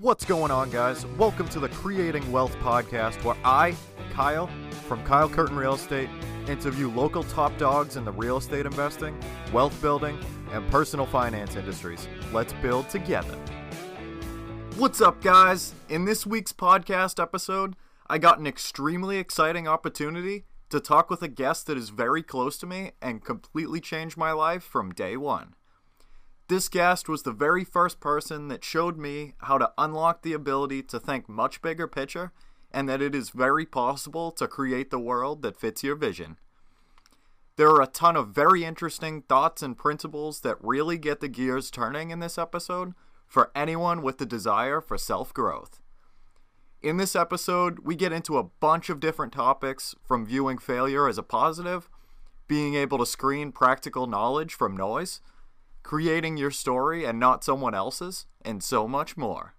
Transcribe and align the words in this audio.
What's 0.00 0.24
going 0.24 0.50
on, 0.50 0.70
guys? 0.70 1.04
Welcome 1.18 1.46
to 1.50 1.60
the 1.60 1.68
Creating 1.68 2.32
Wealth 2.32 2.56
podcast, 2.60 3.22
where 3.22 3.36
I, 3.44 3.76
Kyle, 4.14 4.48
from 4.88 5.04
Kyle 5.04 5.28
Curtin 5.28 5.56
Real 5.56 5.74
Estate, 5.74 6.08
interview 6.48 6.90
local 6.90 7.22
top 7.22 7.54
dogs 7.58 7.96
in 7.96 8.06
the 8.06 8.12
real 8.12 8.38
estate 8.38 8.64
investing, 8.64 9.14
wealth 9.52 9.78
building, 9.82 10.18
and 10.52 10.66
personal 10.70 11.04
finance 11.04 11.54
industries. 11.54 12.08
Let's 12.32 12.54
build 12.54 12.88
together. 12.88 13.34
What's 14.78 15.02
up, 15.02 15.20
guys? 15.22 15.74
In 15.90 16.06
this 16.06 16.24
week's 16.26 16.54
podcast 16.54 17.22
episode, 17.22 17.76
I 18.06 18.16
got 18.16 18.38
an 18.38 18.46
extremely 18.46 19.18
exciting 19.18 19.68
opportunity 19.68 20.46
to 20.70 20.80
talk 20.80 21.10
with 21.10 21.20
a 21.20 21.28
guest 21.28 21.66
that 21.66 21.76
is 21.76 21.90
very 21.90 22.22
close 22.22 22.56
to 22.56 22.66
me 22.66 22.92
and 23.02 23.22
completely 23.22 23.82
changed 23.82 24.16
my 24.16 24.32
life 24.32 24.62
from 24.62 24.94
day 24.94 25.18
one. 25.18 25.56
This 26.50 26.68
guest 26.68 27.08
was 27.08 27.22
the 27.22 27.30
very 27.30 27.62
first 27.62 28.00
person 28.00 28.48
that 28.48 28.64
showed 28.64 28.98
me 28.98 29.34
how 29.42 29.56
to 29.56 29.70
unlock 29.78 30.22
the 30.22 30.32
ability 30.32 30.82
to 30.82 30.98
think 30.98 31.28
much 31.28 31.62
bigger 31.62 31.86
picture 31.86 32.32
and 32.72 32.88
that 32.88 33.00
it 33.00 33.14
is 33.14 33.30
very 33.30 33.64
possible 33.64 34.32
to 34.32 34.48
create 34.48 34.90
the 34.90 34.98
world 34.98 35.42
that 35.42 35.60
fits 35.60 35.84
your 35.84 35.94
vision. 35.94 36.38
There 37.54 37.68
are 37.68 37.80
a 37.80 37.86
ton 37.86 38.16
of 38.16 38.30
very 38.30 38.64
interesting 38.64 39.22
thoughts 39.22 39.62
and 39.62 39.78
principles 39.78 40.40
that 40.40 40.56
really 40.60 40.98
get 40.98 41.20
the 41.20 41.28
gears 41.28 41.70
turning 41.70 42.10
in 42.10 42.18
this 42.18 42.36
episode 42.36 42.94
for 43.28 43.52
anyone 43.54 44.02
with 44.02 44.18
the 44.18 44.26
desire 44.26 44.80
for 44.80 44.98
self 44.98 45.32
growth. 45.32 45.78
In 46.82 46.96
this 46.96 47.14
episode, 47.14 47.78
we 47.84 47.94
get 47.94 48.10
into 48.12 48.38
a 48.38 48.50
bunch 48.58 48.90
of 48.90 48.98
different 48.98 49.32
topics 49.32 49.94
from 50.02 50.26
viewing 50.26 50.58
failure 50.58 51.06
as 51.06 51.16
a 51.16 51.22
positive, 51.22 51.88
being 52.48 52.74
able 52.74 52.98
to 52.98 53.06
screen 53.06 53.52
practical 53.52 54.08
knowledge 54.08 54.52
from 54.52 54.76
noise, 54.76 55.20
creating 55.90 56.36
your 56.36 56.52
story 56.52 57.04
and 57.04 57.18
not 57.18 57.42
someone 57.42 57.74
else's, 57.74 58.24
and 58.44 58.62
so 58.62 58.86
much 58.86 59.16
more. 59.16 59.56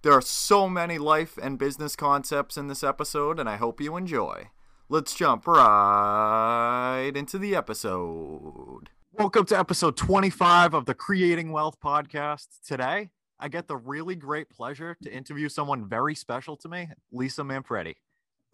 There 0.00 0.14
are 0.14 0.22
so 0.22 0.66
many 0.66 0.96
life 0.96 1.36
and 1.36 1.58
business 1.58 1.94
concepts 1.94 2.56
in 2.56 2.68
this 2.68 2.82
episode, 2.82 3.38
and 3.38 3.46
I 3.46 3.56
hope 3.56 3.78
you 3.78 3.98
enjoy. 3.98 4.48
Let's 4.88 5.14
jump 5.14 5.46
right 5.46 7.12
into 7.14 7.36
the 7.36 7.54
episode. 7.54 8.88
Welcome 9.12 9.44
to 9.44 9.58
episode 9.58 9.98
25 9.98 10.72
of 10.72 10.86
the 10.86 10.94
Creating 10.94 11.52
Wealth 11.52 11.78
podcast. 11.84 12.46
Today, 12.66 13.10
I 13.38 13.48
get 13.48 13.68
the 13.68 13.76
really 13.76 14.14
great 14.14 14.48
pleasure 14.48 14.96
to 15.02 15.12
interview 15.12 15.50
someone 15.50 15.86
very 15.86 16.14
special 16.14 16.56
to 16.56 16.68
me, 16.70 16.88
Lisa 17.12 17.44
Manfredi. 17.44 17.96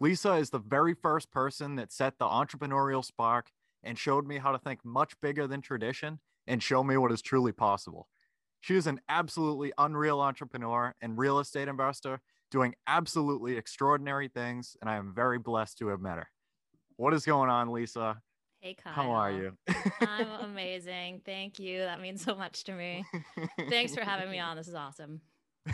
Lisa 0.01 0.33
is 0.33 0.49
the 0.49 0.59
very 0.59 0.95
first 0.95 1.31
person 1.31 1.77
that 1.77 1.93
set 1.93 2.19
the 2.19 2.25
entrepreneurial 2.25 3.05
spark 3.05 3.51
and 3.81 3.97
showed 3.97 4.27
me 4.27 4.39
how 4.39 4.51
to 4.51 4.59
think 4.59 4.83
much 4.83 5.13
bigger 5.21 5.47
than 5.47 5.61
tradition 5.61 6.19
and 6.47 6.61
show 6.61 6.83
me 6.83 6.97
what 6.97 7.11
is 7.11 7.21
truly 7.21 7.51
possible. 7.51 8.07
She 8.61 8.75
is 8.75 8.87
an 8.87 9.01
absolutely 9.09 9.73
unreal 9.77 10.21
entrepreneur 10.21 10.95
and 11.01 11.17
real 11.17 11.39
estate 11.39 11.67
investor 11.67 12.21
doing 12.49 12.75
absolutely 12.87 13.57
extraordinary 13.57 14.27
things, 14.27 14.77
and 14.79 14.89
I 14.89 14.95
am 14.95 15.13
very 15.13 15.39
blessed 15.39 15.79
to 15.79 15.87
have 15.87 15.99
met 15.99 16.17
her. 16.17 16.29
What 16.95 17.13
is 17.13 17.25
going 17.25 17.49
on, 17.49 17.71
Lisa? 17.71 18.21
Hey, 18.61 18.75
Kyle. 18.81 18.93
How 18.93 19.11
are 19.11 19.31
you? 19.31 19.57
I'm 19.99 20.27
amazing. 20.43 21.21
Thank 21.25 21.59
you. 21.59 21.79
That 21.79 21.99
means 21.99 22.23
so 22.23 22.35
much 22.35 22.63
to 22.63 22.71
me. 22.71 23.03
Thanks 23.69 23.93
for 23.93 24.01
having 24.01 24.31
me 24.31 24.39
on. 24.39 24.55
This 24.55 24.69
is 24.69 24.75
awesome. 24.75 25.19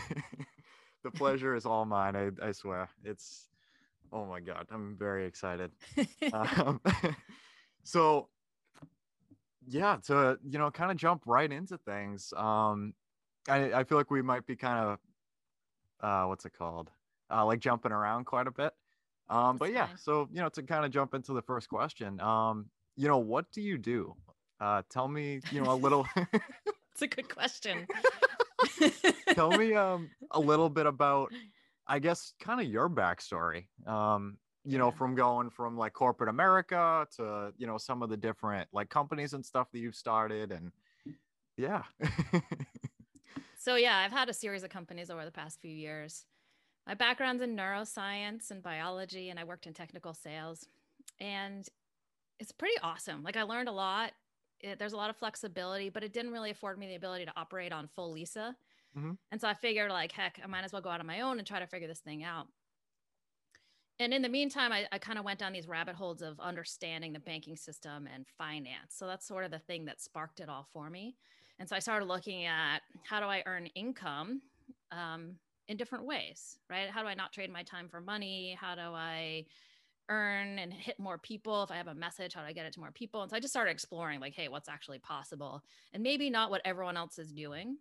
the 1.04 1.12
pleasure 1.14 1.54
is 1.54 1.68
all 1.68 1.86
mine. 1.86 2.16
I, 2.16 2.32
I 2.42 2.52
swear. 2.54 2.90
It's, 3.04 3.50
oh 4.12 4.26
my 4.26 4.40
God, 4.40 4.66
I'm 4.72 4.96
very 4.98 5.28
excited. 5.28 5.70
um, 6.34 6.82
so, 7.84 8.30
yeah 9.70 9.98
to 9.98 10.38
you 10.44 10.58
know 10.58 10.72
kind 10.72 10.92
of 10.92 10.98
jump 10.98 11.24
right 11.26 11.52
into 11.52 11.78
things 11.78 12.34
um 12.36 12.94
i 13.48 13.72
i 13.74 13.84
feel 13.84 13.98
like 13.98 14.10
we 14.10 14.22
might 14.22 14.46
be 14.46 14.56
kind 14.56 14.80
of 14.80 15.00
uh 16.02 16.26
what's 16.28 16.46
it 16.46 16.54
called 16.58 16.90
uh 17.32 17.46
like 17.46 17.60
jumping 17.60 17.92
around 17.92 18.26
quite 18.26 18.48
a 18.48 18.52
bit. 18.52 18.74
Um 19.30 19.58
but 19.58 19.72
yeah 19.72 19.90
so 19.96 20.28
you 20.32 20.42
know 20.42 20.50
to 20.50 20.64
kind 20.64 20.86
of 20.86 20.92
jump 20.92 21.14
into 21.14 21.34
the 21.34 21.42
first 21.42 21.70
question 21.70 22.20
um 22.20 22.66
you 22.96 23.08
know 23.08 23.20
what 23.20 23.52
do 23.52 23.62
you 23.62 23.78
do? 23.78 24.16
Uh 24.60 24.82
tell 24.90 25.08
me 25.08 25.40
you 25.52 25.62
know 25.62 25.72
a 25.72 25.76
little 25.76 26.08
it's 26.92 27.02
a 27.02 27.08
good 27.08 27.34
question. 27.34 27.88
Tell 29.34 29.52
me 29.52 29.74
um 29.86 30.10
a 30.32 30.40
little 30.40 30.70
bit 30.70 30.86
about 30.86 31.32
i 31.88 32.00
guess 32.00 32.34
kind 32.40 32.60
of 32.60 32.68
your 32.68 32.90
backstory. 32.90 33.68
Um 33.86 34.38
you 34.66 34.78
know, 34.78 34.92
from 34.92 35.16
going 35.16 35.50
from 35.50 35.78
like 35.78 35.94
corporate 35.94 36.30
America 36.30 37.08
to, 37.16 37.54
you 37.58 37.66
know, 37.66 37.78
some 37.78 38.02
of 38.02 38.10
the 38.10 38.18
different 38.18 38.68
like 38.74 38.90
companies 38.90 39.34
and 39.34 39.46
stuff 39.46 39.72
that 39.72 39.80
you've 39.80 39.96
started 39.96 40.52
and 40.52 40.72
yeah. 41.58 41.84
so 43.58 43.76
yeah, 43.76 43.98
I've 43.98 44.12
had 44.12 44.30
a 44.30 44.34
series 44.34 44.64
of 44.64 44.70
companies 44.70 45.10
over 45.10 45.26
the 45.26 45.32
past 45.32 45.62
few 45.62 45.72
years. 45.72 46.26
My 46.88 46.94
background's 46.94 47.44
in 47.44 47.56
neuroscience 47.56 48.52
and 48.52 48.64
biology 48.64 49.30
and 49.30 49.40
I 49.40 49.44
worked 49.44 49.68
in 49.68 49.74
technical 49.74 50.14
sales. 50.14 50.68
And 51.20 51.68
it's 52.40 52.52
pretty 52.52 52.76
awesome. 52.82 53.24
Like 53.24 53.38
I 53.38 53.44
learned 53.44 53.70
a 53.70 53.74
lot. 53.74 54.12
It, 54.62 54.80
there's 54.80 54.94
a 54.94 54.98
lot 54.98 55.10
of 55.10 55.18
flexibility, 55.18 55.90
but 55.90 56.04
it 56.04 56.14
didn't 56.14 56.32
really 56.32 56.52
afford 56.52 56.78
me 56.78 56.88
the 56.88 56.96
ability 56.96 57.26
to 57.26 57.34
operate 57.38 57.72
on 57.72 57.88
full 57.88 58.12
Lisa. 58.12 58.56
Mm-hmm. 58.98 59.12
And 59.32 59.42
so 59.42 59.48
I 59.48 59.54
figured 59.54 59.92
like, 59.92 60.12
heck, 60.12 60.40
I 60.44 60.48
might 60.48 60.64
as 60.64 60.74
well 60.74 60.82
go 60.82 60.90
out 60.90 61.00
on 61.00 61.08
my 61.08 61.22
own 61.22 61.38
and 61.38 61.48
try 61.48 61.60
to 61.60 61.68
figure 61.68 61.88
this 61.88 62.00
thing 62.00 62.24
out 62.24 62.48
and 64.00 64.14
in 64.14 64.22
the 64.22 64.30
meantime, 64.30 64.72
I, 64.72 64.88
I 64.92 64.98
kind 64.98 65.20
of 65.20 65.26
went 65.26 65.40
down 65.40 65.54
these 65.54 65.68
rabbit 65.68 65.96
holes 65.96 66.22
of 66.22 66.40
understanding 66.40 67.14
the 67.14 67.20
banking 67.20 67.58
system 67.58 68.08
and 68.14 68.26
finance. 68.38 68.96
So 68.96 69.08
that's 69.08 69.28
sort 69.28 69.46
of 69.46 69.52
the 69.52 69.60
thing 69.60 69.86
that 69.86 70.02
sparked 70.02 70.40
it 70.40 70.50
all 70.50 70.68
for 70.72 70.90
me. 70.90 71.16
And 71.60 71.68
so 71.68 71.76
I 71.76 71.80
started 71.80 72.06
looking 72.06 72.46
at 72.46 72.80
how 73.04 73.20
do 73.20 73.26
I 73.26 73.44
earn 73.46 73.68
income 73.68 74.42
um, 74.92 75.36
in 75.68 75.76
different 75.78 76.06
ways, 76.06 76.58
right? 76.70 76.90
How 76.90 77.02
do 77.02 77.08
I 77.08 77.14
not 77.14 77.34
trade 77.34 77.52
my 77.52 77.64
time 77.64 77.90
for 77.90 78.00
money? 78.00 78.58
How 78.60 78.76
do 78.76 78.82
I 78.82 79.46
earn 80.08 80.58
and 80.58 80.74
hit 80.74 80.98
more 81.00 81.18
people? 81.18 81.62
If 81.64 81.72
I 81.72 81.76
have 81.76 81.88
a 81.88 81.94
message, 81.94 82.34
how 82.34 82.42
do 82.42 82.48
I 82.48 82.54
get 82.54 82.66
it 82.66 82.74
to 82.74 82.80
more 82.80 82.92
people? 82.92 83.22
And 83.22 83.30
so 83.30 83.36
I 83.36 83.42
just 83.42 83.54
started 83.54 83.72
exploring, 83.72 84.22
like, 84.22 84.34
hey, 84.34 84.48
what's 84.48 84.70
actually 84.70 85.00
possible? 85.00 85.62
And 85.94 86.02
maybe 86.02 86.30
not 86.30 86.50
what 86.50 86.62
everyone 86.64 86.98
else 86.98 87.20
is 87.20 87.32
doing, 87.32 87.78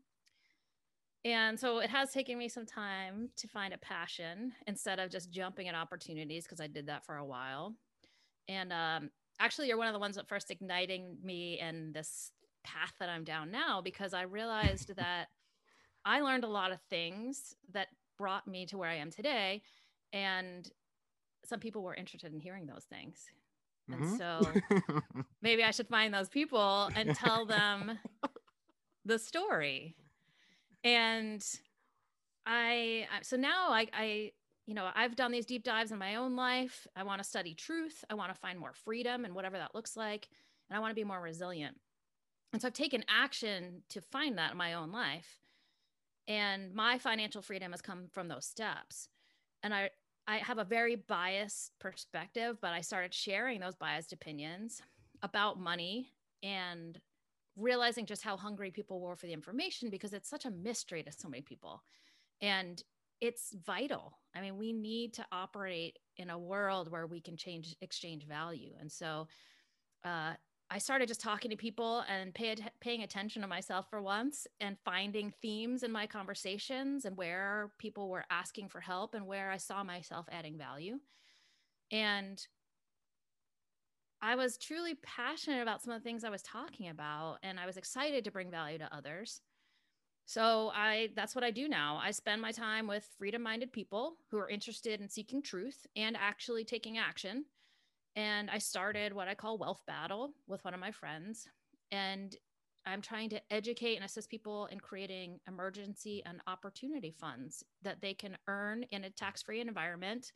and 1.24 1.58
so 1.58 1.78
it 1.78 1.90
has 1.90 2.12
taken 2.12 2.38
me 2.38 2.48
some 2.48 2.66
time 2.66 3.30
to 3.36 3.48
find 3.48 3.74
a 3.74 3.78
passion 3.78 4.52
instead 4.66 4.98
of 4.98 5.10
just 5.10 5.30
jumping 5.30 5.68
at 5.68 5.74
opportunities 5.74 6.44
because 6.44 6.60
I 6.60 6.68
did 6.68 6.86
that 6.86 7.04
for 7.04 7.16
a 7.16 7.24
while. 7.24 7.74
And 8.48 8.72
um, 8.72 9.10
actually, 9.40 9.68
you're 9.68 9.76
one 9.76 9.88
of 9.88 9.92
the 9.92 9.98
ones 9.98 10.16
that 10.16 10.28
first 10.28 10.50
igniting 10.50 11.16
me 11.22 11.58
in 11.60 11.92
this 11.92 12.30
path 12.64 12.92
that 13.00 13.08
I'm 13.08 13.24
down 13.24 13.50
now 13.50 13.80
because 13.80 14.14
I 14.14 14.22
realized 14.22 14.94
that 14.96 15.26
I 16.04 16.20
learned 16.20 16.44
a 16.44 16.48
lot 16.48 16.70
of 16.70 16.78
things 16.88 17.54
that 17.72 17.88
brought 18.16 18.46
me 18.46 18.66
to 18.66 18.78
where 18.78 18.88
I 18.88 18.96
am 18.96 19.10
today. 19.10 19.62
And 20.12 20.68
some 21.44 21.60
people 21.60 21.82
were 21.82 21.94
interested 21.94 22.32
in 22.32 22.40
hearing 22.40 22.66
those 22.66 22.84
things. 22.84 23.24
And 23.90 24.02
mm-hmm. 24.02 24.16
so 24.16 25.00
maybe 25.42 25.64
I 25.64 25.70
should 25.72 25.88
find 25.88 26.12
those 26.12 26.28
people 26.28 26.90
and 26.94 27.14
tell 27.14 27.46
them 27.46 27.98
the 29.04 29.18
story 29.18 29.96
and 30.84 31.44
I, 32.46 33.06
so 33.22 33.36
now 33.36 33.70
I, 33.70 33.86
I, 33.92 34.32
you 34.66 34.74
know, 34.74 34.88
I've 34.94 35.16
done 35.16 35.32
these 35.32 35.46
deep 35.46 35.64
dives 35.64 35.92
in 35.92 35.98
my 35.98 36.16
own 36.16 36.36
life. 36.36 36.86
I 36.96 37.02
want 37.02 37.22
to 37.22 37.28
study 37.28 37.54
truth. 37.54 38.04
I 38.10 38.14
want 38.14 38.34
to 38.34 38.40
find 38.40 38.58
more 38.58 38.72
freedom 38.72 39.24
and 39.24 39.34
whatever 39.34 39.58
that 39.58 39.74
looks 39.74 39.96
like. 39.96 40.28
And 40.68 40.76
I 40.76 40.80
want 40.80 40.90
to 40.90 40.94
be 40.94 41.04
more 41.04 41.20
resilient. 41.20 41.76
And 42.52 42.62
so 42.62 42.68
I've 42.68 42.74
taken 42.74 43.04
action 43.08 43.82
to 43.90 44.00
find 44.00 44.38
that 44.38 44.52
in 44.52 44.58
my 44.58 44.74
own 44.74 44.90
life. 44.90 45.38
And 46.26 46.74
my 46.74 46.98
financial 46.98 47.42
freedom 47.42 47.72
has 47.72 47.82
come 47.82 48.08
from 48.12 48.28
those 48.28 48.46
steps. 48.46 49.08
And 49.62 49.74
I, 49.74 49.90
I 50.26 50.36
have 50.38 50.58
a 50.58 50.64
very 50.64 50.96
biased 50.96 51.72
perspective, 51.80 52.58
but 52.60 52.72
I 52.72 52.82
started 52.82 53.14
sharing 53.14 53.60
those 53.60 53.76
biased 53.76 54.12
opinions 54.12 54.82
about 55.22 55.58
money 55.58 56.12
and 56.42 56.98
realizing 57.58 58.06
just 58.06 58.22
how 58.22 58.36
hungry 58.36 58.70
people 58.70 59.00
were 59.00 59.16
for 59.16 59.26
the 59.26 59.32
information 59.32 59.90
because 59.90 60.12
it's 60.12 60.28
such 60.28 60.44
a 60.44 60.50
mystery 60.50 61.02
to 61.02 61.12
so 61.12 61.28
many 61.28 61.42
people. 61.42 61.82
And 62.40 62.82
it's 63.20 63.54
vital. 63.66 64.18
I 64.34 64.40
mean, 64.40 64.56
we 64.56 64.72
need 64.72 65.12
to 65.14 65.26
operate 65.32 65.98
in 66.16 66.30
a 66.30 66.38
world 66.38 66.90
where 66.90 67.06
we 67.06 67.20
can 67.20 67.36
change 67.36 67.74
exchange 67.80 68.26
value. 68.26 68.72
And 68.78 68.90
so 68.90 69.26
uh, 70.04 70.34
I 70.70 70.78
started 70.78 71.08
just 71.08 71.20
talking 71.20 71.50
to 71.50 71.56
people 71.56 72.04
and 72.08 72.34
pay, 72.34 72.54
paying 72.80 73.02
attention 73.02 73.42
to 73.42 73.48
myself 73.48 73.88
for 73.88 74.02
once 74.02 74.46
and 74.60 74.76
finding 74.84 75.32
themes 75.42 75.82
in 75.82 75.90
my 75.90 76.06
conversations 76.06 77.06
and 77.06 77.16
where 77.16 77.72
people 77.78 78.08
were 78.08 78.24
asking 78.30 78.68
for 78.68 78.80
help 78.80 79.14
and 79.14 79.26
where 79.26 79.50
I 79.50 79.56
saw 79.56 79.82
myself 79.82 80.26
adding 80.30 80.58
value. 80.58 80.98
And 81.90 82.46
I 84.20 84.34
was 84.34 84.58
truly 84.58 84.94
passionate 85.02 85.62
about 85.62 85.82
some 85.82 85.92
of 85.92 86.02
the 86.02 86.04
things 86.08 86.24
I 86.24 86.30
was 86.30 86.42
talking 86.42 86.88
about 86.88 87.38
and 87.42 87.58
I 87.58 87.66
was 87.66 87.76
excited 87.76 88.24
to 88.24 88.30
bring 88.30 88.50
value 88.50 88.78
to 88.78 88.94
others. 88.94 89.40
So 90.26 90.70
I 90.74 91.10
that's 91.14 91.34
what 91.34 91.44
I 91.44 91.50
do 91.50 91.68
now. 91.68 92.00
I 92.02 92.10
spend 92.10 92.42
my 92.42 92.52
time 92.52 92.86
with 92.86 93.08
freedom-minded 93.18 93.72
people 93.72 94.16
who 94.30 94.38
are 94.38 94.48
interested 94.48 95.00
in 95.00 95.08
seeking 95.08 95.40
truth 95.40 95.86
and 95.96 96.16
actually 96.16 96.64
taking 96.64 96.98
action. 96.98 97.44
And 98.16 98.50
I 98.50 98.58
started 98.58 99.12
what 99.12 99.28
I 99.28 99.34
call 99.34 99.56
Wealth 99.56 99.82
Battle 99.86 100.32
with 100.46 100.64
one 100.64 100.74
of 100.74 100.80
my 100.80 100.90
friends 100.90 101.48
and 101.92 102.36
I'm 102.84 103.02
trying 103.02 103.28
to 103.30 103.40
educate 103.52 103.96
and 103.96 104.04
assist 104.04 104.30
people 104.30 104.66
in 104.66 104.80
creating 104.80 105.40
emergency 105.46 106.22
and 106.24 106.40
opportunity 106.46 107.10
funds 107.10 107.62
that 107.82 108.00
they 108.00 108.14
can 108.14 108.36
earn 108.48 108.84
in 108.90 109.04
a 109.04 109.10
tax-free 109.10 109.60
environment 109.60 110.32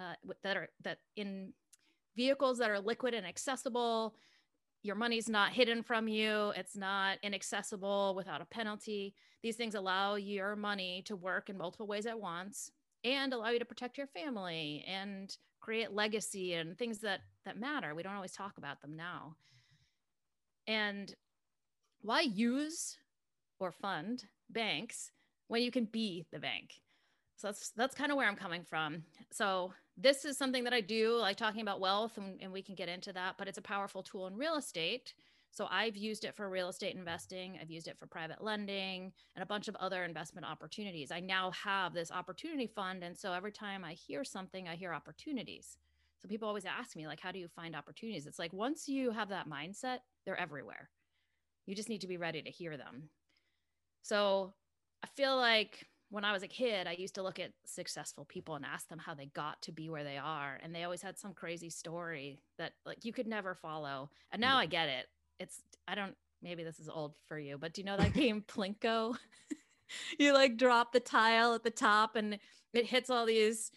uh, 0.00 0.14
that 0.42 0.56
are 0.56 0.68
that 0.82 0.98
in 1.16 1.52
vehicles 2.16 2.58
that 2.58 2.70
are 2.70 2.80
liquid 2.80 3.14
and 3.14 3.26
accessible. 3.26 4.14
Your 4.82 4.96
money's 4.96 5.28
not 5.28 5.52
hidden 5.52 5.82
from 5.82 6.08
you. 6.08 6.52
It's 6.56 6.76
not 6.76 7.18
inaccessible 7.22 8.14
without 8.14 8.42
a 8.42 8.46
penalty. 8.46 9.14
These 9.42 9.56
things 9.56 9.74
allow 9.74 10.16
your 10.16 10.56
money 10.56 11.02
to 11.06 11.16
work 11.16 11.48
in 11.48 11.56
multiple 11.56 11.86
ways 11.86 12.06
at 12.06 12.20
once 12.20 12.70
and 13.04 13.32
allow 13.32 13.50
you 13.50 13.58
to 13.58 13.64
protect 13.64 13.98
your 13.98 14.06
family 14.06 14.84
and 14.86 15.36
create 15.60 15.92
legacy 15.92 16.54
and 16.54 16.76
things 16.76 16.98
that 16.98 17.20
that 17.44 17.58
matter. 17.58 17.94
We 17.94 18.02
don't 18.02 18.14
always 18.14 18.32
talk 18.32 18.58
about 18.58 18.80
them 18.80 18.96
now. 18.96 19.36
And 20.66 21.14
why 22.02 22.20
use 22.20 22.96
or 23.58 23.72
fund 23.72 24.24
banks 24.50 25.10
when 25.48 25.62
you 25.62 25.70
can 25.70 25.86
be 25.86 26.26
the 26.32 26.38
bank? 26.38 26.74
So 27.36 27.48
that's 27.48 27.70
that's 27.70 27.94
kind 27.94 28.10
of 28.10 28.16
where 28.16 28.28
I'm 28.28 28.36
coming 28.36 28.64
from. 28.64 29.04
So 29.32 29.72
this 29.96 30.24
is 30.24 30.36
something 30.36 30.64
that 30.64 30.72
I 30.72 30.80
do, 30.80 31.16
like 31.16 31.36
talking 31.36 31.60
about 31.60 31.80
wealth, 31.80 32.16
and, 32.16 32.40
and 32.40 32.52
we 32.52 32.62
can 32.62 32.74
get 32.74 32.88
into 32.88 33.12
that, 33.12 33.36
but 33.38 33.48
it's 33.48 33.58
a 33.58 33.62
powerful 33.62 34.02
tool 34.02 34.26
in 34.26 34.36
real 34.36 34.56
estate. 34.56 35.14
So 35.50 35.68
I've 35.70 35.96
used 35.96 36.24
it 36.24 36.34
for 36.34 36.50
real 36.50 36.68
estate 36.68 36.96
investing, 36.96 37.58
I've 37.62 37.70
used 37.70 37.86
it 37.86 37.96
for 37.96 38.06
private 38.06 38.42
lending, 38.42 39.12
and 39.36 39.42
a 39.42 39.46
bunch 39.46 39.68
of 39.68 39.76
other 39.76 40.02
investment 40.02 40.44
opportunities. 40.44 41.12
I 41.12 41.20
now 41.20 41.52
have 41.52 41.94
this 41.94 42.10
opportunity 42.10 42.66
fund. 42.66 43.04
And 43.04 43.16
so 43.16 43.32
every 43.32 43.52
time 43.52 43.84
I 43.84 43.92
hear 43.92 44.24
something, 44.24 44.66
I 44.66 44.74
hear 44.74 44.92
opportunities. 44.92 45.78
So 46.20 46.28
people 46.28 46.48
always 46.48 46.64
ask 46.64 46.96
me, 46.96 47.06
like, 47.06 47.20
how 47.20 47.30
do 47.30 47.38
you 47.38 47.46
find 47.46 47.76
opportunities? 47.76 48.26
It's 48.26 48.38
like 48.38 48.52
once 48.52 48.88
you 48.88 49.12
have 49.12 49.28
that 49.28 49.48
mindset, 49.48 49.98
they're 50.24 50.40
everywhere. 50.40 50.90
You 51.66 51.76
just 51.76 51.88
need 51.88 52.00
to 52.00 52.08
be 52.08 52.16
ready 52.16 52.42
to 52.42 52.50
hear 52.50 52.76
them. 52.76 53.10
So 54.02 54.54
I 55.04 55.06
feel 55.06 55.36
like 55.36 55.86
when 56.14 56.24
I 56.24 56.30
was 56.30 56.44
a 56.44 56.48
kid, 56.48 56.86
I 56.86 56.92
used 56.92 57.16
to 57.16 57.24
look 57.24 57.40
at 57.40 57.50
successful 57.66 58.24
people 58.24 58.54
and 58.54 58.64
ask 58.64 58.88
them 58.88 59.00
how 59.00 59.14
they 59.14 59.26
got 59.26 59.60
to 59.62 59.72
be 59.72 59.90
where 59.90 60.04
they 60.04 60.16
are. 60.16 60.60
And 60.62 60.72
they 60.72 60.84
always 60.84 61.02
had 61.02 61.18
some 61.18 61.34
crazy 61.34 61.70
story 61.70 62.38
that 62.56 62.74
like 62.86 63.04
you 63.04 63.12
could 63.12 63.26
never 63.26 63.56
follow. 63.56 64.10
And 64.30 64.40
now. 64.40 64.56
I 64.56 64.66
get 64.66 64.88
it. 64.88 65.06
It's, 65.40 65.60
I 65.88 65.96
don't, 65.96 66.14
maybe 66.40 66.62
this 66.62 66.78
is 66.78 66.88
old 66.88 67.14
for 67.26 67.36
you, 67.36 67.58
but 67.58 67.74
do 67.74 67.80
you 67.80 67.84
know 67.84 67.96
that 67.96 68.12
game 68.12 68.44
Plinko? 68.48 69.16
you 70.18 70.32
like 70.32 70.56
drop 70.56 70.92
the 70.92 71.00
tile 71.00 71.52
at 71.52 71.64
the 71.64 71.70
top 71.70 72.14
and 72.14 72.38
it 72.72 72.86
hits 72.86 73.10
all 73.10 73.26
these 73.26 73.72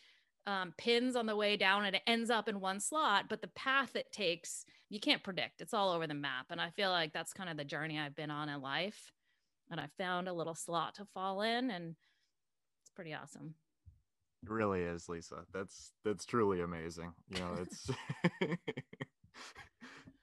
um, 0.45 0.75
pins 0.77 1.15
on 1.15 1.25
the 1.25 1.35
way 1.35 1.57
down 1.57 1.85
and 1.85 1.95
it 1.95 2.03
ends 2.05 2.29
up 2.29 2.47
in 2.47 2.59
one 2.59 2.79
slot. 2.79 3.25
But 3.29 3.41
the 3.41 3.47
path 3.47 3.95
it 3.95 4.11
takes, 4.11 4.63
you 4.91 4.99
can't 4.99 5.23
predict. 5.23 5.59
It's 5.59 5.73
all 5.73 5.91
over 5.91 6.05
the 6.05 6.13
map. 6.13 6.45
And 6.51 6.61
I 6.61 6.69
feel 6.69 6.91
like 6.91 7.13
that's 7.13 7.33
kind 7.33 7.49
of 7.49 7.57
the 7.57 7.65
journey 7.65 7.97
I've 7.97 8.15
been 8.15 8.29
on 8.29 8.47
in 8.47 8.61
life. 8.61 9.11
And 9.71 9.79
I 9.79 9.87
found 9.97 10.27
a 10.27 10.33
little 10.33 10.55
slot 10.55 10.93
to 10.95 11.05
fall 11.15 11.41
in 11.41 11.71
and 11.71 11.95
pretty 12.97 13.13
awesome. 13.13 13.53
It 14.43 14.49
really 14.49 14.81
is, 14.81 15.07
Lisa. 15.07 15.45
That's 15.53 15.93
that's 16.03 16.25
truly 16.25 16.61
amazing. 16.61 17.13
You 17.29 17.39
know, 17.39 17.55
it's 17.61 17.91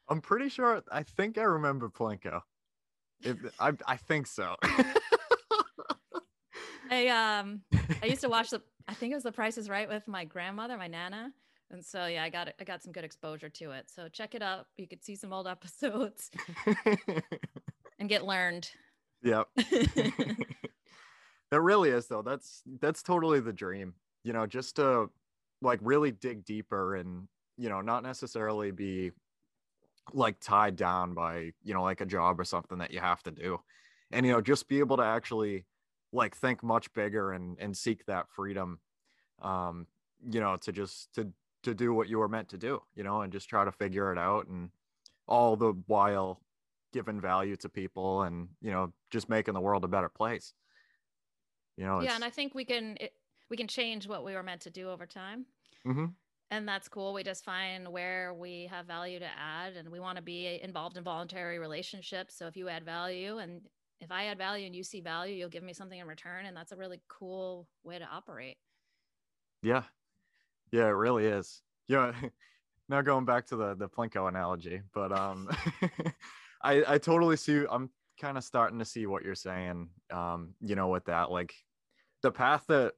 I'm 0.09 0.21
pretty 0.21 0.49
sure 0.49 0.82
I 0.91 1.05
think 1.05 1.38
I 1.38 1.43
remember 1.43 1.88
Plinko. 1.88 2.41
If 3.23 3.37
I 3.61 3.73
I 3.87 3.97
think 3.97 4.26
so. 4.26 4.56
I 6.91 7.06
um 7.09 7.62
I 8.03 8.06
used 8.06 8.23
to 8.23 8.29
watch 8.29 8.50
the 8.50 8.61
I 8.88 8.94
think 8.94 9.12
it 9.12 9.15
was 9.15 9.23
The 9.23 9.31
Price 9.31 9.56
is 9.56 9.69
Right 9.69 9.88
with 9.88 10.09
my 10.09 10.25
grandmother, 10.25 10.77
my 10.77 10.88
nana. 10.88 11.32
And 11.70 11.85
so 11.85 12.06
yeah, 12.06 12.25
I 12.25 12.29
got 12.29 12.53
I 12.61 12.65
got 12.65 12.82
some 12.82 12.93
good 12.93 13.05
exposure 13.05 13.50
to 13.50 13.70
it. 13.70 13.88
So 13.88 14.09
check 14.09 14.35
it 14.35 14.43
out. 14.43 14.67
You 14.77 14.88
could 14.88 15.05
see 15.05 15.15
some 15.15 15.32
old 15.32 15.47
episodes 15.56 16.32
and 18.00 18.09
get 18.09 18.25
learned. 18.25 18.69
Yep. 19.23 19.47
It 21.55 21.61
really 21.61 21.91
is 21.91 22.09
though. 22.09 22.23
That's 22.23 22.62
that's 22.81 23.03
totally 23.03 23.39
the 23.39 23.53
dream. 23.53 23.95
You 24.25 24.33
know, 24.33 24.45
just 24.45 24.77
to 24.77 25.09
like 25.62 25.79
really 25.83 26.11
dig 26.11 26.45
deeper 26.45 26.97
and 26.97 27.29
you 27.56 27.69
know 27.69 27.81
not 27.81 28.03
necessarily 28.03 28.73
be 28.73 29.12
like 30.12 30.41
tied 30.41 30.75
down 30.75 31.15
by 31.15 31.53
you 31.62 31.73
know 31.73 31.83
like 31.83 32.01
a 32.01 32.06
job 32.06 32.41
or 32.41 32.45
something 32.45 32.79
that 32.79 32.91
you 32.91 32.99
have 32.99 33.23
to 33.23 33.31
do 33.31 33.59
and 34.11 34.27
you 34.27 34.33
know 34.33 34.41
just 34.41 34.69
be 34.69 34.81
able 34.81 34.97
to 34.97 35.03
actually 35.03 35.65
like 36.12 36.37
think 36.37 36.62
much 36.62 36.93
bigger 36.93 37.33
and 37.33 37.56
and 37.59 37.75
seek 37.75 38.05
that 38.05 38.29
freedom 38.29 38.79
um 39.41 39.87
you 40.31 40.41
know 40.41 40.56
to 40.56 40.73
just 40.73 41.15
to 41.15 41.31
to 41.62 41.75
do 41.75 41.95
what 41.95 42.09
you 42.09 42.19
were 42.19 42.29
meant 42.29 42.51
to 42.51 42.59
do 42.59 42.83
you 42.95 43.03
know 43.03 43.23
and 43.23 43.33
just 43.33 43.49
try 43.49 43.65
to 43.65 43.73
figure 43.73 44.12
it 44.12 44.19
out 44.19 44.47
and 44.49 44.69
all 45.27 45.56
the 45.56 45.73
while 45.87 46.43
giving 46.93 47.19
value 47.21 47.56
to 47.56 47.69
people 47.71 48.25
and 48.25 48.49
you 48.61 48.71
know 48.71 48.93
just 49.11 49.31
making 49.31 49.55
the 49.55 49.61
world 49.61 49.85
a 49.85 49.89
better 49.89 50.11
place 50.11 50.53
you 51.76 51.85
know 51.85 52.00
yeah 52.00 52.15
and 52.15 52.25
i 52.25 52.31
think 52.31 52.55
we 52.55 52.65
can 52.65 52.97
it, 53.00 53.12
we 53.50 53.56
can 53.56 53.69
change 53.69 54.09
what 54.09 54.25
we 54.25 54.35
were 54.35 54.43
meant 54.43 54.62
to 54.62 54.71
do 54.71 54.91
over 54.91 55.06
time. 55.06 55.47
Mm-hmm. 55.87 56.06
and 56.50 56.67
that's 56.67 56.88
cool. 56.88 57.12
We 57.12 57.23
just 57.23 57.44
find 57.44 57.87
where 57.88 58.32
we 58.32 58.69
have 58.71 58.87
value 58.87 59.19
to 59.19 59.29
add 59.38 59.75
and 59.76 59.91
we 59.91 60.00
want 60.00 60.17
to 60.17 60.23
be 60.23 60.59
involved 60.62 60.97
in 60.97 61.05
voluntary 61.05 61.59
relationships. 61.59 62.38
So 62.38 62.47
if 62.47 62.56
you 62.56 62.71
add 62.71 62.85
value 62.85 63.38
and 63.38 63.61
if 64.00 64.11
i 64.11 64.25
add 64.26 64.38
value 64.38 64.67
and 64.67 64.75
you 64.75 64.82
see 64.82 65.00
value 65.00 65.35
you'll 65.35 65.50
give 65.50 65.62
me 65.62 65.75
something 65.75 65.99
in 65.99 66.06
return. 66.06 66.47
And 66.47 66.56
that's 66.56 66.73
a 66.73 66.76
really 66.76 67.00
cool 67.09 67.69
way 67.82 67.99
to 67.99 68.06
operate. 68.06 68.56
Yeah. 69.62 69.82
Yeah 70.73 70.87
it 70.87 70.97
really 70.97 71.27
is. 71.27 71.62
Yeah. 71.87 72.12
Now 72.87 73.00
going 73.00 73.25
back 73.25 73.47
to 73.47 73.56
the 73.56 73.75
the 73.75 73.88
plinko 73.88 74.29
analogy 74.29 74.82
but 74.93 75.11
um 75.11 75.49
i 76.62 76.85
i 76.87 76.99
totally 76.99 77.37
see 77.37 77.65
i'm 77.70 77.88
kind 78.25 78.38
of 78.38 78.44
starting 78.44 78.79
to 78.79 78.87
see 78.87 79.05
what 79.05 79.23
you're 79.23 79.35
saying 79.35 79.87
um 80.11 80.55
you 80.62 80.75
know 80.75 80.88
with 80.88 81.05
that 81.05 81.31
like 81.31 81.55
the 82.23 82.31
path 82.31 82.65
that 82.69 82.94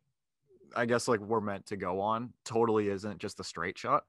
i 0.77 0.87
guess 0.87 1.09
like 1.09 1.19
we're 1.19 1.41
meant 1.41 1.67
to 1.67 1.77
go 1.77 2.01
on 2.01 2.33
totally 2.45 2.87
isn't 2.89 3.19
just 3.19 3.41
a 3.41 3.45
straight 3.45 3.77
shot 3.77 4.05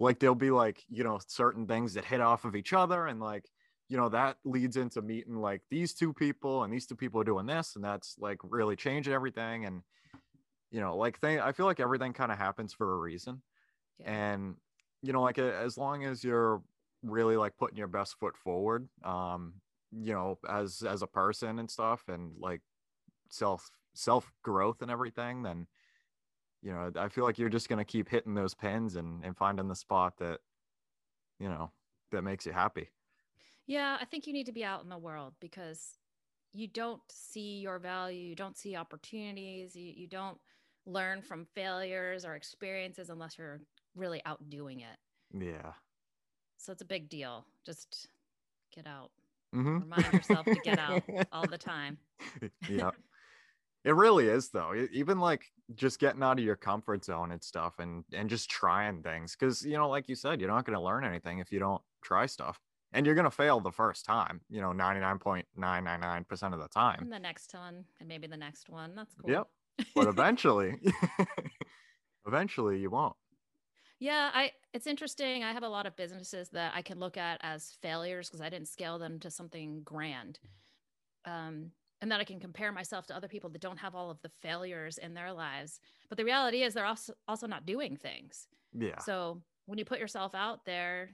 like 0.00 0.18
there'll 0.18 0.34
be 0.34 0.50
like 0.50 0.84
you 0.90 1.02
know 1.02 1.18
certain 1.26 1.66
things 1.66 1.94
that 1.94 2.04
hit 2.04 2.20
off 2.20 2.44
of 2.44 2.54
each 2.54 2.74
other 2.74 3.06
and 3.06 3.20
like 3.20 3.46
you 3.88 3.96
know 3.96 4.10
that 4.10 4.36
leads 4.44 4.76
into 4.76 5.00
meeting 5.00 5.36
like 5.36 5.62
these 5.70 5.94
two 5.94 6.12
people 6.12 6.62
and 6.62 6.70
these 6.70 6.84
two 6.84 6.94
people 6.94 7.18
are 7.18 7.24
doing 7.24 7.46
this 7.46 7.74
and 7.74 7.82
that's 7.82 8.16
like 8.18 8.36
really 8.42 8.76
changing 8.76 9.14
everything 9.14 9.64
and 9.64 9.80
you 10.70 10.80
know 10.82 10.94
like 10.94 11.18
thing 11.20 11.40
i 11.40 11.52
feel 11.52 11.64
like 11.64 11.80
everything 11.80 12.12
kind 12.12 12.30
of 12.30 12.36
happens 12.36 12.74
for 12.74 12.96
a 12.96 12.98
reason 12.98 13.40
yeah. 13.98 14.34
and 14.34 14.56
you 15.00 15.14
know 15.14 15.22
like 15.22 15.38
as 15.38 15.78
long 15.78 16.04
as 16.04 16.22
you're 16.22 16.60
really 17.02 17.38
like 17.38 17.56
putting 17.56 17.78
your 17.78 17.88
best 17.88 18.14
foot 18.20 18.36
forward 18.36 18.86
um 19.04 19.54
you 19.92 20.12
know 20.12 20.38
as 20.48 20.82
as 20.88 21.02
a 21.02 21.06
person 21.06 21.58
and 21.58 21.70
stuff 21.70 22.04
and 22.08 22.32
like 22.38 22.60
self 23.28 23.70
self 23.94 24.32
growth 24.42 24.82
and 24.82 24.90
everything 24.90 25.42
then 25.42 25.66
you 26.62 26.72
know 26.72 26.90
i 26.96 27.08
feel 27.08 27.24
like 27.24 27.38
you're 27.38 27.48
just 27.48 27.68
going 27.68 27.78
to 27.78 27.84
keep 27.84 28.08
hitting 28.08 28.34
those 28.34 28.54
pins 28.54 28.96
and 28.96 29.24
and 29.24 29.36
finding 29.36 29.68
the 29.68 29.74
spot 29.74 30.14
that 30.18 30.38
you 31.38 31.48
know 31.48 31.70
that 32.12 32.22
makes 32.22 32.44
you 32.44 32.52
happy. 32.52 32.88
Yeah 33.66 33.96
i 34.00 34.04
think 34.04 34.26
you 34.26 34.32
need 34.32 34.46
to 34.46 34.52
be 34.52 34.64
out 34.64 34.82
in 34.82 34.88
the 34.88 34.98
world 34.98 35.34
because 35.40 35.96
you 36.52 36.66
don't 36.66 37.02
see 37.08 37.60
your 37.60 37.78
value 37.78 38.20
you 38.20 38.34
don't 38.34 38.58
see 38.58 38.74
opportunities 38.76 39.76
you, 39.76 39.92
you 39.96 40.06
don't 40.08 40.38
learn 40.86 41.22
from 41.22 41.46
failures 41.54 42.24
or 42.24 42.34
experiences 42.34 43.10
unless 43.10 43.38
you're 43.38 43.60
really 43.94 44.22
out 44.26 44.38
doing 44.48 44.80
it. 44.80 44.98
Yeah. 45.38 45.72
So 46.56 46.72
it's 46.72 46.82
a 46.82 46.86
big 46.86 47.08
deal. 47.08 47.46
Just 47.64 48.08
get 48.74 48.86
out 48.86 49.10
Mm-hmm. 49.54 49.80
Remind 49.80 50.12
yourself 50.12 50.46
to 50.46 50.54
get 50.62 50.78
out 50.78 51.02
all 51.32 51.46
the 51.46 51.58
time. 51.58 51.98
yeah. 52.68 52.90
It 53.82 53.94
really 53.94 54.28
is 54.28 54.50
though. 54.50 54.74
Even 54.92 55.20
like 55.20 55.46
just 55.74 55.98
getting 56.00 56.22
out 56.22 56.38
of 56.38 56.44
your 56.44 56.54
comfort 56.54 57.02
zone 57.02 57.32
and 57.32 57.42
stuff 57.42 57.78
and 57.78 58.04
and 58.12 58.28
just 58.28 58.50
trying 58.50 59.02
things 59.02 59.34
cuz 59.34 59.64
you 59.64 59.78
know 59.78 59.88
like 59.88 60.06
you 60.06 60.14
said 60.14 60.38
you're 60.38 60.50
not 60.50 60.66
going 60.66 60.76
to 60.76 60.84
learn 60.84 61.02
anything 61.02 61.38
if 61.38 61.50
you 61.50 61.58
don't 61.60 61.80
try 62.04 62.26
stuff. 62.26 62.60
And 62.92 63.06
you're 63.06 63.14
going 63.14 63.24
to 63.24 63.30
fail 63.30 63.58
the 63.58 63.72
first 63.72 64.04
time, 64.04 64.42
you 64.50 64.60
know, 64.60 64.72
99.999% 64.72 66.52
of 66.52 66.58
the 66.60 66.68
time. 66.68 66.98
And 67.00 67.10
the 67.10 67.18
next 67.18 67.54
one 67.54 67.84
and 68.00 68.06
maybe 68.06 68.26
the 68.26 68.36
next 68.36 68.68
one. 68.68 68.94
That's 68.94 69.14
cool. 69.14 69.30
Yep. 69.30 69.46
But 69.94 70.08
eventually 70.14 70.74
eventually 72.26 72.80
you 72.80 72.90
won't. 72.90 73.16
Yeah, 74.00 74.30
I 74.32 74.52
it's 74.72 74.86
interesting. 74.86 75.44
I 75.44 75.52
have 75.52 75.62
a 75.62 75.68
lot 75.68 75.86
of 75.86 75.94
businesses 75.94 76.48
that 76.50 76.72
I 76.74 76.80
can 76.82 76.98
look 76.98 77.16
at 77.18 77.38
as 77.42 77.76
failures 77.82 78.28
because 78.28 78.40
I 78.40 78.48
didn't 78.48 78.68
scale 78.68 78.98
them 78.98 79.20
to 79.20 79.30
something 79.30 79.82
grand. 79.84 80.40
Um, 81.26 81.72
and 82.00 82.10
that 82.10 82.18
I 82.18 82.24
can 82.24 82.40
compare 82.40 82.72
myself 82.72 83.06
to 83.08 83.16
other 83.16 83.28
people 83.28 83.50
that 83.50 83.60
don't 83.60 83.76
have 83.76 83.94
all 83.94 84.10
of 84.10 84.22
the 84.22 84.30
failures 84.40 84.96
in 84.96 85.12
their 85.12 85.34
lives. 85.34 85.80
But 86.08 86.16
the 86.16 86.24
reality 86.24 86.62
is 86.62 86.72
they're 86.72 86.86
also 86.86 87.12
also 87.28 87.46
not 87.46 87.66
doing 87.66 87.94
things. 87.94 88.48
Yeah. 88.72 88.98
So 89.00 89.42
when 89.66 89.78
you 89.78 89.84
put 89.84 90.00
yourself 90.00 90.34
out 90.34 90.64
there 90.64 91.10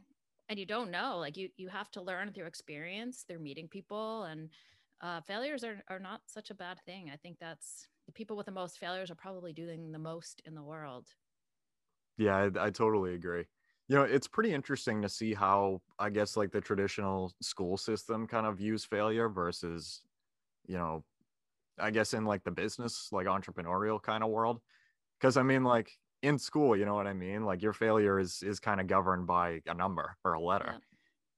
and 0.48 0.56
you 0.56 0.64
don't 0.64 0.92
know, 0.92 1.18
like 1.18 1.36
you 1.36 1.48
you 1.56 1.68
have 1.68 1.90
to 1.92 2.02
learn 2.02 2.32
through 2.32 2.46
experience, 2.46 3.24
through 3.26 3.40
meeting 3.40 3.66
people 3.66 4.22
and 4.24 4.48
uh, 5.00 5.20
failures 5.22 5.64
are, 5.64 5.82
are 5.88 5.98
not 5.98 6.20
such 6.26 6.50
a 6.50 6.54
bad 6.54 6.78
thing. 6.86 7.10
I 7.12 7.16
think 7.16 7.38
that's 7.40 7.88
the 8.06 8.12
people 8.12 8.36
with 8.36 8.46
the 8.46 8.52
most 8.52 8.78
failures 8.78 9.10
are 9.10 9.16
probably 9.16 9.52
doing 9.52 9.90
the 9.90 9.98
most 9.98 10.40
in 10.44 10.54
the 10.54 10.62
world 10.62 11.08
yeah 12.16 12.36
I, 12.36 12.66
I, 12.66 12.70
totally 12.70 13.14
agree 13.14 13.44
you 13.88 13.96
know 13.96 14.02
it's 14.04 14.28
pretty 14.28 14.52
interesting 14.52 15.02
to 15.02 15.08
see 15.08 15.34
how 15.34 15.82
i 15.98 16.10
guess 16.10 16.36
like 16.36 16.52
the 16.52 16.60
traditional 16.60 17.32
school 17.40 17.76
system 17.76 18.26
kind 18.26 18.46
of 18.46 18.58
views 18.58 18.84
failure 18.84 19.28
versus 19.28 20.02
you 20.66 20.76
know 20.76 21.04
i 21.78 21.90
guess 21.90 22.14
in 22.14 22.24
like 22.24 22.44
the 22.44 22.50
business 22.50 23.10
like 23.12 23.26
entrepreneurial 23.26 24.02
kind 24.02 24.24
of 24.24 24.30
world 24.30 24.60
because 25.20 25.36
i 25.36 25.42
mean 25.42 25.64
like 25.64 25.92
in 26.22 26.38
school 26.38 26.76
you 26.76 26.84
know 26.84 26.94
what 26.94 27.06
i 27.06 27.12
mean 27.12 27.44
like 27.44 27.62
your 27.62 27.72
failure 27.74 28.18
is 28.18 28.42
is 28.42 28.60
kind 28.60 28.80
of 28.80 28.86
governed 28.86 29.26
by 29.26 29.60
a 29.66 29.74
number 29.74 30.16
or 30.24 30.34
a 30.34 30.40
letter 30.40 30.72
Yeah. 30.74 30.78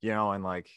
you 0.02 0.11
know 0.11 0.32
and 0.32 0.44
like 0.44 0.70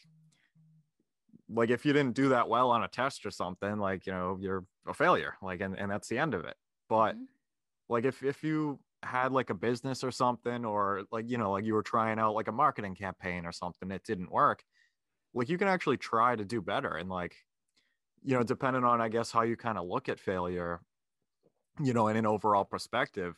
like 1.48 1.70
if 1.70 1.84
you 1.84 1.92
didn't 1.92 2.14
do 2.14 2.28
that 2.30 2.48
well 2.48 2.70
on 2.70 2.82
a 2.82 2.88
test 2.88 3.26
or 3.26 3.30
something 3.30 3.78
like 3.78 4.06
you 4.06 4.12
know 4.12 4.38
you're 4.40 4.64
a 4.86 4.94
failure 4.94 5.36
like 5.42 5.60
and, 5.60 5.78
and 5.78 5.90
that's 5.90 6.08
the 6.08 6.18
end 6.18 6.34
of 6.34 6.44
it 6.44 6.56
but 6.88 7.16
Mhm. 7.16 7.26
like 7.88 8.04
if 8.04 8.22
if 8.22 8.42
you 8.44 8.80
had 9.02 9.32
like 9.32 9.50
a 9.50 9.54
business 9.54 10.04
or 10.04 10.10
something 10.10 10.64
or 10.64 11.02
like 11.10 11.28
you 11.28 11.38
know 11.38 11.52
like 11.52 11.64
you 11.64 11.74
were 11.74 11.82
trying 11.82 12.18
out 12.18 12.34
like 12.34 12.48
a 12.48 12.52
marketing 12.52 12.94
campaign 12.94 13.44
or 13.44 13.52
something 13.52 13.88
that 13.88 14.04
didn't 14.04 14.30
work 14.30 14.62
like 15.34 15.48
you 15.48 15.58
can 15.58 15.68
actually 15.68 15.96
try 15.96 16.36
to 16.36 16.44
do 16.44 16.60
better 16.60 16.96
and 16.96 17.08
like 17.08 17.34
you 18.22 18.36
know 18.36 18.42
depending 18.42 18.84
on 18.84 19.00
i 19.00 19.08
guess 19.08 19.32
how 19.32 19.42
you 19.42 19.56
kind 19.56 19.76
of 19.76 19.86
look 19.86 20.08
at 20.08 20.20
failure 20.20 20.80
you 21.80 21.92
know 21.92 22.08
in 22.08 22.16
an 22.16 22.26
overall 22.26 22.64
perspective 22.64 23.36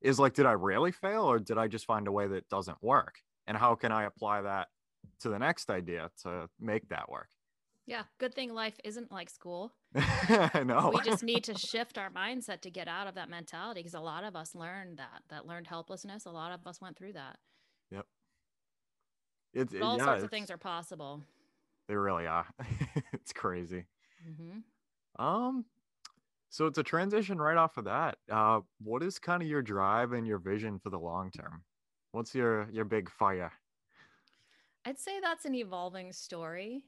is 0.00 0.18
like 0.18 0.34
did 0.34 0.46
i 0.46 0.52
really 0.52 0.92
fail 0.92 1.24
or 1.24 1.38
did 1.38 1.58
i 1.58 1.66
just 1.66 1.86
find 1.86 2.08
a 2.08 2.12
way 2.12 2.26
that 2.26 2.48
doesn't 2.48 2.82
work? 2.82 3.16
And 3.46 3.56
how 3.56 3.74
can 3.74 3.92
i 3.92 4.04
apply 4.04 4.42
that 4.42 4.68
to 5.20 5.28
the 5.28 5.38
next 5.38 5.70
idea 5.70 6.10
to 6.22 6.48
make 6.60 6.88
that 6.88 7.08
work 7.08 7.28
Yeah. 7.86 8.04
Good 8.18 8.34
thing 8.34 8.52
life 8.54 8.78
isn't 8.84 9.10
like 9.12 9.30
school. 9.30 9.72
i 9.94 10.62
know 10.64 10.92
We 10.92 11.00
just 11.00 11.22
need 11.24 11.44
to 11.44 11.54
shift 11.54 11.98
our 11.98 12.10
mindset 12.10 12.60
to 12.62 12.70
get 12.70 12.86
out 12.88 13.06
of 13.08 13.14
that 13.16 13.28
mentality 13.28 13.80
because 13.80 13.94
a 13.94 14.00
lot 14.00 14.24
of 14.24 14.36
us 14.36 14.54
learned 14.54 14.98
that, 14.98 15.22
that 15.28 15.46
learned 15.46 15.66
helplessness. 15.66 16.24
A 16.24 16.30
lot 16.30 16.52
of 16.52 16.66
us 16.66 16.80
went 16.80 16.96
through 16.96 17.14
that. 17.14 17.38
Yep. 17.90 18.06
It's 19.54 19.72
But 19.72 19.82
all 19.82 19.98
yeah, 19.98 20.04
sorts 20.06 20.22
of 20.24 20.30
things 20.30 20.50
are 20.50 20.56
possible. 20.58 21.22
they 21.88 21.94
really 21.96 22.26
are 22.26 22.46
it's 23.12 23.32
crazy 23.32 23.86
hmm 24.24 24.60
Um, 25.18 25.64
so 26.50 26.66
it's 26.66 26.78
a 26.78 26.82
transition 26.82 27.38
right 27.38 27.56
off 27.56 27.76
of 27.78 27.84
that, 27.86 28.18
uh, 28.30 28.60
what 28.80 29.02
is 29.02 29.18
kind 29.18 29.42
of 29.42 29.48
your 29.48 29.62
drive 29.62 30.12
and 30.12 30.26
your 30.26 30.38
vision 30.38 30.78
for 30.78 30.90
the 30.90 30.98
long 30.98 31.30
term? 31.30 31.64
What's 32.12 32.34
your 32.34 32.68
your 32.70 32.84
big 32.84 33.10
fire? 33.10 33.52
I'd 34.84 34.98
say 34.98 35.18
that's 35.20 35.44
an 35.44 35.54
evolving 35.54 36.12
story. 36.12 36.84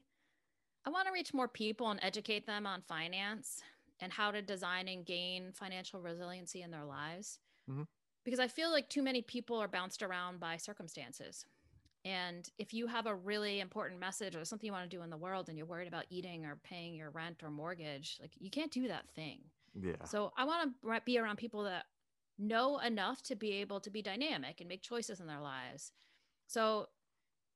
I 0.85 0.89
want 0.91 1.07
to 1.07 1.13
reach 1.13 1.33
more 1.33 1.47
people 1.47 1.89
and 1.89 1.99
educate 2.03 2.45
them 2.45 2.67
on 2.67 2.81
finance 2.81 3.61
and 3.99 4.11
how 4.11 4.31
to 4.31 4.41
design 4.41 4.87
and 4.87 5.05
gain 5.05 5.51
financial 5.51 6.01
resiliency 6.01 6.61
in 6.61 6.71
their 6.71 6.85
lives. 6.85 7.39
Mhm. 7.67 7.87
Because 8.23 8.39
I 8.39 8.47
feel 8.47 8.71
like 8.71 8.89
too 8.89 9.01
many 9.01 9.21
people 9.21 9.57
are 9.57 9.67
bounced 9.67 10.03
around 10.03 10.39
by 10.39 10.57
circumstances. 10.57 11.45
And 12.03 12.47
if 12.59 12.73
you 12.73 12.85
have 12.87 13.07
a 13.07 13.15
really 13.15 13.59
important 13.59 13.99
message 13.99 14.35
or 14.35 14.45
something 14.45 14.67
you 14.67 14.73
want 14.73 14.89
to 14.89 14.95
do 14.95 15.01
in 15.01 15.09
the 15.09 15.17
world 15.17 15.49
and 15.49 15.57
you're 15.57 15.65
worried 15.65 15.87
about 15.87 16.05
eating 16.09 16.45
or 16.45 16.55
paying 16.55 16.93
your 16.93 17.09
rent 17.09 17.41
or 17.41 17.49
mortgage, 17.49 18.19
like 18.21 18.31
you 18.39 18.51
can't 18.51 18.71
do 18.71 18.87
that 18.87 19.09
thing. 19.09 19.51
Yeah, 19.73 20.03
So 20.05 20.31
I 20.37 20.45
want 20.45 20.75
to 20.83 21.01
be 21.01 21.17
around 21.17 21.37
people 21.37 21.63
that 21.63 21.87
know 22.37 22.79
enough 22.79 23.23
to 23.23 23.35
be 23.35 23.53
able 23.53 23.79
to 23.79 23.89
be 23.89 24.01
dynamic 24.01 24.59
and 24.59 24.67
make 24.67 24.83
choices 24.83 25.19
in 25.19 25.25
their 25.25 25.41
lives. 25.41 25.93
So 26.47 26.89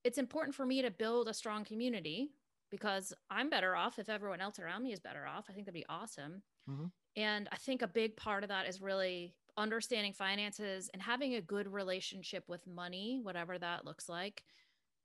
it's 0.03 0.17
important 0.17 0.55
for 0.55 0.65
me 0.65 0.81
to 0.81 0.89
build 0.89 1.27
a 1.27 1.33
strong 1.33 1.63
community 1.63 2.31
because 2.69 3.13
I'm 3.29 3.49
better 3.49 3.75
off 3.75 3.99
if 3.99 4.09
everyone 4.09 4.41
else 4.41 4.59
around 4.59 4.83
me 4.83 4.93
is 4.93 4.99
better 4.99 5.25
off. 5.25 5.47
I 5.49 5.53
think 5.53 5.65
that'd 5.65 5.73
be 5.73 5.85
awesome. 5.87 6.43
Mhm. 6.67 6.89
And 7.15 7.49
I 7.51 7.57
think 7.57 7.81
a 7.81 7.87
big 7.87 8.17
part 8.17 8.43
of 8.43 8.49
that 8.49 8.67
is 8.67 8.81
really 8.81 9.35
understanding 9.57 10.13
finances 10.13 10.89
and 10.89 11.01
having 11.01 11.35
a 11.35 11.41
good 11.41 11.67
relationship 11.67 12.47
with 12.49 12.67
money, 12.67 13.19
whatever 13.21 13.59
that 13.59 13.85
looks 13.85 14.09
like. 14.09 14.45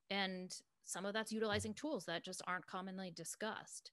And 0.09 0.57
some 0.85 1.05
of 1.05 1.13
that's 1.13 1.31
utilizing 1.31 1.73
tools 1.73 2.05
that 2.05 2.23
just 2.23 2.41
aren't 2.47 2.67
commonly 2.67 3.11
discussed. 3.11 3.91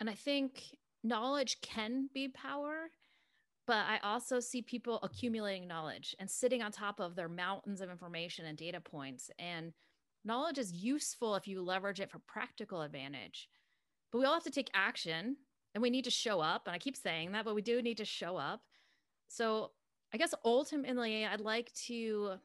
And 0.00 0.10
I 0.10 0.14
think 0.14 0.78
knowledge 1.02 1.60
can 1.60 2.08
be 2.12 2.28
power, 2.28 2.90
but 3.66 3.86
I 3.86 3.98
also 3.98 4.40
see 4.40 4.62
people 4.62 5.00
accumulating 5.02 5.66
knowledge 5.66 6.14
and 6.18 6.30
sitting 6.30 6.62
on 6.62 6.72
top 6.72 7.00
of 7.00 7.14
their 7.16 7.28
mountains 7.28 7.80
of 7.80 7.90
information 7.90 8.46
and 8.46 8.58
data 8.58 8.80
points. 8.80 9.30
And 9.38 9.74
knowledge 10.24 10.58
is 10.58 10.72
useful 10.72 11.34
if 11.36 11.46
you 11.48 11.62
leverage 11.62 12.00
it 12.00 12.10
for 12.10 12.18
practical 12.20 12.82
advantage. 12.82 13.48
But 14.10 14.18
we 14.18 14.24
all 14.24 14.34
have 14.34 14.44
to 14.44 14.50
take 14.50 14.70
action 14.74 15.36
and 15.74 15.82
we 15.82 15.90
need 15.90 16.04
to 16.04 16.10
show 16.10 16.40
up. 16.40 16.66
And 16.66 16.74
I 16.74 16.78
keep 16.78 16.96
saying 16.96 17.32
that, 17.32 17.44
but 17.44 17.54
we 17.54 17.62
do 17.62 17.82
need 17.82 17.98
to 17.98 18.04
show 18.04 18.36
up. 18.36 18.62
So 19.28 19.72
I 20.12 20.18
guess 20.18 20.34
ultimately, 20.44 21.24
I'd 21.26 21.40
like 21.40 21.72
to 21.86 22.38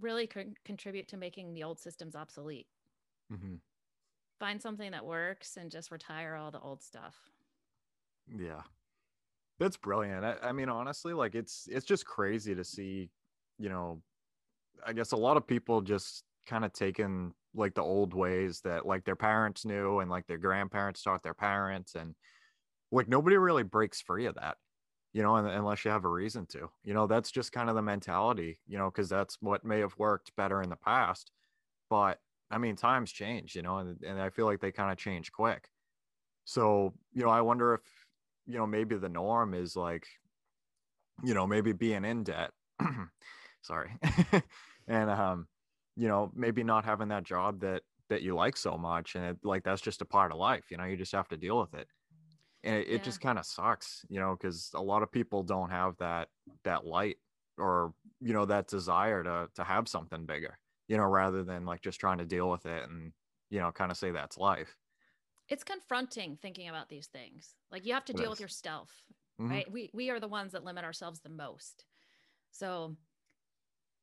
really 0.00 0.26
con- 0.26 0.54
contribute 0.64 1.08
to 1.08 1.16
making 1.16 1.54
the 1.54 1.64
old 1.64 1.78
systems 1.80 2.14
obsolete. 2.16 2.68
hmm 3.30 3.60
Find 4.40 4.60
something 4.60 4.90
that 4.92 5.04
works 5.06 5.56
and 5.56 5.70
just 5.70 5.90
retire 5.92 6.34
all 6.34 6.50
the 6.50 6.60
old 6.60 6.82
stuff. 6.82 7.30
yeah, 8.26 8.62
that's 9.58 9.76
brilliant. 9.76 10.24
I, 10.24 10.36
I 10.42 10.52
mean, 10.52 10.68
honestly, 10.68 11.12
like 11.14 11.34
it's 11.34 11.68
it's 11.70 11.86
just 11.86 12.06
crazy 12.06 12.54
to 12.54 12.64
see, 12.64 13.10
you 13.58 13.68
know, 13.68 14.02
I 14.86 14.92
guess 14.94 15.12
a 15.12 15.16
lot 15.16 15.36
of 15.36 15.46
people 15.46 15.82
just 15.82 16.24
kind 16.48 16.64
of 16.64 16.72
taking 16.72 17.32
like 17.54 17.74
the 17.74 17.82
old 17.82 18.14
ways 18.14 18.60
that 18.64 18.86
like 18.86 19.04
their 19.04 19.16
parents 19.16 19.64
knew 19.64 20.00
and 20.00 20.10
like 20.10 20.26
their 20.26 20.38
grandparents 20.38 21.02
taught 21.02 21.22
their 21.22 21.34
parents 21.34 21.94
and 21.94 22.14
like 22.90 23.08
nobody 23.08 23.36
really 23.36 23.62
breaks 23.62 24.00
free 24.00 24.26
of 24.26 24.34
that 24.34 24.56
you 25.12 25.22
know, 25.22 25.36
unless 25.36 25.84
you 25.84 25.90
have 25.90 26.04
a 26.04 26.08
reason 26.08 26.46
to. 26.46 26.70
You 26.84 26.94
know, 26.94 27.06
that's 27.06 27.30
just 27.30 27.52
kind 27.52 27.68
of 27.68 27.74
the 27.74 27.82
mentality, 27.82 28.60
you 28.66 28.78
know, 28.78 28.90
because 28.90 29.08
that's 29.08 29.38
what 29.40 29.64
may 29.64 29.80
have 29.80 29.94
worked 29.98 30.34
better 30.36 30.62
in 30.62 30.70
the 30.70 30.76
past. 30.76 31.32
But 31.88 32.18
I 32.50 32.58
mean, 32.58 32.76
times 32.76 33.10
change, 33.10 33.54
you 33.54 33.62
know, 33.62 33.78
and, 33.78 34.02
and 34.02 34.20
I 34.20 34.30
feel 34.30 34.46
like 34.46 34.60
they 34.60 34.72
kind 34.72 34.92
of 34.92 34.98
change 34.98 35.32
quick. 35.32 35.68
So, 36.44 36.94
you 37.12 37.22
know, 37.22 37.30
I 37.30 37.40
wonder 37.40 37.74
if, 37.74 37.80
you 38.46 38.56
know, 38.58 38.66
maybe 38.66 38.96
the 38.96 39.08
norm 39.08 39.54
is 39.54 39.76
like, 39.76 40.06
you 41.24 41.34
know, 41.34 41.46
maybe 41.46 41.72
being 41.72 42.04
in 42.04 42.24
debt. 42.24 42.50
Sorry. 43.62 43.90
and, 44.86 45.10
um, 45.10 45.46
you 45.98 46.08
know, 46.08 46.32
maybe 46.34 46.64
not 46.64 46.86
having 46.86 47.08
that 47.08 47.24
job 47.24 47.60
that, 47.60 47.84
that 48.10 48.22
you 48.22 48.34
like 48.36 48.56
so 48.56 48.78
much. 48.78 49.16
And 49.16 49.24
it, 49.26 49.38
like, 49.44 49.64
that's 49.64 49.82
just 49.82 50.02
a 50.02 50.06
part 50.06 50.32
of 50.32 50.38
life, 50.38 50.70
you 50.70 50.78
know, 50.78 50.84
you 50.84 50.96
just 50.96 51.12
have 51.12 51.28
to 51.30 51.38
deal 51.38 51.60
with 51.60 51.74
it 51.74 51.88
and 52.64 52.76
it, 52.76 52.88
it 52.88 53.02
just 53.02 53.20
kind 53.20 53.38
of 53.38 53.46
sucks 53.46 54.04
you 54.08 54.20
know 54.20 54.36
because 54.36 54.70
a 54.74 54.82
lot 54.82 55.02
of 55.02 55.12
people 55.12 55.42
don't 55.42 55.70
have 55.70 55.96
that 55.98 56.28
that 56.64 56.84
light 56.84 57.18
or 57.56 57.94
you 58.20 58.32
know 58.32 58.44
that 58.44 58.66
desire 58.68 59.22
to 59.22 59.48
to 59.54 59.64
have 59.64 59.88
something 59.88 60.26
bigger 60.26 60.58
you 60.88 60.96
know 60.96 61.04
rather 61.04 61.44
than 61.44 61.64
like 61.64 61.80
just 61.80 62.00
trying 62.00 62.18
to 62.18 62.26
deal 62.26 62.50
with 62.50 62.66
it 62.66 62.88
and 62.88 63.12
you 63.50 63.60
know 63.60 63.70
kind 63.72 63.90
of 63.90 63.96
say 63.96 64.10
that's 64.10 64.38
life 64.38 64.76
It's 65.48 65.64
confronting 65.64 66.36
thinking 66.36 66.68
about 66.68 66.88
these 66.88 67.06
things. 67.06 67.56
Like 67.70 67.84
you 67.86 67.94
have 67.94 68.04
to 68.06 68.14
deal 68.14 68.30
with 68.30 68.40
is. 68.40 68.40
yourself, 68.40 69.06
Mhm. 69.38 69.48
right? 69.50 69.70
We 69.70 69.90
we 69.94 70.10
are 70.10 70.20
the 70.20 70.28
ones 70.28 70.52
that 70.52 70.64
limit 70.64 70.84
ourselves 70.84 71.20
the 71.20 71.28
most. 71.30 71.86
So 72.52 72.98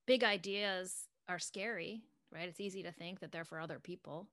big 0.05 0.23
ideas 0.23 1.07
are 1.27 1.39
scary, 1.39 2.03
right? 2.31 2.47
It's 2.47 2.59
easy 2.59 2.83
to 2.83 2.91
think 2.91 3.19
that 3.19 3.31
they're 3.31 3.45
for 3.45 3.59
other 3.59 3.79
people. 3.79 4.27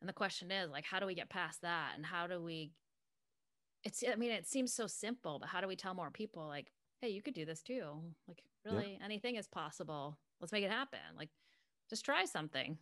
And 0.00 0.08
the 0.08 0.14
question 0.14 0.50
is 0.50 0.70
like 0.70 0.84
how 0.84 1.00
do 1.00 1.06
we 1.06 1.14
get 1.14 1.28
past 1.30 1.62
that 1.62 1.92
and 1.96 2.06
how 2.06 2.26
do 2.26 2.42
we 2.42 2.72
it's 3.84 4.02
I 4.10 4.16
mean 4.16 4.30
it 4.30 4.46
seems 4.46 4.72
so 4.72 4.86
simple, 4.86 5.38
but 5.38 5.48
how 5.48 5.60
do 5.60 5.68
we 5.68 5.76
tell 5.76 5.94
more 5.94 6.10
people 6.10 6.46
like 6.46 6.72
hey, 7.00 7.10
you 7.10 7.22
could 7.22 7.34
do 7.34 7.44
this 7.44 7.62
too. 7.62 8.00
Like 8.26 8.42
really 8.64 8.98
anything 9.04 9.36
is 9.36 9.46
possible. 9.46 10.18
Let's 10.40 10.52
make 10.52 10.64
it 10.64 10.70
happen. 10.70 10.98
Like 11.16 11.30
just 11.90 12.04
try 12.04 12.24
something 12.24 12.78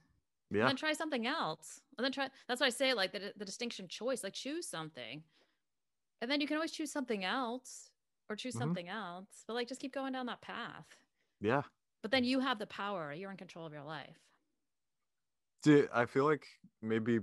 and 0.60 0.60
yeah 0.60 0.68
then 0.68 0.76
try 0.76 0.92
something 0.92 1.26
else 1.26 1.80
and 1.98 2.04
then 2.04 2.12
try 2.12 2.28
that's 2.48 2.60
why 2.60 2.66
i 2.66 2.70
say 2.70 2.94
like 2.94 3.12
the, 3.12 3.32
the 3.36 3.44
distinction 3.44 3.88
choice 3.88 4.24
like 4.24 4.32
choose 4.32 4.66
something 4.66 5.22
and 6.20 6.30
then 6.30 6.40
you 6.40 6.46
can 6.46 6.56
always 6.56 6.72
choose 6.72 6.90
something 6.92 7.24
else 7.24 7.90
or 8.28 8.36
choose 8.36 8.54
Mhm. 8.54 8.58
something 8.58 8.88
else 8.88 9.44
but 9.46 9.54
like 9.54 9.68
just 9.68 9.80
keep 9.80 9.92
going 9.94 10.12
down 10.12 10.26
that 10.26 10.40
path 10.40 10.86
yeah 11.40 11.62
but 12.06 12.12
then 12.12 12.22
you 12.22 12.38
have 12.38 12.60
the 12.60 12.66
power 12.68 13.12
you're 13.12 13.32
in 13.32 13.36
control 13.36 13.66
of 13.66 13.72
your 13.72 13.82
life 13.82 14.20
Do 15.64 15.88
I 15.92 16.06
feel 16.06 16.24
like 16.24 16.46
maybe 16.80 17.18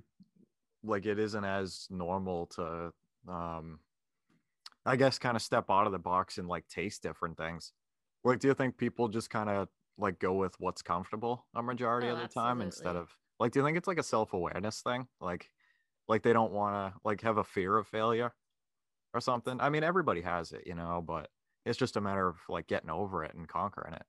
like 0.84 1.06
it 1.06 1.18
isn't 1.18 1.46
as 1.46 1.88
normal 1.90 2.48
to 2.48 2.92
um 3.25 3.80
I 4.86 4.98
guess 4.98 5.18
kind 5.18 5.38
of 5.38 5.42
step 5.42 5.68
out 5.70 5.86
of 5.86 5.94
the 5.94 6.00
box 6.00 6.38
and 6.38 6.50
like 6.50 6.68
taste 6.68 7.02
different 7.02 7.38
things. 7.38 7.72
Like 8.25 8.40
do 8.40 8.50
you 8.50 8.54
think 8.54 8.75
people 8.78 9.08
just 9.08 9.30
kind 9.30 9.50
of 9.50 9.70
like 9.98 10.20
go 10.20 10.34
with 10.34 10.54
what's 10.60 10.82
comfortable 10.82 11.46
a 11.56 11.63
majority 11.63 12.10
Oh, 12.10 12.16
of 12.16 12.20
the 12.20 12.28
time 12.28 12.60
instead 12.60 12.98
of 12.98 13.16
like 13.40 13.54
do 13.54 13.60
you 13.60 13.66
think 13.66 13.78
it's 13.78 13.88
like 13.88 14.00
a 14.00 14.04
self-awareness 14.04 14.82
thing? 14.82 15.08
Like 15.22 15.50
like 16.10 16.24
they 16.24 16.34
don't 16.34 16.52
want 16.52 16.75
to 16.75 17.00
like 17.06 17.22
have 17.22 17.38
a 17.38 17.44
fear 17.46 17.78
of 17.78 17.88
failure 17.88 18.34
or 19.13 19.22
something. 19.22 19.62
I 19.62 19.70
mean 19.70 19.86
everybody 19.86 20.24
has 20.24 20.52
it, 20.52 20.63
you 20.66 20.75
know, 20.75 21.02
but 21.02 21.30
it's 21.66 21.78
just 21.78 21.96
a 21.96 22.02
matter 22.02 22.28
of 22.28 22.36
like 22.50 22.68
getting 22.68 22.90
over 22.90 23.24
it 23.24 23.34
and 23.34 23.48
conquering 23.48 23.94
it. 23.94 24.04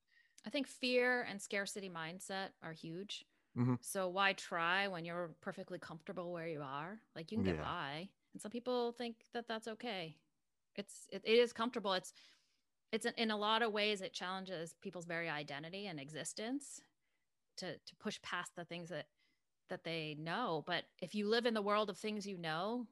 I 0.45 0.51
think 0.51 0.67
fear 0.67 1.23
and 1.23 1.41
scarcity 1.41 1.91
mindset 1.91 2.51
are 2.63 2.73
huge. 2.73 3.25
Mhm. 3.55 3.77
so 3.81 4.09
why 4.09 4.33
try 4.33 4.89
when 4.89 5.05
you're 5.05 5.37
perfectly 5.41 5.79
comfortable 5.79 6.33
where 6.33 6.49
you 6.49 6.63
are? 6.63 7.01
Like 7.15 7.31
you 7.31 7.37
can 7.37 7.45
get 7.45 7.57
Yeah. 7.57 7.61
by. 7.61 8.11
And 8.33 8.41
some 8.43 8.51
people 8.51 8.93
think 8.93 9.27
that 9.35 9.47
that's 9.49 9.69
okay. 9.69 10.19
It's 10.77 11.07
it, 11.13 11.23
it 11.25 11.39
is 11.39 11.53
comfortable. 11.53 11.93
It's 11.95 12.13
it's 12.93 13.07
in 13.07 13.31
a 13.31 13.37
lot 13.37 13.63
of 13.63 13.73
ways 13.73 14.03
it 14.03 14.15
challenges 14.15 14.75
people's 14.75 15.07
very 15.07 15.29
identity 15.31 15.87
and 15.87 16.01
existence 16.01 16.83
to 17.59 17.79
to 17.79 17.97
push 17.97 18.21
past 18.23 18.57
the 18.57 18.65
things 18.65 18.91
that 18.91 19.07
that 19.69 19.85
they 19.85 20.15
know. 20.19 20.65
But 20.67 20.85
if 21.01 21.15
you 21.15 21.29
live 21.29 21.47
in 21.47 21.55
the 21.55 21.63
world 21.63 21.91
of 21.91 21.99
things 21.99 22.27
you 22.27 22.39
know 22.39 22.87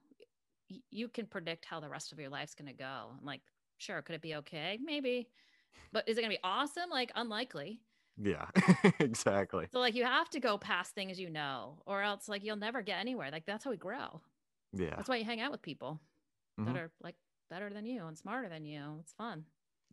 you 0.90 1.08
can 1.08 1.26
predict 1.26 1.64
how 1.64 1.80
the 1.80 1.88
rest 1.88 2.12
of 2.12 2.18
your 2.18 2.30
life's 2.30 2.54
going 2.54 2.66
to 2.66 2.72
go. 2.72 3.14
I'm 3.18 3.24
like 3.24 3.42
sure 3.78 4.02
could 4.02 4.14
it 4.14 4.22
be 4.22 4.36
okay? 4.36 4.78
Maybe 4.82 5.28
but 5.92 6.08
is 6.08 6.18
it 6.18 6.20
going 6.22 6.30
to 6.30 6.36
be 6.36 6.40
awesome? 6.44 6.90
Like 6.90 7.10
unlikely. 7.14 7.80
Yeah 8.22 8.46
exactly. 9.00 9.66
So 9.72 9.78
like 9.78 9.94
you 9.94 10.04
have 10.04 10.28
to 10.30 10.40
go 10.40 10.58
past 10.58 10.94
things 10.94 11.18
you 11.18 11.30
know 11.30 11.82
or 11.86 12.02
else 12.02 12.28
like 12.28 12.44
you'll 12.44 12.56
never 12.56 12.82
get 12.82 12.98
anywhere. 12.98 13.30
Like 13.30 13.46
that's 13.46 13.64
how 13.64 13.70
we 13.70 13.76
grow. 13.78 14.20
Yeah. 14.74 14.94
That's 14.96 15.08
why 15.08 15.16
you 15.16 15.24
hang 15.24 15.40
out 15.40 15.50
with 15.52 15.62
people 15.62 16.00
Mhm. 16.60 16.66
that 16.66 16.76
are 16.76 16.90
like 17.02 17.14
better 17.48 17.70
than 17.70 17.86
you 17.86 18.04
and 18.06 18.18
smarter 18.18 18.48
than 18.50 18.66
you. 18.66 18.98
It's 19.00 19.12
fun. 19.12 19.44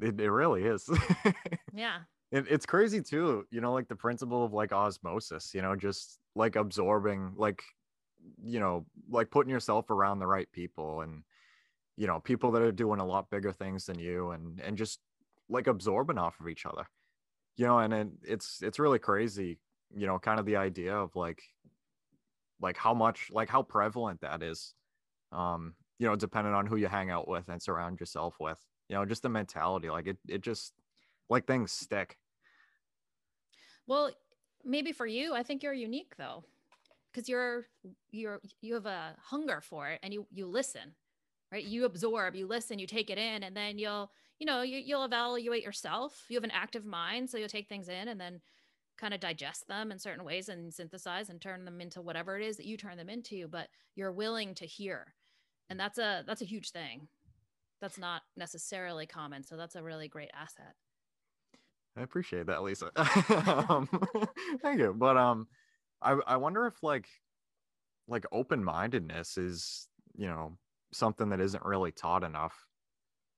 It, 0.01 0.19
it 0.19 0.29
really 0.31 0.63
is. 0.63 0.89
Yeah. 1.74 2.00
It, 2.31 2.45
it's 2.50 2.65
crazy 2.65 3.01
too 3.01 3.45
you 3.51 3.62
know 3.62 3.74
like 3.74 3.88
the 3.88 3.95
principle 3.95 4.43
of 4.45 4.53
like 4.53 4.71
osmosis 4.71 5.53
you 5.55 5.62
know 5.63 5.75
just 5.75 6.19
like 6.36 6.55
absorbing 6.55 7.33
like 7.38 7.63
you 8.43 8.59
know 8.59 8.86
like 9.09 9.31
putting 9.31 9.50
yourself 9.50 9.89
around 9.89 10.19
the 10.19 10.27
right 10.27 10.51
people 10.51 11.01
and 11.01 11.24
you 11.98 12.05
know 12.05 12.19
people 12.19 12.51
that 12.51 12.62
are 12.62 12.71
doing 12.71 13.00
a 13.00 13.05
lot 13.05 13.29
bigger 13.29 13.51
things 13.51 13.86
than 13.86 13.98
you 13.98 14.31
and 14.31 14.59
and 14.59 14.77
just 14.77 15.00
like 15.50 15.68
absorbing 15.68 16.18
off 16.18 16.39
of 16.39 16.48
each 16.48 16.65
other 16.65 16.88
you 17.58 17.65
know 17.65 17.79
and 17.79 17.94
it, 17.94 18.10
it's 18.24 18.62
it's 18.63 18.79
really 18.79 19.00
crazy 19.00 19.60
you 19.96 20.08
know 20.08 20.20
kind 20.20 20.39
of 20.39 20.46
the 20.46 20.58
idea 20.58 20.96
of 20.96 21.15
like 21.15 21.44
like 22.60 22.77
how 22.77 22.94
much 22.94 23.29
like 23.32 23.50
how 23.50 23.63
prevalent 23.63 24.22
that 24.22 24.44
is 24.44 24.74
um 25.32 25.75
you 26.00 26.08
know 26.08 26.15
depending 26.15 26.53
on 26.53 26.68
who 26.68 26.77
you 26.77 26.88
hang 26.88 27.10
out 27.12 27.27
with 27.27 27.50
and 27.50 27.62
surround 27.62 28.00
yourself 28.00 28.38
with 28.39 28.60
you 28.89 28.96
know 28.96 29.06
just 29.06 29.24
the 29.24 29.29
mentality 29.29 29.89
like 29.89 30.08
it 30.08 30.18
it 30.27 30.41
just 30.41 30.74
like 31.29 31.48
things 31.48 31.72
stick 31.72 32.18
Well, 33.88 34.12
maybe 34.63 34.91
for 34.91 35.06
you, 35.08 35.34
I 35.34 35.44
think 35.44 35.63
you're 35.63 35.74
unique 35.74 36.15
though, 36.18 36.44
because 37.12 37.29
you're 37.29 37.68
you're 38.12 38.41
you 38.62 38.75
have 38.75 38.86
a 38.86 39.15
hunger 39.22 39.62
for 39.62 39.89
it 39.89 40.00
and 40.03 40.13
you 40.13 40.27
you 40.32 40.48
listen, 40.48 40.96
right? 41.51 41.63
You 41.63 41.86
absorb, 41.86 42.36
you 42.36 42.48
listen, 42.48 42.79
you 42.79 42.88
take 42.88 43.10
it 43.10 43.18
in, 43.18 43.44
and 43.44 43.56
then 43.56 43.77
you'll 43.79 44.12
you 44.39 44.46
know 44.46 44.62
you, 44.62 44.77
you'll 44.77 45.03
evaluate 45.03 45.63
yourself. 45.63 46.25
You 46.29 46.38
have 46.38 46.43
an 46.43 46.51
active 46.51 46.86
mind, 46.86 47.29
so 47.29 47.38
you'll 47.38 47.50
take 47.50 47.67
things 47.67 47.89
in 47.89 48.08
and 48.08 48.19
then 48.19 48.41
kind 48.98 49.13
of 49.13 49.19
digest 49.19 49.67
them 49.67 49.91
in 49.91 50.00
certain 50.00 50.25
ways 50.25 50.50
and 50.50 50.74
synthesize 50.74 51.29
and 51.29 51.39
turn 51.39 51.63
them 51.63 51.79
into 51.79 52.01
whatever 52.01 52.38
it 52.38 52.46
is 52.46 52.58
that 52.58 52.65
you 52.65 52.75
turn 52.75 52.98
them 52.98 53.10
into. 53.10 53.48
But 53.48 53.67
you're 53.96 54.12
willing 54.12 54.55
to 54.55 54.65
hear, 54.65 55.13
and 55.69 55.79
that's 55.79 55.98
a 55.98 56.24
that's 56.25 56.41
a 56.41 56.46
huge 56.46 56.72
thing. 56.72 57.08
That's 57.81 57.98
not 57.98 58.24
necessarily 58.36 59.05
common, 59.05 59.43
so 59.43 59.55
that's 59.55 59.75
a 59.75 59.84
really 59.84 60.08
great 60.08 60.31
asset. 60.34 60.74
I 61.98 62.01
appreciate 62.01 62.48
that, 62.48 62.63
Lisa. 62.63 62.91
um, 63.69 63.89
thank 64.62 64.79
you. 64.79 64.93
But 64.98 65.17
um, 65.17 65.48
I 66.01 66.17
I 66.25 66.38
wonder 66.38 66.65
if 66.65 66.81
like 66.81 67.08
like 68.08 68.25
open 68.31 68.63
mindedness 68.63 69.38
is 69.38 69.88
you 70.15 70.27
know 70.27 70.58
something 70.91 71.29
that 71.29 71.41
isn't 71.41 71.65
really 71.65 71.91
taught 71.91 72.24
enough. 72.24 72.65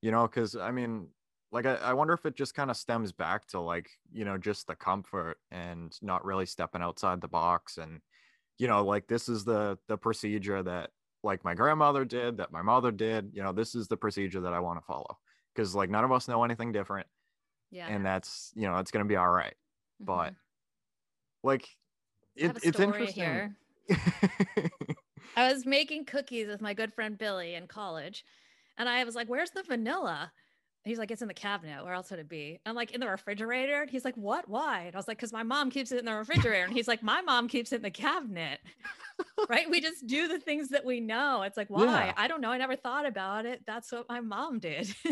You 0.02 0.12
know, 0.12 0.28
because 0.28 0.56
I 0.56 0.72
mean, 0.72 1.10
like 1.52 1.66
I, 1.66 1.76
I 1.76 1.94
wonder 1.94 2.14
if 2.14 2.26
it 2.26 2.36
just 2.36 2.56
kind 2.56 2.72
of 2.72 2.78
stems 2.78 3.12
back 3.12 3.48
to 3.48 3.60
like 3.60 3.92
you 4.12 4.26
know 4.26 4.38
just 4.38 4.68
the 4.68 4.76
comfort 4.76 5.40
and 5.52 5.98
not 6.02 6.26
really 6.26 6.46
stepping 6.46 6.82
outside 6.82 7.22
the 7.22 7.28
box 7.28 7.78
and 7.78 8.02
you 8.60 8.68
know 8.68 8.86
like 8.86 9.08
this 9.08 9.30
is 9.30 9.46
the 9.46 9.80
the 9.88 9.98
procedure 9.98 10.64
that 10.64 10.92
like 11.24 11.44
my 11.46 11.56
grandmother 11.56 12.06
did 12.06 12.38
that 12.38 12.52
my 12.54 12.62
mother 12.62 12.92
did 12.92 13.32
you 13.34 13.44
know 13.44 13.54
this 13.54 13.76
is 13.76 13.88
the 13.88 13.98
procedure 13.98 14.42
that 14.42 14.54
i 14.54 14.60
want 14.60 14.80
to 14.80 14.86
follow 14.86 15.20
because 15.56 15.76
like 15.76 15.90
none 15.90 16.04
of 16.06 16.12
us 16.12 16.28
know 16.28 16.44
anything 16.44 16.72
different 16.72 17.08
Yeah. 17.72 17.88
and 17.88 18.06
that's 18.06 18.54
you 18.56 18.64
know 18.68 18.78
it's 18.80 18.92
gonna 18.92 19.06
be 19.06 19.16
all 19.18 19.30
right 19.32 19.56
but 20.06 20.34
Mhm. 20.34 20.36
like 21.44 21.68
it, 22.36 22.60
it's 22.64 22.80
interesting 22.80 23.24
here. 23.30 23.58
I 25.36 25.52
was 25.52 25.66
making 25.66 26.06
cookies 26.06 26.48
with 26.48 26.62
my 26.62 26.74
good 26.74 26.94
friend 26.94 27.18
Billy 27.18 27.54
in 27.56 27.68
college, 27.68 28.26
and 28.82 28.90
I 28.90 29.04
was 29.04 29.16
like, 29.16 29.28
"Where's 29.28 29.52
the 29.52 29.64
vanilla?" 29.64 30.32
He's 30.84 30.98
like, 30.98 31.12
"It's 31.12 31.22
in 31.22 31.28
the 31.28 31.34
cabinet. 31.34 31.84
Where 31.84 31.94
else 31.94 32.10
would 32.12 32.20
it 32.20 32.30
be?" 32.30 32.60
I'm 32.66 32.76
like, 32.76 32.92
"In 32.92 33.00
the 33.00 33.08
refrigerator." 33.08 33.82
And 33.82 33.90
he's 33.90 34.04
like, 34.04 34.18
"What? 34.18 34.50
Why?" 34.50 34.82
And 34.82 34.96
I 34.96 34.98
was 34.98 35.08
like, 35.08 35.20
"Cause 35.20 35.32
my 35.32 35.44
mom 35.44 35.70
keeps 35.70 35.92
it 35.92 36.00
in 36.00 36.06
the 36.06 36.16
refrigerator." 36.16 36.66
And 36.66 36.74
he's 36.74 36.88
like, 36.88 37.04
"My 37.04 37.22
mom 37.22 37.48
keeps 37.48 37.72
it 37.72 37.78
in 37.78 37.82
the 37.84 37.92
cabinet." 37.92 38.60
right? 39.50 39.70
We 39.70 39.82
just 39.82 40.08
do 40.08 40.28
the 40.28 40.40
things 40.40 40.70
that 40.70 40.86
we 40.86 41.00
know. 41.00 41.44
It's 41.44 41.58
like, 41.58 41.70
why? 41.70 42.08
Yeah. 42.08 42.14
I 42.18 42.28
don't 42.28 42.42
know. 42.42 42.52
I 42.52 42.58
never 42.58 42.76
thought 42.76 43.06
about 43.06 43.46
it. 43.46 43.62
That's 43.66 43.92
what 43.92 44.08
my 44.10 44.22
mom 44.22 44.60
did. 44.60 44.94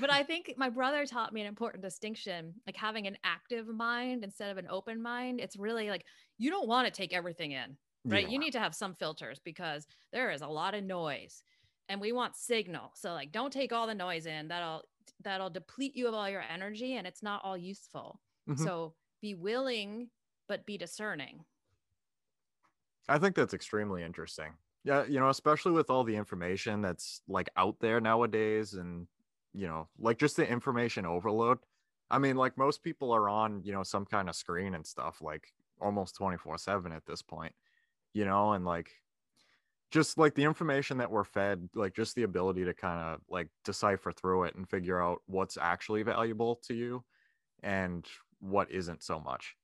but 0.00 0.10
I 0.10 0.22
think 0.22 0.54
my 0.56 0.68
brother 0.68 1.04
taught 1.06 1.32
me 1.32 1.40
an 1.40 1.46
important 1.46 1.82
distinction, 1.82 2.54
like 2.66 2.76
having 2.76 3.06
an 3.06 3.16
active 3.24 3.68
mind 3.68 4.24
instead 4.24 4.50
of 4.50 4.58
an 4.58 4.66
open 4.70 5.02
mind. 5.02 5.40
It's 5.40 5.56
really 5.56 5.90
like 5.90 6.04
you 6.38 6.50
don't 6.50 6.68
want 6.68 6.86
to 6.86 6.92
take 6.92 7.12
everything 7.12 7.52
in, 7.52 7.76
right? 8.10 8.26
Yeah. 8.26 8.28
You 8.28 8.38
need 8.38 8.52
to 8.52 8.60
have 8.60 8.74
some 8.74 8.94
filters 8.94 9.40
because 9.40 9.86
there 10.12 10.30
is 10.30 10.42
a 10.42 10.48
lot 10.48 10.74
of 10.74 10.84
noise 10.84 11.42
and 11.88 12.00
we 12.00 12.12
want 12.12 12.36
signal. 12.36 12.92
So 12.94 13.12
like 13.12 13.32
don't 13.32 13.52
take 13.52 13.72
all 13.72 13.86
the 13.86 13.94
noise 13.94 14.26
in. 14.26 14.48
That'll 14.48 14.84
that'll 15.20 15.50
deplete 15.50 15.96
you 15.96 16.08
of 16.08 16.14
all 16.14 16.28
your 16.28 16.42
energy 16.42 16.96
and 16.96 17.06
it's 17.06 17.22
not 17.22 17.44
all 17.44 17.56
useful. 17.56 18.20
Mhm. 18.48 18.58
So 18.58 18.96
be 19.20 19.34
willing 19.34 20.10
but 20.48 20.66
be 20.66 20.76
discerning. 20.78 21.44
I 23.08 23.18
think 23.18 23.36
that's 23.36 23.54
extremely 23.54 24.02
interesting. 24.02 24.54
Yeah, 24.82 25.04
you 25.04 25.18
know, 25.18 25.28
especially 25.30 25.72
with 25.72 25.90
all 25.90 26.04
the 26.04 26.16
information 26.16 26.82
that's 26.82 27.22
like 27.26 27.48
out 27.56 27.80
there 27.80 28.00
nowadays 28.00 28.74
and 28.74 29.08
you 29.52 29.66
know, 29.68 29.88
like 29.98 30.18
just 30.18 30.36
the 30.36 30.46
information 30.48 31.06
overload. 31.06 31.60
I 32.10 32.18
mean, 32.18 32.36
like 32.36 32.58
most 32.58 32.82
people 32.82 33.12
are 33.12 33.28
on, 33.28 33.62
you 33.62 33.72
know, 33.72 33.82
some 33.84 34.04
kind 34.04 34.28
of 34.28 34.34
screen 34.36 34.74
and 34.74 34.84
stuff 34.86 35.22
like 35.22 35.52
almost 35.80 36.16
24/7 36.16 36.92
at 36.92 37.06
this 37.06 37.22
point. 37.22 37.54
You 38.14 38.24
know, 38.24 38.52
and 38.54 38.64
like 38.64 38.92
just 39.90 40.18
like 40.18 40.34
the 40.34 40.44
information 40.44 40.98
that 40.98 41.10
we're 41.10 41.24
fed, 41.24 41.68
like 41.74 41.94
just 41.94 42.14
the 42.16 42.24
ability 42.24 42.64
to 42.64 42.74
kind 42.74 43.00
of 43.00 43.20
like 43.28 43.48
decipher 43.64 44.12
through 44.12 44.44
it 44.44 44.54
and 44.56 44.68
figure 44.68 45.00
out 45.00 45.22
what's 45.26 45.56
actually 45.56 46.02
valuable 46.02 46.56
to 46.56 46.74
you 46.74 47.04
and 47.62 48.08
what 48.40 48.70
isn't 48.72 49.02
so 49.02 49.20
much. 49.20 49.56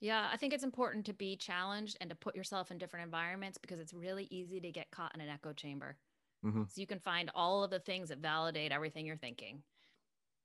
Yeah, 0.00 0.28
I 0.30 0.36
think 0.36 0.52
it's 0.52 0.64
important 0.64 1.06
to 1.06 1.12
be 1.12 1.36
challenged 1.36 1.96
and 2.00 2.10
to 2.10 2.16
put 2.16 2.36
yourself 2.36 2.70
in 2.70 2.78
different 2.78 3.04
environments 3.04 3.58
because 3.58 3.78
it's 3.80 3.94
really 3.94 4.24
easy 4.30 4.60
to 4.60 4.70
get 4.72 4.90
caught 4.90 5.14
in 5.14 5.20
an 5.20 5.28
echo 5.28 5.52
chamber. 5.52 5.98
Mhm. 6.42 6.64
So 6.68 6.80
you 6.80 6.86
can 6.86 7.00
find 7.00 7.30
all 7.34 7.64
of 7.64 7.70
the 7.70 7.80
things 7.80 8.10
that 8.10 8.18
validate 8.18 8.72
everything 8.72 9.06
you're 9.06 9.18
thinking. 9.18 9.64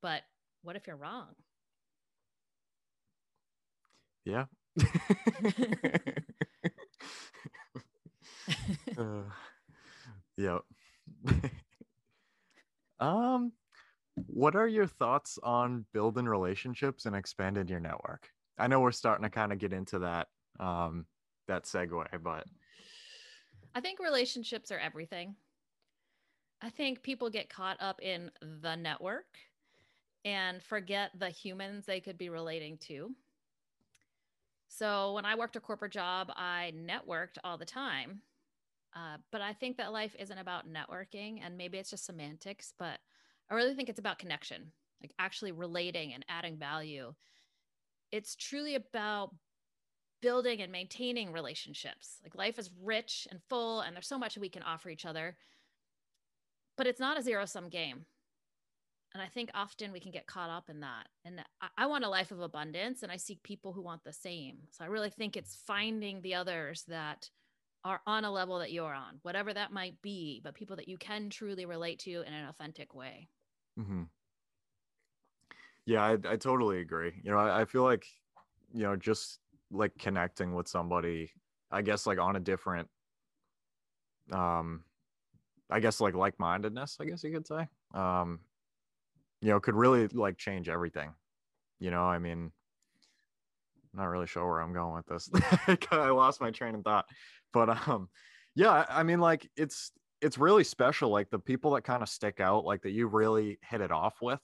But 0.02 0.24
what 0.64 0.76
if 0.78 0.88
you're 0.88 0.98
wrong? 0.98 1.36
Yeah. 4.26 4.48
uh, 8.98 9.24
yep. 10.38 10.62
um, 13.00 13.52
what 14.28 14.56
are 14.56 14.68
your 14.68 14.88
thoughts 14.88 15.40
on 15.44 15.86
building 15.94 16.26
relationships 16.26 17.06
and 17.06 17.16
expanding 17.16 17.68
your 17.68 17.80
network? 17.80 18.30
I 18.58 18.68
know 18.68 18.80
we're 18.80 18.92
starting 18.92 19.24
to 19.24 19.30
kind 19.30 19.54
of 19.54 19.60
get 19.60 19.74
into 19.74 20.00
that 20.00 20.28
um 20.60 21.06
that 21.48 21.64
segue, 21.64 22.06
but 22.22 22.46
I 23.74 23.82
think 23.82 24.00
relationships 24.00 24.72
are 24.72 24.80
everything. 24.80 25.36
I 26.62 26.70
think 26.70 27.02
people 27.02 27.30
get 27.30 27.50
caught 27.50 27.78
up 27.80 28.02
in 28.02 28.32
the 28.62 28.76
network 28.76 29.38
and 30.26 30.62
forget 30.62 31.12
the 31.18 31.30
humans 31.30 31.86
they 31.86 32.02
could 32.02 32.18
be 32.18 32.30
relating 32.30 32.78
to. 32.78 33.16
So 34.68 35.14
when 35.14 35.26
I 35.26 35.36
worked 35.36 35.56
a 35.56 35.60
corporate 35.60 35.94
job, 35.94 36.32
I 36.36 36.74
networked 36.76 37.38
all 37.44 37.58
the 37.58 37.66
time. 37.66 38.22
Uh, 38.96 39.18
but 39.32 39.42
I 39.42 39.54
think 39.54 39.78
that 39.78 39.94
life 39.94 40.16
isn't 40.18 40.38
about 40.38 40.66
networking, 40.68 41.40
and 41.44 41.58
maybe 41.58 41.78
it's 41.78 41.92
just 41.92 42.06
semantics, 42.06 42.74
but 42.78 43.00
I 43.50 43.56
really 43.56 43.76
think 43.76 43.90
it's 43.90 44.00
about 44.00 44.20
connection, 44.20 44.72
like 45.02 45.14
actually 45.20 45.52
relating 45.52 46.14
and 46.14 46.26
adding 46.28 46.58
value. 46.58 47.14
It's 48.12 48.36
truly 48.36 48.76
about 48.76 49.36
building 50.22 50.62
and 50.62 50.72
maintaining 50.72 51.32
relationships. 51.32 52.18
Like 52.24 52.36
life 52.36 52.58
is 52.58 52.72
rich 52.82 53.28
and 53.30 53.40
full, 53.50 53.82
and 53.82 53.96
there's 53.96 54.08
so 54.08 54.18
much 54.18 54.38
we 54.38 54.50
can 54.50 54.64
offer 54.64 54.90
each 54.90 55.06
other, 55.06 55.38
but 56.78 56.88
it's 56.88 57.00
not 57.00 57.18
a 57.20 57.22
zero 57.22 57.46
sum 57.46 57.70
game. 57.70 58.06
And 59.14 59.24
I 59.24 59.28
think 59.28 59.50
often 59.56 59.92
we 59.92 60.00
can 60.00 60.12
get 60.12 60.28
caught 60.28 60.52
up 60.52 60.70
in 60.70 60.82
that. 60.82 61.08
And 61.26 61.44
I, 61.62 61.68
I 61.80 61.86
want 61.88 62.06
a 62.06 62.10
life 62.10 62.32
of 62.32 62.42
abundance, 62.42 63.02
and 63.04 63.12
I 63.12 63.18
seek 63.18 63.42
people 63.44 63.74
who 63.74 63.82
want 63.82 64.04
the 64.04 64.14
same. 64.14 64.58
So 64.72 64.84
I 64.84 64.88
really 64.88 65.10
think 65.10 65.36
it's 65.36 65.62
finding 65.66 66.22
the 66.22 66.36
others 66.36 66.84
that 66.88 67.30
are 67.84 68.02
on 68.06 68.26
a 68.26 68.32
level 68.32 68.60
that 68.60 68.72
you're 68.72 68.94
on, 68.94 69.20
whatever 69.24 69.54
that 69.54 69.72
might 69.72 70.02
be, 70.02 70.42
but 70.44 70.54
people 70.54 70.76
that 70.76 70.88
you 70.90 70.98
can 70.98 71.30
truly 71.30 71.66
relate 71.66 72.00
to 72.00 72.22
in 72.22 72.34
an 72.34 72.48
authentic 72.48 72.94
way. 72.94 73.30
Mm-hmm. 73.80 74.04
yeah, 75.86 76.04
I, 76.04 76.12
I 76.28 76.36
totally 76.36 76.82
agree. 76.82 77.14
You 77.24 77.32
know, 77.32 77.38
I, 77.38 77.62
I 77.62 77.66
feel 77.66 77.84
like, 77.84 78.06
you 78.74 78.84
know, 78.84 78.96
just 78.96 79.40
like 79.72 79.98
connecting 79.98 80.54
with 80.54 80.68
somebody, 80.68 81.32
I 81.72 81.82
guess 81.82 82.06
like 82.06 82.20
on 82.20 82.36
a 82.36 82.40
different 82.40 82.90
um 84.32 84.84
I 85.70 85.80
guess 85.80 86.02
like 86.02 86.16
like-mindedness, 86.16 86.98
I 87.00 87.06
guess 87.06 87.24
you 87.24 87.32
could 87.32 87.48
say. 87.48 87.68
Um 87.94 88.42
you 89.42 89.50
know, 89.50 89.60
could 89.60 89.76
really 89.76 90.08
like 90.10 90.38
change 90.38 90.70
everything. 90.70 91.14
You 91.80 91.92
know, 91.92 92.04
I 92.04 92.20
mean, 92.20 92.52
not 93.94 94.06
really 94.06 94.28
sure 94.28 94.48
where 94.48 94.62
I'm 94.62 94.74
going 94.74 94.96
with 94.96 95.06
this. 95.08 95.30
I 95.92 96.10
lost 96.10 96.42
my 96.42 96.52
train 96.52 96.76
of 96.76 96.84
thought. 96.84 97.06
But 97.54 97.88
um 97.88 98.10
yeah, 98.56 98.86
I 98.90 99.04
mean 99.04 99.20
like 99.20 99.50
it's 99.56 99.92
it's 100.22 100.38
really 100.38 100.64
special 100.64 101.10
like 101.10 101.30
the 101.30 101.40
people 101.40 101.72
that 101.72 101.84
kind 101.84 102.04
of 102.04 102.10
stick 102.10 102.40
out 102.40 102.66
like 102.66 102.82
that 102.84 102.92
you 102.92 103.08
really 103.08 103.58
hit 103.64 103.82
it 103.82 103.92
off 103.92 104.22
with 104.22 104.42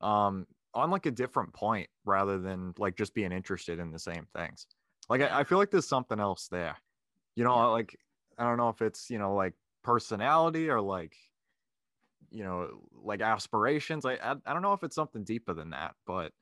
um 0.00 0.46
on 0.74 0.90
like 0.90 1.06
a 1.06 1.10
different 1.10 1.52
point 1.52 1.90
rather 2.04 2.38
than 2.38 2.72
like 2.78 2.96
just 2.96 3.14
being 3.14 3.32
interested 3.32 3.78
in 3.80 3.90
the 3.92 3.98
same 3.98 4.26
things. 4.34 4.66
Like 5.08 5.20
I, 5.22 5.40
I 5.40 5.44
feel 5.44 5.58
like 5.58 5.70
there's 5.70 5.88
something 5.88 6.20
else 6.20 6.48
there. 6.48 6.76
You 7.36 7.44
know, 7.44 7.54
Yeah. 7.54 7.66
like 7.70 7.96
I 8.38 8.44
don't 8.44 8.58
know 8.58 8.70
if 8.70 8.82
it's, 8.82 9.10
you 9.10 9.18
know, 9.18 9.34
like 9.34 9.54
personality 9.82 10.70
or 10.70 10.80
like 10.80 11.16
you 12.30 12.44
know, 12.44 12.88
like 12.92 13.20
aspirations. 13.20 14.04
I, 14.04 14.14
I 14.14 14.36
I 14.46 14.52
don't 14.52 14.62
know 14.62 14.72
if 14.72 14.84
it's 14.84 14.94
something 14.94 15.24
deeper 15.24 15.54
than 15.54 15.70
that, 15.70 15.96
but 16.06 16.32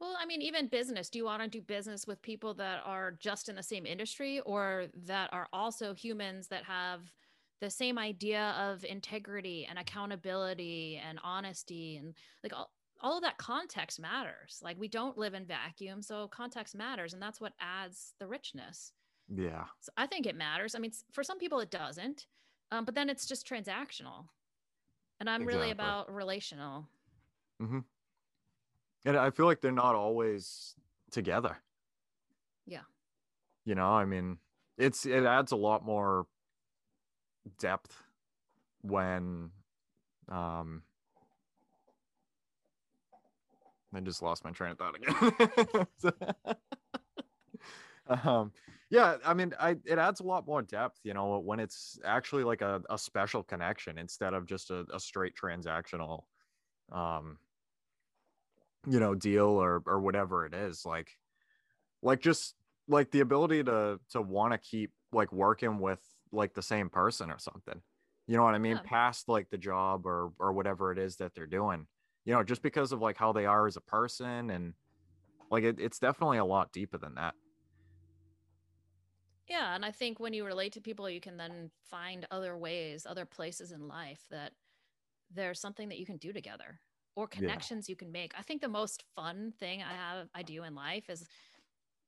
Well, 0.00 0.16
I 0.18 0.24
mean, 0.24 0.40
even 0.40 0.68
business. 0.68 1.10
Do 1.10 1.18
you 1.18 1.24
want 1.26 1.42
to 1.42 1.48
do 1.48 1.60
business 1.60 2.06
with 2.06 2.22
people 2.22 2.54
that 2.54 2.80
are 2.86 3.12
just 3.20 3.48
in 3.50 3.56
the 3.56 3.62
same 3.62 3.84
industry 3.84 4.40
or 4.40 4.86
that 5.06 5.30
are 5.32 5.46
also 5.52 5.92
humans 5.94 6.48
that 6.48 6.64
have 6.64 7.12
the 7.60 7.68
same 7.68 7.98
idea 7.98 8.54
of 8.58 8.84
integrity 8.84 9.66
and 9.68 9.78
accountability 9.78 11.00
and 11.06 11.18
honesty 11.22 11.98
and 11.98 12.14
like 12.42 12.54
all, 12.54 12.70
all 13.02 13.18
of 13.18 13.22
that 13.22 13.36
context 13.36 14.00
matters. 14.00 14.60
Like 14.62 14.78
we 14.80 14.88
don't 14.88 15.18
live 15.18 15.34
in 15.34 15.44
vacuum, 15.44 16.00
so 16.00 16.28
context 16.28 16.74
matters 16.74 17.12
and 17.12 17.20
that's 17.22 17.40
what 17.40 17.52
adds 17.60 18.14
the 18.18 18.26
richness. 18.26 18.92
yeah. 19.28 19.64
So 19.80 19.92
I 19.98 20.06
think 20.06 20.26
it 20.26 20.34
matters. 20.36 20.74
I 20.74 20.78
mean, 20.78 20.92
for 21.12 21.22
some 21.22 21.38
people 21.38 21.60
it 21.60 21.70
doesn't. 21.70 22.26
Um, 22.72 22.84
but 22.86 22.94
then 22.94 23.10
it's 23.10 23.26
just 23.26 23.46
transactional. 23.46 24.28
And 25.18 25.28
I'm 25.28 25.44
really 25.44 25.70
about 25.70 26.12
relational. 26.14 26.88
hmm 27.60 27.80
And 29.04 29.16
I 29.16 29.30
feel 29.30 29.46
like 29.46 29.60
they're 29.60 29.72
not 29.72 29.94
always 29.94 30.74
together. 31.10 31.56
Yeah. 32.66 32.82
You 33.64 33.74
know, 33.74 33.88
I 33.88 34.04
mean, 34.04 34.38
it's 34.78 35.06
it 35.06 35.24
adds 35.24 35.52
a 35.52 35.56
lot 35.56 35.84
more 35.84 36.26
depth 37.58 37.96
when 38.82 39.50
um 40.28 40.82
I 43.94 44.00
just 44.00 44.22
lost 44.22 44.44
my 44.44 44.50
train 44.52 44.72
of 44.72 44.78
thought 44.78 44.94
again. 44.96 45.86
um 48.24 48.52
yeah, 48.90 49.16
I 49.24 49.34
mean, 49.34 49.54
I 49.58 49.76
it 49.84 49.98
adds 49.98 50.20
a 50.20 50.24
lot 50.24 50.46
more 50.46 50.62
depth, 50.62 50.98
you 51.04 51.14
know, 51.14 51.38
when 51.38 51.60
it's 51.60 51.98
actually 52.04 52.44
like 52.44 52.60
a, 52.60 52.82
a 52.90 52.98
special 52.98 53.42
connection 53.42 53.98
instead 53.98 54.34
of 54.34 54.46
just 54.46 54.70
a, 54.70 54.84
a 54.92 55.00
straight 55.00 55.34
transactional 55.40 56.24
um 56.92 57.38
you 58.88 59.00
know 59.00 59.14
deal 59.14 59.46
or 59.46 59.82
or 59.86 60.00
whatever 60.00 60.46
it 60.46 60.54
is 60.54 60.86
like 60.86 61.18
like 62.02 62.20
just 62.20 62.54
like 62.88 63.10
the 63.10 63.20
ability 63.20 63.62
to 63.62 64.00
to 64.10 64.22
want 64.22 64.52
to 64.52 64.58
keep 64.58 64.90
like 65.12 65.32
working 65.32 65.78
with 65.78 66.00
like 66.32 66.54
the 66.54 66.62
same 66.62 66.88
person 66.88 67.30
or 67.30 67.38
something. 67.38 67.80
You 68.26 68.36
know 68.36 68.44
what 68.44 68.54
i 68.54 68.58
mean? 68.58 68.76
Yeah. 68.76 68.82
past 68.84 69.28
like 69.28 69.50
the 69.50 69.58
job 69.58 70.06
or 70.06 70.32
or 70.38 70.52
whatever 70.52 70.92
it 70.92 70.98
is 70.98 71.16
that 71.16 71.34
they're 71.34 71.46
doing. 71.46 71.86
You 72.24 72.34
know 72.34 72.42
just 72.42 72.62
because 72.62 72.92
of 72.92 73.00
like 73.00 73.16
how 73.16 73.32
they 73.32 73.46
are 73.46 73.66
as 73.66 73.76
a 73.76 73.80
person 73.80 74.50
and 74.50 74.74
like 75.50 75.64
it, 75.64 75.78
it's 75.78 75.98
definitely 75.98 76.38
a 76.38 76.44
lot 76.44 76.72
deeper 76.72 76.98
than 76.98 77.14
that. 77.16 77.34
Yeah, 79.48 79.74
and 79.74 79.84
I 79.84 79.90
think 79.90 80.20
when 80.20 80.32
you 80.32 80.46
relate 80.46 80.74
to 80.74 80.80
people, 80.80 81.10
you 81.10 81.20
can 81.20 81.36
then 81.36 81.72
find 81.90 82.24
other 82.30 82.56
ways, 82.56 83.04
other 83.04 83.24
places 83.24 83.72
in 83.72 83.88
life 83.88 84.20
that 84.30 84.52
there's 85.34 85.60
something 85.60 85.88
that 85.88 85.98
you 85.98 86.06
can 86.06 86.18
do 86.18 86.32
together 86.32 86.78
or 87.16 87.26
Yeah. 87.34 87.38
connections 87.38 87.88
you 87.88 87.96
can 87.96 88.12
make. 88.12 88.32
I 88.38 88.42
think 88.42 88.60
the 88.62 88.68
most 88.68 89.04
fun 89.16 89.52
thing 89.58 89.82
I 89.82 89.92
have 89.92 90.28
I 90.34 90.42
do 90.42 90.64
in 90.64 90.74
life 90.74 91.10
is 91.10 91.26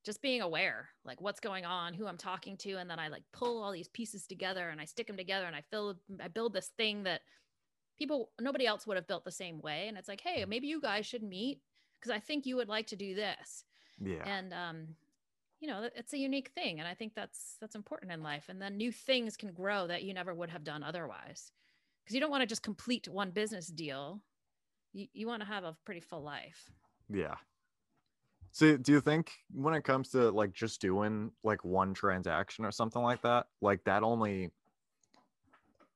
just 0.05 0.23
being 0.23 0.41
aware, 0.43 0.89
like 1.05 1.21
what's 1.21 1.41
going 1.41 1.65
on, 1.65 1.95
who 1.95 2.07
I'm 2.07 2.19
talking 2.19 2.57
to, 2.59 2.75
and 2.75 2.91
then 2.91 2.99
I 2.99 3.09
like 3.09 3.23
pull 3.33 3.63
all 3.63 3.73
these 3.73 3.89
pieces 3.89 4.27
together 4.27 4.69
and 4.71 4.81
I 4.81 4.85
stick 4.85 5.07
them 5.07 5.17
together 5.17 5.47
and 5.47 5.57
I 5.57 5.63
fill 5.71 5.97
I 6.21 6.29
build 6.29 6.53
this 6.55 6.71
thing 6.77 7.05
that 7.05 7.23
people 7.99 8.33
nobody 8.41 8.67
else 8.67 8.87
would 8.87 8.97
have 8.97 9.07
built 9.07 9.25
the 9.25 9.31
same 9.33 9.61
way. 9.61 9.89
And 9.89 9.97
it's 9.99 10.09
like, 10.09 10.21
hey, 10.21 10.45
maybe 10.47 10.67
you 10.67 10.81
guys 10.81 11.07
should 11.07 11.23
meet 11.23 11.61
because 12.01 12.15
I 12.15 12.21
think 12.21 12.47
you 12.47 12.57
would 12.57 12.69
like 12.69 12.89
to 12.89 12.97
do 12.97 13.15
this 13.15 13.65
yeah 14.01 14.27
and 14.27 14.53
um 14.53 14.89
you 15.61 15.69
know 15.69 15.89
it's 15.95 16.13
a 16.13 16.19
unique 16.19 16.51
thing 16.55 16.79
and 16.81 16.89
i 16.89 16.95
think 16.95 17.15
that's 17.15 17.57
that's 17.61 17.75
important 17.75 18.13
in 18.13 18.23
life 18.23 18.47
and 18.49 18.61
then 18.61 18.77
new 18.77 18.93
things 18.93 19.37
can 19.37 19.53
grow 19.53 19.87
that 19.87 20.03
you 20.03 20.15
never 20.15 20.35
would 20.35 20.51
have 20.51 20.65
done 20.65 20.83
otherwise 20.83 21.53
because 22.05 22.15
you 22.15 22.21
don't 22.21 22.31
want 22.31 22.43
to 22.43 22.47
just 22.47 22.63
complete 22.63 23.09
one 23.09 23.31
business 23.31 23.69
deal 23.69 24.23
you, 24.93 25.07
you 25.13 25.27
want 25.27 25.43
to 25.43 25.49
have 25.49 25.65
a 25.65 25.77
pretty 25.85 26.01
full 26.01 26.23
life. 26.23 26.71
Yeah. 27.09 27.35
So 28.53 28.77
do 28.77 28.93
you 28.93 29.01
think 29.01 29.33
when 29.51 29.75
it 29.75 29.83
comes 29.83 30.11
to 30.11 30.31
like 30.31 30.53
just 30.53 30.81
doing 30.81 31.33
like 31.43 31.65
one 31.65 31.95
transaction 31.95 32.67
or 32.67 32.71
something 32.71 33.01
like 33.03 33.23
that 33.23 33.47
like 33.63 33.83
that 33.85 34.03
only 34.03 34.51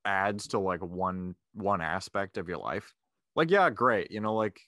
adds 0.07 0.49
to 0.49 0.59
like 0.59 0.81
one 0.81 1.35
one 1.53 1.83
aspect 1.83 2.39
of 2.39 2.49
your 2.49 2.57
life? 2.57 2.95
Like 3.35 3.51
yeah 3.51 3.69
great 3.69 4.11
you 4.11 4.21
know 4.21 4.35
like 4.35 4.59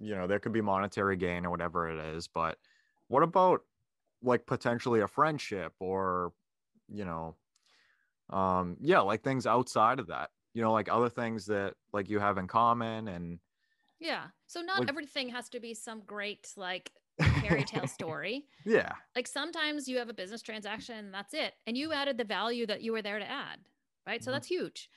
you 0.00 0.16
know 0.16 0.26
there 0.26 0.40
could 0.40 0.52
be 0.52 0.60
monetary 0.60 1.16
gain 1.16 1.46
or 1.46 1.50
whatever 1.50 1.88
it 1.88 2.16
is 2.16 2.26
but 2.26 2.58
what 3.06 3.22
about 3.22 3.60
like 4.22 4.44
potentially 4.44 5.00
a 5.00 5.08
friendship 5.08 5.72
or 5.78 6.32
you 6.92 7.04
know 7.04 7.36
um 8.30 8.76
yeah 8.80 8.98
like 8.98 9.22
things 9.22 9.46
outside 9.46 10.00
of 10.00 10.08
that? 10.08 10.30
You 10.54 10.62
know 10.62 10.72
like 10.72 10.88
other 10.90 11.08
things 11.08 11.46
that 11.46 11.74
like 11.92 12.10
you 12.10 12.18
have 12.18 12.36
in 12.36 12.48
common 12.48 13.06
and 13.06 13.38
yeah 14.00 14.24
so 14.46 14.60
not 14.60 14.80
Like- 14.80 14.88
everything 14.88 15.28
has 15.30 15.48
to 15.50 15.60
be 15.60 15.74
some 15.74 16.00
great 16.06 16.52
like 16.56 16.92
fairy 17.40 17.64
tale 17.64 17.86
story. 17.98 18.46
Yeah. 18.64 18.92
Like 19.16 19.26
sometimes 19.26 19.88
you 19.88 19.98
have 19.98 20.08
a 20.08 20.14
business 20.14 20.40
transaction 20.40 20.96
and 20.96 21.12
that's 21.14 21.34
it 21.34 21.54
and 21.66 21.76
you 21.76 21.92
added 21.92 22.16
the 22.16 22.24
value 22.24 22.64
that 22.66 22.80
you 22.82 22.92
were 22.92 23.02
there 23.02 23.18
to 23.18 23.28
add 23.28 23.58
right? 24.06 24.22
So 24.22 24.30
Mhm. 24.30 24.34
that's 24.34 24.46
huge. 24.48 24.88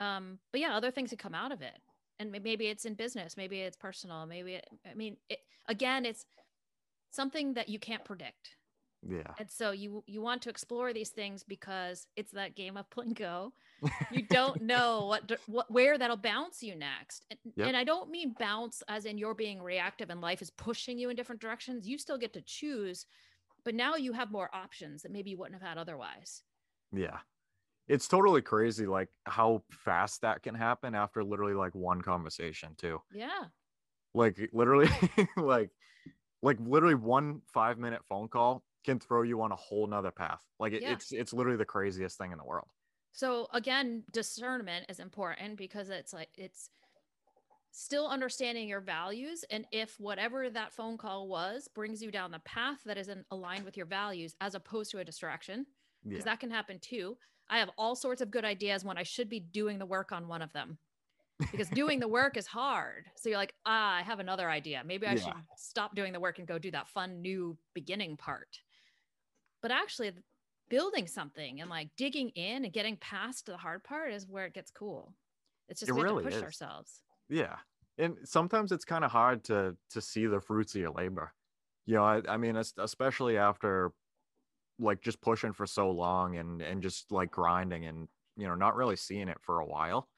Um 0.00 0.38
but 0.52 0.60
yeah 0.60 0.74
other 0.76 0.90
things 0.90 1.10
that 1.10 1.18
come 1.18 1.34
out 1.34 1.52
of 1.52 1.60
it 1.62 1.78
and 2.18 2.32
maybe 2.32 2.66
it's 2.68 2.84
in 2.86 2.94
business 2.94 3.36
maybe 3.36 3.60
it's 3.60 3.76
personal 3.76 4.26
maybe 4.26 4.54
it, 4.54 4.66
i 4.90 4.94
mean 4.94 5.16
it, 5.28 5.40
again 5.66 6.04
it's 6.06 6.24
something 7.10 7.54
that 7.54 7.68
you 7.68 7.78
can't 7.78 8.04
predict. 8.04 8.56
Yeah. 9.02 9.32
And 9.38 9.50
so 9.50 9.70
you 9.70 10.02
you 10.06 10.20
want 10.22 10.42
to 10.42 10.50
explore 10.50 10.92
these 10.92 11.10
things 11.10 11.42
because 11.44 12.06
it's 12.16 12.32
that 12.32 12.54
game 12.56 12.76
of 12.76 12.88
plinko 12.94 13.52
you 14.10 14.22
don't 14.22 14.62
know 14.62 15.06
what, 15.06 15.30
what 15.46 15.70
where 15.70 15.98
that'll 15.98 16.16
bounce 16.16 16.62
you 16.62 16.74
next 16.74 17.26
and, 17.30 17.38
Yep. 17.56 17.68
and 17.68 17.76
i 17.76 17.84
don't 17.84 18.10
mean 18.10 18.34
bounce 18.38 18.82
as 18.88 19.04
in 19.04 19.18
you're 19.18 19.34
being 19.34 19.62
reactive 19.62 20.10
and 20.10 20.20
life 20.20 20.42
is 20.42 20.50
pushing 20.50 20.98
you 20.98 21.10
in 21.10 21.16
different 21.16 21.40
directions 21.40 21.86
you 21.88 21.98
still 21.98 22.18
get 22.18 22.32
to 22.32 22.42
choose 22.42 23.06
but 23.64 23.74
now 23.74 23.96
you 23.96 24.12
have 24.12 24.30
more 24.32 24.48
options 24.54 25.02
that 25.02 25.12
maybe 25.12 25.30
you 25.30 25.38
wouldn't 25.38 25.60
have 25.60 25.68
had 25.68 25.78
otherwise 25.78 26.42
Yeah. 26.92 27.18
It's 27.86 28.06
totally 28.08 28.42
crazy 28.42 28.86
like 28.86 29.08
how 29.24 29.62
fast 29.70 30.20
that 30.22 30.42
can 30.42 30.54
happen 30.54 30.94
after 30.94 31.24
literally 31.24 31.54
like 31.54 31.74
one 31.74 32.02
conversation 32.02 32.74
too. 32.76 33.00
yeah 33.14 33.44
Like 34.14 34.38
literally 34.52 34.88
like 35.36 35.70
like 36.42 36.58
literally 36.60 36.94
one 36.94 37.40
5 37.52 37.78
minute 37.78 38.04
phone 38.08 38.28
call 38.28 38.62
can 38.84 38.98
throw 39.00 39.22
you 39.22 39.42
on 39.42 39.52
a 39.52 39.56
whole 39.56 39.86
nother 39.86 40.10
path. 40.12 40.42
Like 40.58 40.72
it, 40.72 40.82
Yeah. 40.82 40.92
it's 40.92 41.12
it's 41.12 41.32
literally 41.32 41.58
the 41.58 41.64
craziest 41.64 42.16
thing 42.18 42.32
in 42.32 42.38
the 42.38 42.44
world. 42.44 42.68
So 43.18 43.48
again 43.52 44.04
discernment 44.12 44.86
is 44.88 45.00
important 45.00 45.56
because 45.56 45.90
it's 45.90 46.12
like 46.12 46.28
it's 46.36 46.70
still 47.72 48.06
understanding 48.06 48.68
your 48.68 48.80
values 48.80 49.44
and 49.50 49.66
if 49.72 49.98
whatever 49.98 50.48
that 50.48 50.72
phone 50.72 50.96
call 50.96 51.26
was 51.26 51.66
brings 51.74 52.00
you 52.00 52.12
down 52.12 52.30
the 52.30 52.38
path 52.40 52.78
that 52.86 52.96
isn't 52.96 53.26
aligned 53.32 53.64
with 53.64 53.76
your 53.76 53.86
values 53.86 54.36
as 54.40 54.54
opposed 54.54 54.92
to 54.92 55.00
a 55.00 55.04
distraction 55.04 55.66
Yeah. 56.04 56.10
because 56.10 56.24
that 56.26 56.38
can 56.38 56.50
happen 56.50 56.78
too. 56.78 57.16
I 57.50 57.58
have 57.58 57.70
all 57.76 57.96
sorts 57.96 58.20
of 58.20 58.30
good 58.30 58.44
ideas 58.44 58.84
when 58.84 58.96
I 58.98 59.02
should 59.02 59.28
be 59.28 59.40
doing 59.40 59.80
the 59.80 59.86
work 59.86 60.12
on 60.12 60.28
one 60.28 60.42
of 60.42 60.52
them 60.52 60.78
because 61.40 61.68
doing 61.70 61.98
the 61.98 62.06
work 62.06 62.36
is 62.36 62.46
hard. 62.46 63.06
So 63.16 63.30
you're 63.30 63.38
like, 63.38 63.54
ah, 63.66 63.94
I 63.96 64.02
have 64.02 64.20
another 64.20 64.48
idea. 64.48 64.82
Maybe 64.84 65.08
I 65.08 65.14
Yeah. 65.14 65.24
should 65.24 65.34
stop 65.56 65.96
doing 65.96 66.12
the 66.12 66.20
work 66.20 66.38
and 66.38 66.46
go 66.46 66.58
do 66.58 66.70
that 66.70 66.88
fun 66.88 67.20
new 67.20 67.58
beginning 67.74 68.16
part. 68.16 68.60
But 69.60 69.72
actually, 69.72 70.12
building 70.68 71.06
something 71.06 71.60
and 71.60 71.70
like 71.70 71.88
digging 71.96 72.30
in 72.30 72.64
and 72.64 72.72
getting 72.72 72.96
past 72.96 73.46
the 73.46 73.56
hard 73.56 73.84
part 73.84 74.12
is 74.12 74.26
where 74.26 74.46
it 74.46 74.54
gets 74.54 74.70
cool. 74.70 75.14
It's 75.68 75.80
just 75.80 75.90
It 75.90 75.94
we 75.94 76.02
have 76.02 76.16
to 76.16 76.22
push 76.22 76.34
is. 76.34 76.42
ourselves. 76.42 77.02
Yeah. 77.28 77.56
And 77.98 78.16
sometimes 78.24 78.72
it's 78.72 78.84
kind 78.84 79.04
of 79.04 79.10
hard 79.10 79.44
to 79.44 79.76
to 79.90 80.00
see 80.00 80.26
the 80.26 80.40
fruits 80.40 80.74
of 80.74 80.80
your 80.80 80.90
labor. 80.92 81.32
You 81.86 81.94
know, 81.96 82.04
I, 82.04 82.22
I 82.28 82.36
mean, 82.36 82.56
es- 82.56 82.74
especially 82.78 83.36
after 83.38 83.92
like 84.78 85.00
just 85.00 85.20
pushing 85.20 85.52
for 85.52 85.66
so 85.66 85.90
long 85.90 86.36
and 86.36 86.62
and 86.62 86.82
just 86.82 87.10
like 87.10 87.30
grinding 87.30 87.86
and 87.86 88.08
you 88.36 88.46
know 88.46 88.54
not 88.54 88.76
really 88.76 88.96
seeing 88.96 89.28
it 89.28 89.38
for 89.40 89.60
a 89.60 89.66
while. 89.66 90.08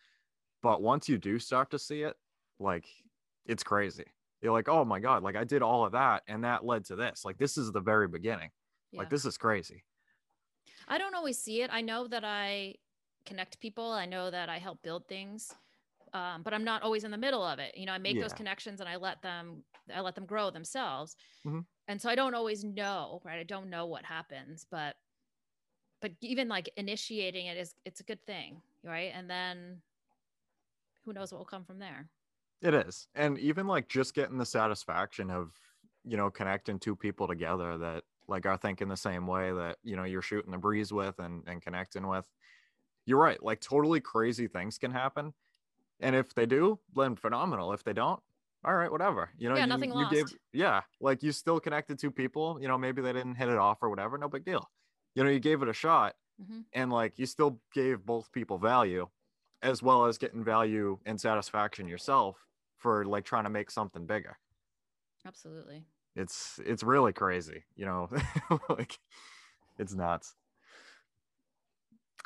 But 0.62 0.82
once 0.82 1.08
you 1.08 1.16
do 1.16 1.38
start 1.38 1.70
to 1.70 1.78
see 1.78 2.02
it, 2.02 2.16
like 2.58 2.86
it's 3.46 3.62
crazy. 3.62 4.04
You're 4.42 4.52
like, 4.52 4.68
oh 4.68 4.84
my 4.84 5.00
god, 5.00 5.22
like 5.22 5.36
I 5.36 5.44
did 5.44 5.62
all 5.62 5.84
of 5.84 5.92
that 5.92 6.22
and 6.28 6.44
that 6.44 6.64
led 6.64 6.84
to 6.86 6.96
this. 6.96 7.24
Like 7.24 7.38
this 7.38 7.56
is 7.56 7.72
the 7.72 7.80
very 7.80 8.08
beginning. 8.08 8.50
Yeah. 8.92 9.00
Like 9.00 9.10
this 9.10 9.24
is 9.24 9.38
crazy. 9.38 9.84
I 10.90 10.98
don't 10.98 11.14
always 11.14 11.38
see 11.38 11.62
it. 11.62 11.70
I 11.72 11.80
know 11.80 12.06
that 12.08 12.24
I 12.24 12.74
connect 13.24 13.60
people. 13.60 13.90
I 13.92 14.06
know 14.06 14.30
that 14.30 14.48
I 14.50 14.58
help 14.58 14.82
build 14.82 15.08
things. 15.08 15.54
um, 16.12 16.42
but 16.42 16.52
I'm 16.52 16.64
not 16.64 16.82
always 16.82 17.04
in 17.04 17.12
the 17.12 17.16
middle 17.18 17.42
of 17.44 17.60
it. 17.60 17.76
You 17.76 17.86
know, 17.86 17.92
I 17.92 17.98
make 17.98 18.20
those 18.20 18.32
connections 18.32 18.80
and 18.80 18.88
I 18.88 18.96
let 18.96 19.22
them 19.22 19.64
I 19.94 20.00
let 20.00 20.16
them 20.16 20.26
grow 20.26 20.50
themselves. 20.50 21.16
Mhm. 21.46 21.64
And 21.88 22.02
so 22.02 22.10
I 22.10 22.16
don't 22.16 22.34
always 22.34 22.64
know, 22.64 23.20
right? 23.24 23.38
I 23.38 23.44
don't 23.44 23.70
know 23.70 23.86
what 23.86 24.04
happens, 24.04 24.66
but 24.70 24.96
but 26.00 26.12
even 26.20 26.48
like 26.48 26.68
initiating 26.76 27.46
it 27.46 27.56
is 27.56 27.74
it's 27.84 28.00
a 28.00 28.04
good 28.04 28.24
thing, 28.26 28.62
right? 28.82 29.12
And 29.14 29.30
then 29.30 29.82
who 31.04 31.12
knows 31.12 31.32
what 31.32 31.38
will 31.38 31.44
come 31.44 31.64
from 31.64 31.78
there. 31.78 32.08
It 32.62 32.74
is. 32.74 33.08
And 33.14 33.38
even 33.38 33.66
like 33.66 33.88
just 33.88 34.14
getting 34.14 34.38
the 34.38 34.46
satisfaction 34.46 35.30
of, 35.30 35.58
you 36.04 36.16
know, 36.16 36.30
connecting 36.30 36.78
two 36.78 36.94
people 36.96 37.26
together 37.26 37.78
that 37.78 38.04
like 38.30 38.46
are 38.46 38.58
thinking 38.58 38.88
the 38.88 38.96
same 38.98 39.26
way 39.28 39.52
that, 39.52 39.78
you 39.84 39.96
know, 39.96 40.04
you're 40.04 40.22
shooting 40.22 40.52
the 40.52 40.58
breeze 40.58 40.92
with 40.92 41.18
and, 41.20 41.44
and 41.48 41.62
connecting 41.62 42.08
with. 42.08 42.26
You're 43.06 43.18
right. 43.20 43.42
Like 43.42 43.60
totally 43.60 44.00
crazy 44.00 44.46
things 44.48 44.78
can 44.78 44.90
happen. 44.92 45.34
And 46.00 46.16
if 46.16 46.34
they 46.34 46.46
do, 46.46 46.80
then 46.94 47.16
phenomenal. 47.16 47.72
If 47.72 47.84
they 47.84 47.92
don't, 47.92 48.22
all 48.64 48.74
right, 48.74 48.90
whatever. 48.90 49.30
You 49.38 49.48
know, 49.50 49.56
Yeah, 49.56 49.66
you, 49.66 49.66
nothing 49.66 49.90
you 49.92 50.06
gave 50.06 50.26
lost. 50.26 50.36
yeah, 50.52 50.82
like 51.00 51.22
you 51.22 51.32
still 51.32 51.60
connected 51.60 51.98
two 51.98 52.10
people, 52.10 52.58
you 52.60 52.68
know, 52.68 52.78
maybe 52.78 53.02
they 53.02 53.12
didn't 53.12 53.36
hit 53.36 53.48
it 53.48 53.58
off 53.58 53.82
or 53.82 53.90
whatever, 53.90 54.18
no 54.18 54.28
big 54.28 54.44
deal. 54.44 54.70
You 55.14 55.24
know, 55.24 55.30
you 55.30 55.40
gave 55.40 55.62
it 55.62 55.68
a 55.68 55.72
shot 55.74 56.16
Mhm. 56.38 56.64
and 56.72 56.92
like 56.92 57.18
you 57.18 57.26
still 57.26 57.60
gave 57.72 58.04
both 58.04 58.32
people 58.32 58.58
value 58.58 59.08
as 59.62 59.82
well 59.82 60.06
as 60.06 60.18
getting 60.18 60.44
value 60.44 60.98
and 61.06 61.20
satisfaction 61.20 61.88
yourself 61.88 62.46
for 62.78 63.04
like 63.04 63.24
trying 63.24 63.44
to 63.44 63.50
make 63.50 63.70
something 63.70 64.06
bigger 64.06 64.38
Absolutely. 65.24 65.86
It's 66.16 66.60
it's 66.64 66.82
really 66.82 67.12
crazy 67.12 67.64
you 67.76 67.86
know 67.86 68.08
like 68.68 68.98
it's 69.78 69.94
nuts 69.94 70.34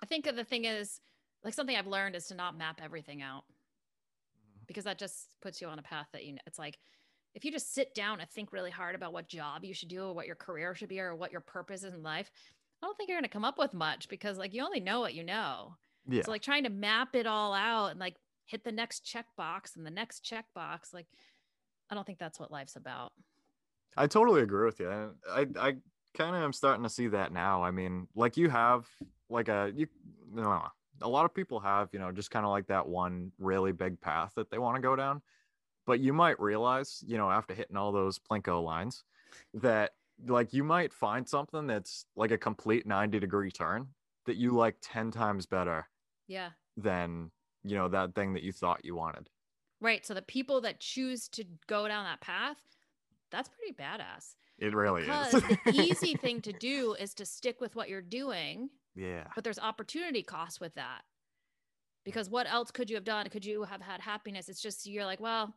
I 0.04 0.06
think 0.06 0.24
the 0.24 0.44
thing 0.44 0.66
is, 0.66 1.00
like 1.42 1.54
something 1.54 1.76
I've 1.76 1.86
learned 1.86 2.14
is 2.14 2.26
to 2.26 2.34
not 2.34 2.58
map 2.58 2.80
everything 2.82 3.22
out 3.22 3.44
mm-hmm. 3.44 4.64
because 4.66 4.84
that 4.84 4.98
just 4.98 5.28
puts 5.40 5.60
you 5.62 5.68
on 5.68 5.78
a 5.78 5.82
path 5.82 6.08
that 6.12 6.24
you 6.24 6.32
know. 6.32 6.42
It's 6.46 6.58
like 6.58 6.78
if 7.34 7.44
you 7.44 7.50
just 7.50 7.74
sit 7.74 7.94
down 7.94 8.20
and 8.20 8.28
think 8.28 8.52
really 8.52 8.70
hard 8.70 8.94
about 8.94 9.14
what 9.14 9.28
job 9.28 9.64
you 9.64 9.72
should 9.72 9.88
do 9.88 10.04
or 10.04 10.12
what 10.12 10.26
your 10.26 10.36
career 10.36 10.74
should 10.74 10.90
be 10.90 11.00
or 11.00 11.14
what 11.16 11.32
your 11.32 11.40
purpose 11.40 11.84
is 11.84 11.94
in 11.94 12.02
life, 12.02 12.30
I 12.82 12.86
don't 12.86 12.96
think 12.98 13.08
you're 13.08 13.18
going 13.18 13.24
to 13.24 13.32
come 13.32 13.46
up 13.46 13.58
with 13.58 13.72
much 13.72 14.08
because 14.10 14.36
like 14.36 14.52
you 14.52 14.62
only 14.62 14.80
know 14.80 15.00
what 15.00 15.14
you 15.14 15.24
know. 15.24 15.74
yeah 16.06 16.22
So 16.22 16.30
like 16.30 16.42
trying 16.42 16.64
to 16.64 16.70
map 16.70 17.14
it 17.14 17.26
all 17.26 17.54
out 17.54 17.88
and 17.88 17.98
like 17.98 18.16
hit 18.44 18.62
the 18.62 18.72
next 18.72 19.06
checkbox 19.06 19.76
and 19.76 19.86
the 19.86 19.90
next 19.90 20.22
checkbox, 20.22 20.92
like 20.92 21.06
I 21.90 21.94
don't 21.94 22.06
think 22.06 22.18
that's 22.18 22.38
what 22.38 22.50
life's 22.50 22.76
about. 22.76 23.12
I 23.96 24.06
totally 24.06 24.42
agree 24.42 24.64
with 24.64 24.80
you 24.80 25.14
i 25.30 25.46
i 25.58 25.76
kind 26.14 26.36
of 26.36 26.42
am 26.42 26.52
starting 26.52 26.82
to 26.82 26.88
see 26.88 27.08
that 27.08 27.32
now 27.32 27.62
i 27.62 27.70
mean 27.70 28.06
like 28.14 28.36
you 28.36 28.48
have 28.48 28.88
like 29.28 29.48
a 29.48 29.72
you 29.74 29.86
know, 30.32 30.66
a 31.02 31.08
lot 31.08 31.24
of 31.24 31.34
people 31.34 31.58
have 31.60 31.88
you 31.92 31.98
know 31.98 32.12
just 32.12 32.30
kind 32.30 32.44
of 32.44 32.50
like 32.50 32.66
that 32.66 32.86
one 32.86 33.32
really 33.38 33.72
big 33.72 34.00
path 34.00 34.32
that 34.36 34.50
they 34.50 34.58
want 34.58 34.76
to 34.76 34.82
go 34.82 34.94
down 34.94 35.20
but 35.86 36.00
you 36.00 36.12
might 36.12 36.38
realize 36.40 37.02
you 37.06 37.16
know 37.16 37.30
after 37.30 37.54
hitting 37.54 37.76
all 37.76 37.92
those 37.92 38.18
plinko 38.18 38.62
lines 38.62 39.04
that 39.52 39.92
like 40.26 40.52
you 40.52 40.62
might 40.62 40.92
find 40.92 41.28
something 41.28 41.66
that's 41.66 42.06
like 42.16 42.30
a 42.30 42.38
complete 42.38 42.86
90 42.86 43.18
degree 43.18 43.50
turn 43.50 43.88
that 44.26 44.36
you 44.36 44.52
like 44.52 44.76
10 44.80 45.10
times 45.10 45.46
better 45.46 45.88
Yeah. 46.28 46.50
than 46.76 47.30
you 47.64 47.76
know 47.76 47.88
that 47.88 48.14
thing 48.14 48.34
that 48.34 48.42
you 48.42 48.52
thought 48.52 48.84
you 48.84 48.94
wanted 48.94 49.30
Right. 49.80 50.06
So 50.06 50.14
the 50.14 50.22
people 50.22 50.62
that 50.62 50.80
choose 50.80 51.28
to 51.30 51.44
go 51.66 51.86
down 51.88 52.04
that 52.04 52.20
path, 52.20 52.73
that's 53.34 53.48
pretty 53.48 53.74
badass. 53.74 54.34
it 54.58 54.74
really 54.74 55.02
because 55.02 55.34
is 55.34 55.42
the 55.42 55.58
easy 55.72 56.14
thing 56.14 56.40
to 56.42 56.52
do 56.52 56.94
is 56.98 57.14
to 57.14 57.26
stick 57.26 57.60
with 57.60 57.74
what 57.76 57.88
you're 57.88 58.00
doing, 58.02 58.70
yeah 58.94 59.24
but 59.34 59.44
there's 59.44 59.58
opportunity 59.58 60.22
cost 60.22 60.60
with 60.60 60.74
that. 60.74 61.02
Because 62.04 62.28
what 62.28 62.46
else 62.46 62.70
could 62.70 62.90
you 62.90 62.96
have 62.96 63.04
done? 63.04 63.28
Could 63.30 63.46
you 63.46 63.62
have 63.64 63.80
had 63.80 64.00
happiness? 64.00 64.48
It's 64.50 64.60
just 64.60 64.86
you're 64.86 65.06
like, 65.06 65.20
well, 65.20 65.54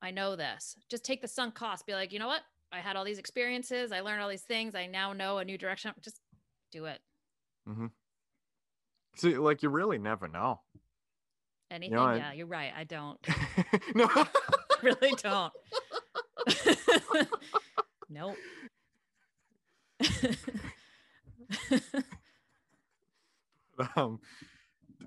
I 0.00 0.12
know 0.12 0.36
this. 0.36 0.76
Just 0.88 1.04
take 1.04 1.20
the 1.20 1.26
sunk 1.26 1.54
cost. 1.56 1.84
Be 1.84 1.94
like, 1.94 2.12
you 2.12 2.20
know 2.20 2.28
what? 2.28 2.42
I 2.70 2.78
had 2.78 2.94
all 2.94 3.04
these 3.04 3.18
experiences. 3.18 3.90
I 3.90 4.00
learned 4.00 4.22
all 4.22 4.28
these 4.28 4.42
things. 4.42 4.76
I 4.76 4.86
now 4.86 5.12
know 5.12 5.38
a 5.38 5.44
new 5.44 5.58
direction. 5.58 5.92
Just 6.00 6.20
do 6.70 6.84
it. 6.84 7.00
Mm 7.68 7.74
hmm 7.74 7.86
see 9.16 9.36
like 9.36 9.64
you 9.64 9.68
really 9.68 9.98
never 9.98 10.28
know 10.28 10.60
Anything? 11.70 11.98
I- 11.98 12.16
yeah, 12.16 12.32
you're 12.32 12.46
right. 12.46 12.72
I 12.74 12.84
don't. 12.84 13.18
no 13.94 14.08
really 14.82 15.12
don't. 15.22 15.52
nope. 18.10 18.36
um 23.96 24.20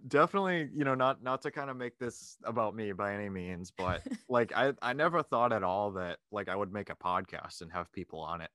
definitely 0.08 0.70
you 0.74 0.84
know 0.84 0.96
not 0.96 1.24
not 1.24 1.42
to 1.42 1.52
kind 1.52 1.70
of 1.70 1.78
make 1.78 1.98
this 2.00 2.38
about 2.44 2.76
me 2.76 2.92
by 2.92 3.14
any 3.14 3.30
means 3.30 3.72
but 3.78 4.02
like 4.30 4.52
i 4.56 4.74
i 4.82 4.94
never 4.94 5.22
thought 5.22 5.54
at 5.54 5.64
all 5.64 5.92
that 5.92 6.18
like 6.32 6.50
i 6.50 6.56
would 6.56 6.74
make 6.74 6.90
a 6.90 6.96
podcast 6.96 7.62
and 7.62 7.72
have 7.72 7.92
people 7.92 8.20
on 8.20 8.42
it. 8.42 8.50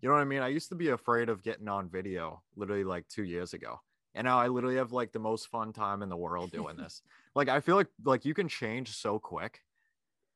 You 0.00 0.08
know 0.08 0.14
what 0.14 0.20
i 0.20 0.24
mean? 0.24 0.42
I 0.42 0.48
used 0.48 0.68
to 0.68 0.74
be 0.74 0.88
afraid 0.88 1.28
of 1.28 1.42
getting 1.42 1.68
on 1.68 1.88
video 1.88 2.42
literally 2.56 2.84
like 2.84 3.08
two 3.08 3.24
years 3.24 3.54
ago 3.54 3.80
and 4.14 4.24
now 4.24 4.38
i 4.38 4.48
literally 4.48 4.76
have 4.76 4.92
like 4.92 5.12
the 5.12 5.18
most 5.18 5.48
fun 5.48 5.72
time 5.72 6.02
in 6.02 6.08
the 6.08 6.16
world 6.16 6.50
doing 6.50 6.76
this. 6.76 7.02
Like 7.34 7.48
i 7.48 7.60
feel 7.60 7.76
like 7.76 7.88
like 8.04 8.24
you 8.24 8.34
can 8.34 8.48
change 8.48 8.90
so 8.90 9.18
quick 9.18 9.62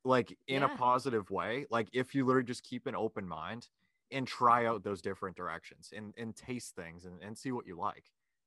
like 0.03 0.37
in 0.47 0.63
a 0.63 0.69
positive 0.77 1.29
way 1.31 1.65
like 1.69 1.87
if 1.93 2.13
you 2.13 2.25
literally 2.25 2.45
just 2.45 2.63
keep 2.63 2.87
an 2.87 2.95
open 2.95 3.27
mind 3.27 3.67
and 4.11 4.27
try 4.27 4.65
out 4.65 4.83
those 4.83 5.01
different 5.01 5.35
directions 5.35 5.91
and 5.95 6.13
and 6.17 6.35
taste 6.35 6.75
things 6.75 7.05
and, 7.05 7.21
and 7.21 7.37
see 7.37 7.51
what 7.51 7.65
you 7.65 7.77
like 7.77 8.05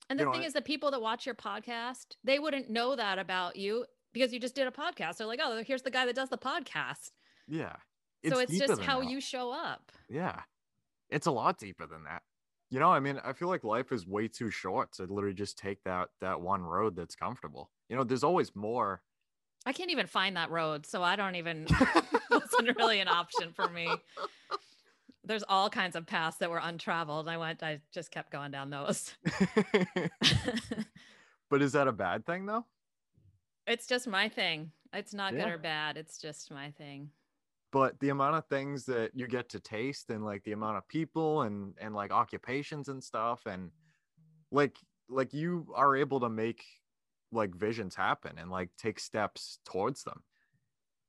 And 0.08 0.18
You 0.20 0.24
the 0.26 0.30
know, 0.30 0.32
thing 0.34 0.42
I- 0.42 0.46
is, 0.46 0.52
the 0.52 0.62
people 0.62 0.90
that 0.92 1.00
watch 1.00 1.26
your 1.26 1.34
podcast, 1.34 2.16
they 2.22 2.38
wouldn't 2.38 2.68
know 2.70 2.94
that 2.94 3.18
about 3.18 3.56
you 3.56 3.86
because 4.12 4.32
you 4.32 4.38
just 4.40 4.54
did 4.54 4.66
a 4.66 4.70
podcast. 4.70 5.16
They're 5.16 5.26
like, 5.26 5.40
oh, 5.42 5.62
here's 5.66 5.82
the 5.82 5.90
guy 5.90 6.06
that 6.06 6.14
does 6.14 6.28
the 6.30 6.38
podcast. 6.38 7.10
Yeah. 7.48 7.74
so 8.28 8.38
it's 8.38 8.56
just 8.58 8.80
how 8.82 9.00
that. 9.00 9.10
you 9.10 9.20
show 9.20 9.50
up. 9.50 9.92
Yeah. 10.08 10.40
It's 11.10 11.26
a 11.26 11.30
lot 11.32 11.58
deeper 11.58 11.86
than 11.86 12.04
that. 12.04 12.22
You 12.70 12.80
know, 12.80 12.90
I 12.90 12.98
mean, 13.00 13.20
I 13.24 13.32
feel 13.32 13.48
like 13.48 13.62
life 13.64 13.92
is 13.92 14.06
way 14.06 14.26
too 14.28 14.50
short 14.50 14.92
to 14.92 15.04
literally 15.04 15.34
just 15.34 15.56
take 15.58 15.82
that 15.84 16.08
that 16.20 16.40
one 16.40 16.62
road 16.62 16.96
that's 16.96 17.14
comfortable. 17.14 17.70
You 17.88 17.96
know, 17.96 18.04
there's 18.04 18.24
always 18.24 18.54
more. 18.56 19.02
I 19.66 19.72
can't 19.72 19.90
even 19.90 20.06
find 20.06 20.36
that 20.36 20.50
road. 20.50 20.86
So 20.86 21.02
I 21.02 21.16
don't 21.16 21.34
even, 21.34 21.66
wasn't 22.30 22.76
really 22.76 23.00
an 23.00 23.08
option 23.08 23.52
for 23.52 23.68
me. 23.68 23.90
There's 25.24 25.44
all 25.48 25.68
kinds 25.68 25.96
of 25.96 26.06
paths 26.06 26.36
that 26.38 26.50
were 26.50 26.60
untraveled. 26.62 27.28
I 27.28 27.36
went, 27.36 27.62
I 27.62 27.80
just 27.92 28.12
kept 28.12 28.30
going 28.30 28.52
down 28.52 28.70
those. 28.70 29.12
but 31.50 31.60
is 31.60 31.72
that 31.72 31.88
a 31.88 31.92
bad 31.92 32.24
thing 32.24 32.46
though? 32.46 32.64
it's 33.66 33.86
just 33.86 34.06
my 34.06 34.28
thing. 34.28 34.70
It's 34.92 35.12
not 35.12 35.34
good 35.34 35.48
or 35.48 35.58
bad. 35.58 35.96
It's 35.96 36.18
just 36.18 36.50
my 36.50 36.70
thing. 36.70 37.10
But 37.72 37.98
the 38.00 38.10
amount 38.10 38.36
of 38.36 38.46
things 38.46 38.84
that 38.86 39.10
you 39.14 39.26
get 39.26 39.48
to 39.50 39.60
taste 39.60 40.10
and 40.10 40.24
like 40.24 40.44
the 40.44 40.52
amount 40.52 40.76
of 40.76 40.88
people 40.88 41.42
and 41.42 41.74
and 41.80 41.94
like 41.94 42.12
occupations 42.12 42.88
and 42.88 43.02
stuff 43.02 43.44
and 43.46 43.70
like 44.50 44.76
like 45.08 45.34
you 45.34 45.66
are 45.74 45.96
able 45.96 46.20
to 46.20 46.28
make 46.28 46.62
like 47.32 47.54
visions 47.54 47.94
happen 47.94 48.38
and 48.38 48.50
like 48.50 48.70
take 48.76 49.00
steps 49.00 49.60
towards 49.64 50.04
them 50.04 50.22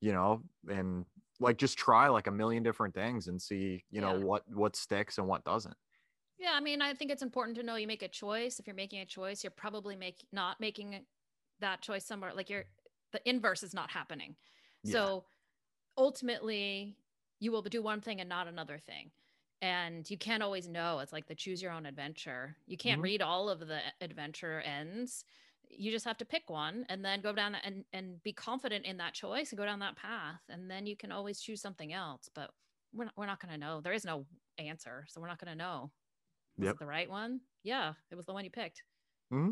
you 0.02 0.14
know 0.14 0.44
and 0.70 1.06
like 1.40 1.58
just 1.58 1.78
try 1.78 2.08
like 2.10 2.28
a 2.28 2.32
million 2.32 2.64
different 2.64 2.96
things 2.96 3.28
and 3.28 3.42
see 3.42 3.86
you 3.92 4.02
know 4.02 4.14
Yeah. 4.14 4.18
what 4.18 4.44
what 4.50 4.76
sticks 4.76 5.18
and 5.18 5.28
what 5.28 5.44
doesn't 5.46 5.78
Yeah, 6.38 6.52
I 6.54 6.60
mean, 6.60 6.82
I 6.82 6.94
think 6.94 7.10
it's 7.12 7.24
important 7.24 7.58
to 7.58 7.64
know 7.64 7.76
you 7.76 7.88
make 7.88 8.04
a 8.04 8.08
choice. 8.08 8.60
If 8.60 8.68
you're 8.68 8.76
making 8.76 9.00
a 9.00 9.06
choice, 9.06 9.44
you're 9.44 9.52
probably 9.52 9.96
make 9.96 10.26
not 10.32 10.60
making 10.60 11.06
that 11.60 11.82
choice 11.82 12.06
somewhere 12.06 12.34
like 12.34 12.50
you're 12.50 12.66
the 13.12 13.28
inverse 13.28 13.64
is 13.64 13.74
not 13.74 13.90
happening. 13.90 14.36
Yeah. 14.84 14.94
So 14.94 15.26
ultimately, 15.98 16.98
you 17.40 17.52
will 17.52 17.64
do 17.64 17.82
one 17.84 18.02
thing 18.02 18.22
and 18.22 18.30
not 18.30 18.48
another 18.48 18.80
thing. 18.80 19.12
And 19.62 20.10
you 20.10 20.18
can't 20.18 20.44
always 20.44 20.68
know. 20.70 21.00
It's 21.00 21.14
like 21.14 21.28
the 21.28 21.36
choose 21.36 21.62
your 21.62 21.72
own 21.74 21.86
adventure. 21.86 22.58
You 22.68 22.78
can't 22.78 23.02
Mhm. 23.02 23.04
read 23.04 23.22
all 23.22 23.50
of 23.50 23.60
the 23.62 23.82
adventure 24.02 24.62
ends. 24.62 25.26
You 25.70 25.92
just 25.92 26.06
have 26.06 26.18
to 26.18 26.26
pick 26.26 26.50
one 26.50 26.86
and 26.90 27.04
then 27.04 27.22
go 27.22 27.34
down 27.34 27.56
and 27.56 27.86
and 27.94 28.22
be 28.24 28.34
confident 28.34 28.86
in 28.86 28.98
that 28.98 29.14
choice 29.14 29.52
and 29.52 29.58
go 29.58 29.66
down 29.66 29.80
that 29.80 29.98
path. 29.98 30.42
And 30.50 30.70
then 30.72 30.86
you 30.86 30.96
can 30.98 31.12
always 31.12 31.40
choose 31.42 31.62
something 31.62 31.94
else. 31.94 32.30
But 32.34 32.52
we're 32.94 33.06
not, 33.06 33.14
we're 33.18 33.26
not 33.26 33.40
going 33.42 33.52
to 33.52 33.58
know. 33.58 33.82
There 33.82 33.94
is 33.94 34.06
no 34.06 34.28
answer, 34.58 35.06
so 35.10 35.22
we're 35.22 35.28
not 35.28 35.40
going 35.40 35.52
to 35.52 35.56
know. 35.64 35.92
Was 36.60 36.70
Yep. 36.70 36.78
it 36.78 36.80
the 36.80 36.88
right 36.88 37.10
one? 37.10 37.42
Yeah, 37.64 37.96
it 38.12 38.16
was 38.16 38.26
the 38.28 38.34
one 38.34 38.46
you 38.46 38.52
picked. 38.52 38.84
hmm 39.32 39.52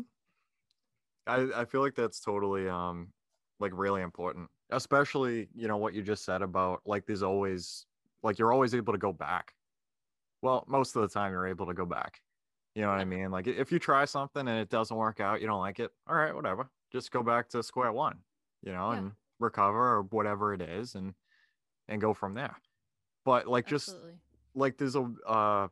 I, 1.26 1.62
I 1.62 1.64
feel 1.64 1.80
like 1.80 1.94
that's 1.94 2.20
totally 2.20 2.68
um 2.68 3.12
like 3.58 3.72
really 3.74 4.02
important 4.02 4.50
especially 4.70 5.48
you 5.54 5.68
know 5.68 5.76
what 5.76 5.94
you 5.94 6.02
just 6.02 6.24
said 6.24 6.42
about 6.42 6.82
like 6.86 7.06
there's 7.06 7.22
always 7.22 7.86
like 8.22 8.38
you're 8.38 8.52
always 8.52 8.74
able 8.74 8.92
to 8.92 8.98
go 8.98 9.12
back 9.12 9.54
well 10.42 10.64
most 10.68 10.96
of 10.96 11.02
the 11.02 11.08
time 11.08 11.32
you're 11.32 11.48
able 11.48 11.66
to 11.66 11.74
go 11.74 11.86
back 11.86 12.22
you 12.76 12.82
know 12.82 12.88
what 12.88 13.00
i 13.00 13.04
mean 13.04 13.30
like 13.30 13.46
if 13.48 13.72
you 13.72 13.78
try 13.78 14.04
something 14.04 14.46
and 14.46 14.60
it 14.60 14.68
doesn't 14.68 14.96
work 14.96 15.18
out 15.18 15.40
you 15.40 15.46
don't 15.46 15.60
like 15.60 15.80
it 15.80 15.90
all 16.08 16.14
right 16.14 16.34
whatever 16.34 16.70
just 16.92 17.10
go 17.10 17.22
back 17.22 17.48
to 17.48 17.62
square 17.62 17.92
one 17.92 18.18
you 18.62 18.70
know 18.70 18.92
Yeah. 18.92 18.98
and 18.98 19.12
recover 19.40 19.96
or 19.96 20.02
whatever 20.02 20.54
it 20.54 20.62
is 20.62 20.94
and 20.94 21.14
and 21.88 22.00
go 22.00 22.14
from 22.14 22.34
there 22.34 22.56
but 23.24 23.48
like 23.48 23.66
just 23.66 23.88
Absolutely. 23.88 24.14
like 24.54 24.76
there's 24.78 24.94
a 24.94 25.02
uh 25.26 25.66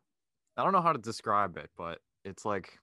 i 0.57 0.63
don't 0.65 0.73
know 0.73 0.81
how 0.83 0.93
to 0.93 0.99
describe 0.99 1.57
it 1.57 1.71
but 1.77 2.01
it's 2.25 2.45
like 2.45 2.79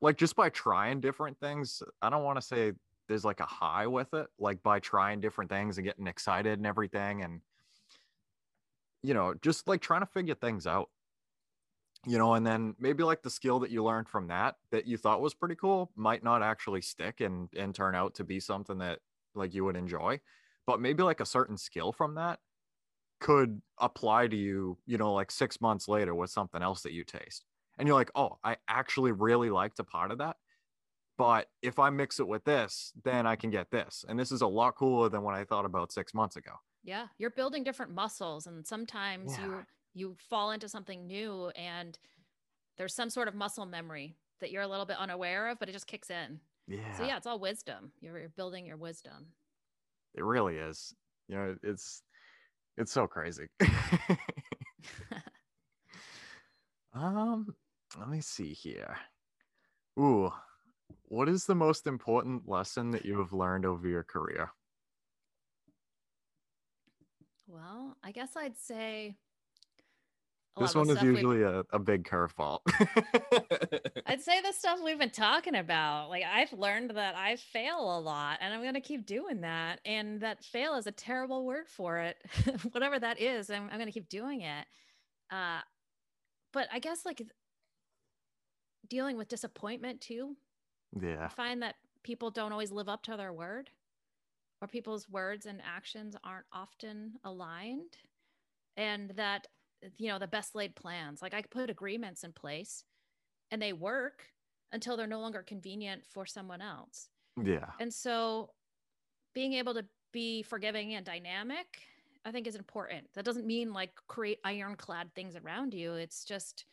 like 0.00 0.18
just 0.18 0.36
by 0.36 0.48
trying 0.50 1.00
different 1.00 1.38
things 1.40 1.82
i 2.02 2.10
don't 2.10 2.24
want 2.24 2.36
to 2.38 2.42
say 2.42 2.72
there's 3.08 3.24
like 3.24 3.40
a 3.40 3.44
high 3.46 3.86
with 3.86 4.14
it, 4.14 4.26
like 4.38 4.62
by 4.62 4.80
trying 4.80 5.20
different 5.20 5.50
things 5.50 5.76
and 5.76 5.84
getting 5.84 6.06
excited 6.06 6.58
and 6.58 6.66
everything. 6.66 7.22
And, 7.22 7.40
you 9.02 9.12
know, 9.12 9.34
just 9.42 9.68
like 9.68 9.80
trying 9.80 10.00
to 10.00 10.06
figure 10.06 10.34
things 10.34 10.66
out, 10.66 10.88
you 12.06 12.18
know, 12.18 12.34
and 12.34 12.46
then 12.46 12.74
maybe 12.78 13.02
like 13.02 13.22
the 13.22 13.30
skill 13.30 13.60
that 13.60 13.70
you 13.70 13.84
learned 13.84 14.08
from 14.08 14.28
that 14.28 14.56
that 14.70 14.86
you 14.86 14.96
thought 14.96 15.20
was 15.20 15.34
pretty 15.34 15.54
cool 15.54 15.90
might 15.96 16.24
not 16.24 16.42
actually 16.42 16.82
stick 16.82 17.20
and 17.20 17.48
and 17.56 17.74
turn 17.74 17.94
out 17.94 18.14
to 18.14 18.24
be 18.24 18.40
something 18.40 18.78
that 18.78 19.00
like 19.34 19.54
you 19.54 19.64
would 19.64 19.76
enjoy. 19.76 20.20
But 20.66 20.80
maybe 20.80 21.02
like 21.02 21.20
a 21.20 21.26
certain 21.26 21.56
skill 21.56 21.92
from 21.92 22.14
that 22.16 22.40
could 23.20 23.62
apply 23.78 24.28
to 24.28 24.36
you, 24.36 24.78
you 24.86 24.98
know, 24.98 25.12
like 25.12 25.30
six 25.30 25.60
months 25.60 25.88
later 25.88 26.14
with 26.14 26.30
something 26.30 26.62
else 26.62 26.82
that 26.82 26.92
you 26.92 27.04
taste. 27.04 27.44
And 27.78 27.88
you're 27.88 27.96
like, 27.96 28.10
oh, 28.14 28.38
I 28.44 28.56
actually 28.68 29.12
really 29.12 29.50
liked 29.50 29.78
a 29.78 29.84
part 29.84 30.10
of 30.10 30.18
that 30.18 30.36
but 31.18 31.48
if 31.62 31.78
I 31.78 31.90
mix 31.90 32.20
it 32.20 32.26
with 32.26 32.44
this, 32.44 32.92
then 33.04 33.26
I 33.26 33.36
can 33.36 33.50
get 33.50 33.70
this. 33.70 34.04
And 34.08 34.18
this 34.18 34.32
is 34.32 34.40
a 34.40 34.46
lot 34.46 34.74
cooler 34.74 35.08
than 35.08 35.22
what 35.22 35.34
I 35.34 35.44
thought 35.44 35.64
about 35.64 35.92
six 35.92 36.14
months 36.14 36.36
ago. 36.36 36.52
Yeah. 36.82 37.06
You're 37.18 37.30
building 37.30 37.62
different 37.62 37.92
muscles. 37.92 38.46
And 38.46 38.66
sometimes 38.66 39.36
yeah. 39.38 39.44
you 39.44 39.66
you 39.94 40.16
fall 40.28 40.50
into 40.50 40.68
something 40.68 41.06
new 41.06 41.50
and 41.56 41.98
there's 42.78 42.94
some 42.94 43.10
sort 43.10 43.28
of 43.28 43.34
muscle 43.34 43.66
memory 43.66 44.16
that 44.40 44.50
you're 44.50 44.62
a 44.62 44.68
little 44.68 44.86
bit 44.86 44.96
unaware 44.98 45.48
of, 45.48 45.58
but 45.58 45.68
it 45.68 45.72
just 45.72 45.86
kicks 45.86 46.10
in. 46.10 46.40
Yeah. 46.66 46.92
So 46.96 47.04
yeah, 47.04 47.16
it's 47.16 47.26
all 47.26 47.38
wisdom. 47.38 47.92
You're, 48.00 48.18
you're 48.18 48.28
building 48.30 48.66
your 48.66 48.76
wisdom. 48.76 49.26
It 50.14 50.24
really 50.24 50.56
is. 50.56 50.94
You 51.28 51.36
know, 51.36 51.56
it's 51.62 52.02
it's 52.76 52.92
so 52.92 53.06
crazy. 53.06 53.46
um, 56.94 57.54
let 57.98 58.08
me 58.08 58.20
see 58.20 58.52
here. 58.52 58.96
Ooh, 59.98 60.32
what 61.04 61.28
is 61.28 61.44
the 61.44 61.54
most 61.54 61.86
important 61.86 62.48
lesson 62.48 62.90
that 62.92 63.04
you 63.04 63.18
have 63.18 63.32
learned 63.32 63.66
over 63.66 63.86
your 63.86 64.02
career? 64.02 64.50
Well, 67.46 67.96
I 68.02 68.12
guess 68.12 68.30
I'd 68.36 68.58
say 68.58 69.16
this 70.58 70.74
one 70.74 70.90
is 70.90 71.02
usually 71.02 71.42
a, 71.42 71.64
a 71.72 71.78
big 71.78 72.04
curveball. 72.04 72.60
I'd 74.06 74.20
say 74.20 74.40
the 74.42 74.52
stuff 74.52 74.80
we've 74.84 74.98
been 74.98 75.10
talking 75.10 75.54
about. 75.54 76.08
Like 76.10 76.24
I've 76.24 76.52
learned 76.52 76.90
that 76.90 77.16
I 77.16 77.36
fail 77.36 77.98
a 77.98 78.00
lot 78.00 78.38
and 78.40 78.52
I'm 78.52 78.60
going 78.60 78.74
to 78.74 78.80
keep 78.80 79.06
doing 79.06 79.40
that. 79.40 79.80
And 79.84 80.20
that 80.20 80.44
fail 80.44 80.74
is 80.74 80.86
a 80.86 80.92
terrible 80.92 81.46
word 81.46 81.68
for 81.68 81.98
it. 81.98 82.16
Whatever 82.72 82.98
that 82.98 83.20
is, 83.20 83.50
I'm, 83.50 83.64
I'm 83.70 83.78
going 83.78 83.86
to 83.86 83.92
keep 83.92 84.08
doing 84.08 84.42
it. 84.42 84.66
Uh, 85.30 85.60
but 86.52 86.68
I 86.70 86.78
guess 86.78 87.06
like 87.06 87.22
dealing 88.88 89.16
with 89.16 89.28
disappointment 89.28 90.02
too 90.02 90.36
yeah. 91.00 91.24
I 91.24 91.28
find 91.28 91.62
that 91.62 91.76
people 92.02 92.30
don't 92.30 92.52
always 92.52 92.72
live 92.72 92.88
up 92.88 93.02
to 93.04 93.16
their 93.16 93.32
word 93.32 93.70
or 94.60 94.68
people's 94.68 95.08
words 95.08 95.46
and 95.46 95.60
actions 95.64 96.16
aren't 96.22 96.46
often 96.52 97.12
aligned 97.24 97.96
and 98.76 99.10
that 99.16 99.46
you 99.98 100.08
know 100.08 100.18
the 100.18 100.26
best 100.26 100.54
laid 100.54 100.74
plans. 100.74 101.22
Like 101.22 101.34
i 101.34 101.42
put 101.42 101.70
agreements 101.70 102.24
in 102.24 102.32
place 102.32 102.84
and 103.50 103.60
they 103.60 103.72
work 103.72 104.24
until 104.72 104.96
they're 104.96 105.06
no 105.06 105.20
longer 105.20 105.42
convenient 105.42 106.04
for 106.06 106.26
someone 106.26 106.60
else. 106.60 107.08
Yeah. 107.42 107.70
And 107.80 107.92
so 107.92 108.50
being 109.34 109.54
able 109.54 109.74
to 109.74 109.84
be 110.12 110.42
forgiving 110.42 110.94
and 110.94 111.06
dynamic 111.06 111.66
i 112.24 112.30
think 112.30 112.46
is 112.46 112.54
important. 112.54 113.06
That 113.14 113.24
doesn't 113.24 113.46
mean 113.46 113.72
like 113.72 113.90
create 114.06 114.38
ironclad 114.44 115.14
things 115.14 115.36
around 115.36 115.74
you. 115.74 115.94
It's 115.94 116.24
just 116.24 116.64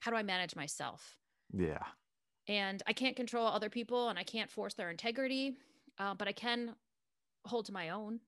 how 0.00 0.10
do 0.10 0.16
i 0.16 0.22
manage 0.22 0.56
myself? 0.56 1.16
Yeah. 1.52 1.82
And 2.46 2.82
I 2.86 2.92
can't 2.94 3.16
control 3.16 3.46
other 3.46 3.68
people 3.68 4.08
and 4.08 4.18
I 4.18 4.22
can't 4.22 4.50
force 4.50 4.74
their 4.74 4.90
integrity, 4.90 5.54
uh, 5.98 6.14
but 6.14 6.28
I 6.28 6.32
can 6.32 6.74
hold 7.44 7.66
to 7.66 7.72
my 7.72 7.90
own. 7.90 8.20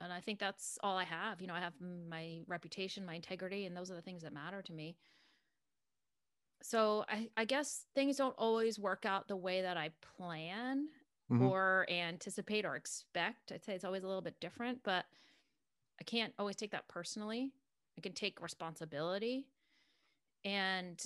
And 0.00 0.12
I 0.12 0.20
think 0.20 0.38
that's 0.38 0.78
all 0.82 0.96
I 0.96 1.04
have. 1.04 1.40
You 1.40 1.46
know, 1.46 1.54
I 1.54 1.60
have 1.60 1.72
my 2.10 2.40
reputation, 2.46 3.06
my 3.06 3.14
integrity, 3.14 3.64
and 3.64 3.76
those 3.76 3.90
are 3.90 3.94
the 3.94 4.02
things 4.02 4.22
that 4.22 4.32
matter 4.32 4.62
to 4.62 4.72
me. 4.72 4.96
So 6.62 7.04
I, 7.08 7.28
I 7.36 7.44
guess 7.44 7.84
things 7.94 8.16
don't 8.16 8.34
always 8.36 8.78
work 8.78 9.06
out 9.06 9.28
the 9.28 9.36
way 9.36 9.62
that 9.62 9.76
I 9.76 9.90
plan 10.16 10.88
mm-hmm. 11.30 11.46
or 11.46 11.86
anticipate 11.88 12.64
or 12.64 12.76
expect. 12.76 13.52
I'd 13.52 13.64
say 13.64 13.74
it's 13.74 13.84
always 13.84 14.04
a 14.04 14.06
little 14.06 14.22
bit 14.22 14.40
different, 14.40 14.80
but 14.82 15.06
I 16.00 16.04
can't 16.04 16.34
always 16.38 16.56
take 16.56 16.72
that 16.72 16.88
personally. 16.88 17.52
I 17.96 18.00
can 18.00 18.12
take 18.12 18.42
responsibility. 18.42 19.46
And 20.44 21.02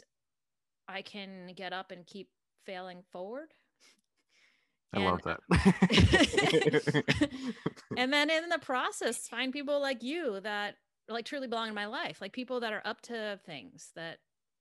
I 0.88 1.02
can 1.02 1.52
get 1.54 1.72
up 1.72 1.92
and 1.92 2.04
keep 2.06 2.28
failing 2.64 3.02
forward. 3.10 3.54
I 4.92 4.96
and, 4.96 5.04
love 5.04 5.22
that. 5.22 5.40
and 7.96 8.12
then 8.12 8.30
in 8.30 8.48
the 8.48 8.58
process, 8.58 9.28
find 9.28 9.52
people 9.52 9.80
like 9.80 10.02
you 10.02 10.40
that 10.40 10.76
like 11.08 11.24
truly 11.24 11.46
belong 11.46 11.68
in 11.68 11.74
my 11.74 11.86
life, 11.86 12.20
like 12.20 12.32
people 12.32 12.60
that 12.60 12.72
are 12.72 12.82
up 12.84 13.00
to 13.02 13.38
things 13.46 13.90
that 13.94 14.18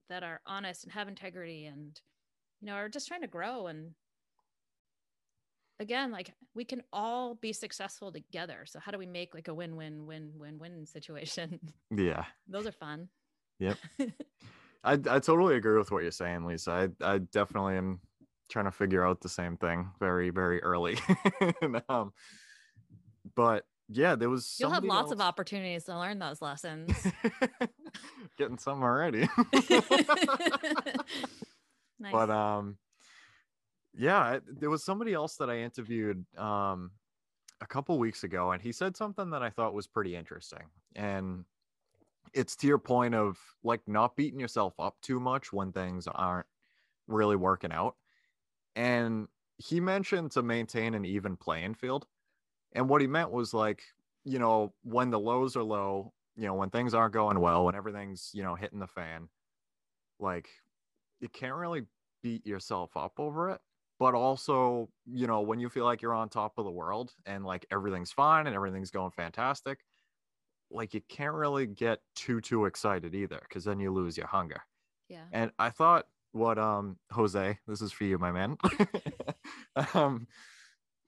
that 0.09 0.23
are 0.23 0.41
honest 0.45 0.83
and 0.83 0.93
have 0.93 1.07
integrity 1.07 1.65
and 1.65 1.99
you 2.61 2.67
know 2.67 2.73
are 2.73 2.89
just 2.89 3.07
trying 3.07 3.21
to 3.21 3.27
grow. 3.27 3.67
And 3.67 3.91
again 5.79 6.11
like 6.11 6.33
we 6.53 6.65
can 6.65 6.83
all 6.91 7.35
be 7.35 7.53
successful 7.53 8.11
together. 8.11 8.65
So 8.65 8.79
how 8.79 8.91
do 8.91 8.97
we 8.97 9.05
make 9.05 9.33
like 9.33 9.47
a 9.47 9.53
win-win-win-win-win 9.53 10.85
situation? 10.85 11.59
Yeah. 11.95 12.25
Those 12.47 12.67
are 12.67 12.71
fun. 12.71 13.09
Yep. 13.59 13.77
I 14.83 14.93
I 14.93 15.19
totally 15.19 15.55
agree 15.55 15.77
with 15.77 15.91
what 15.91 16.03
you're 16.03 16.11
saying, 16.11 16.45
Lisa. 16.45 16.71
I 16.71 17.13
I 17.13 17.17
definitely 17.17 17.77
am 17.77 17.99
trying 18.49 18.65
to 18.65 18.71
figure 18.71 19.05
out 19.05 19.21
the 19.21 19.29
same 19.29 19.57
thing 19.57 19.89
very 19.99 20.29
very 20.29 20.62
early. 20.62 20.97
and, 21.62 21.81
um, 21.89 22.13
but 23.35 23.65
yeah, 23.89 24.15
there 24.15 24.29
was. 24.29 24.55
You'll 24.59 24.69
have 24.69 24.83
lots 24.83 25.05
else... 25.05 25.13
of 25.13 25.21
opportunities 25.21 25.85
to 25.85 25.97
learn 25.97 26.19
those 26.19 26.41
lessons. 26.41 26.95
Getting 28.38 28.59
some 28.59 28.83
already. 28.83 29.27
nice. 31.99 32.12
But 32.12 32.29
um, 32.29 32.77
yeah, 33.95 34.39
there 34.47 34.69
was 34.69 34.83
somebody 34.83 35.13
else 35.13 35.38
that 35.38 35.49
I 35.49 35.59
interviewed 35.59 36.23
um 36.38 36.91
a 37.62 37.65
couple 37.65 37.97
weeks 37.97 38.23
ago, 38.23 38.51
and 38.51 38.62
he 38.62 38.71
said 38.71 38.95
something 38.95 39.31
that 39.31 39.41
I 39.41 39.49
thought 39.49 39.73
was 39.73 39.88
pretty 39.88 40.15
interesting, 40.15 40.63
and 40.95 41.43
it's 42.33 42.55
to 42.57 42.67
your 42.67 42.77
point 42.77 43.15
of 43.15 43.39
like 43.63 43.81
not 43.88 44.15
beating 44.15 44.39
yourself 44.39 44.75
up 44.79 44.97
too 45.01 45.19
much 45.19 45.51
when 45.51 45.71
things 45.71 46.07
aren't 46.07 46.45
really 47.07 47.35
working 47.35 47.71
out. 47.71 47.95
And 48.79 49.27
he 49.57 49.81
mentioned 49.81 50.31
to 50.31 50.41
maintain 50.41 50.93
an 50.93 51.03
even 51.03 51.35
playing 51.35 51.73
field. 51.73 52.07
And 52.71 52.87
what 52.87 53.01
he 53.01 53.07
meant 53.07 53.29
was 53.29 53.53
like, 53.53 53.83
you 54.23 54.39
know, 54.39 54.73
when 54.83 55.09
the 55.09 55.19
lows 55.19 55.57
are 55.57 55.63
low, 55.63 56.13
you 56.37 56.45
know, 56.45 56.53
when 56.53 56.69
things 56.69 56.93
aren't 56.93 57.13
going 57.13 57.41
well, 57.41 57.65
when 57.65 57.75
everything's, 57.75 58.31
you 58.33 58.41
know, 58.41 58.55
hitting 58.55 58.79
the 58.79 58.87
fan, 58.87 59.27
like 60.17 60.49
you 61.19 61.27
can't 61.27 61.55
really 61.55 61.87
beat 62.23 62.47
yourself 62.47 62.95
up 62.95 63.19
over 63.19 63.49
it. 63.49 63.59
But 63.99 64.15
also, 64.15 64.89
you 65.05 65.27
know, 65.27 65.41
when 65.41 65.59
you 65.59 65.67
feel 65.67 65.83
like 65.83 66.01
you're 66.01 66.13
on 66.13 66.29
top 66.29 66.57
of 66.57 66.63
the 66.63 66.71
world 66.71 67.13
and 67.25 67.43
like 67.43 67.65
everything's 67.69 68.13
fine 68.13 68.47
and 68.47 68.55
everything's 68.55 68.91
going 68.91 69.11
fantastic, 69.11 69.83
like 70.71 70.93
you 70.93 71.01
can't 71.09 71.35
really 71.35 71.67
get 71.67 71.99
too 72.15 72.39
too 72.39 72.65
excited 72.65 73.13
either 73.13 73.39
because 73.41 73.65
then 73.65 73.79
you 73.79 73.91
lose 73.91 74.17
your 74.17 74.27
hunger 74.27 74.61
yeah 75.07 75.25
and 75.31 75.51
i 75.59 75.69
thought 75.69 76.07
what 76.31 76.57
um 76.57 76.97
jose 77.11 77.57
this 77.67 77.81
is 77.81 77.91
for 77.91 78.03
you 78.03 78.17
my 78.17 78.31
man 78.31 78.57
um 79.93 80.27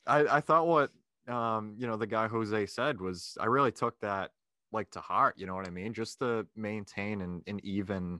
i 0.07 0.19
i 0.37 0.41
thought 0.41 0.67
what 0.67 0.91
um 1.27 1.75
you 1.77 1.87
know 1.87 1.97
the 1.97 2.07
guy 2.07 2.27
jose 2.27 2.65
said 2.65 2.99
was 2.99 3.37
i 3.39 3.45
really 3.45 3.71
took 3.71 3.99
that 3.99 4.31
like 4.71 4.89
to 4.89 4.99
heart 4.99 5.35
you 5.37 5.45
know 5.45 5.55
what 5.55 5.67
i 5.67 5.71
mean 5.71 5.93
just 5.93 6.19
to 6.19 6.45
maintain 6.55 7.21
an, 7.21 7.41
an 7.47 7.59
even 7.63 8.19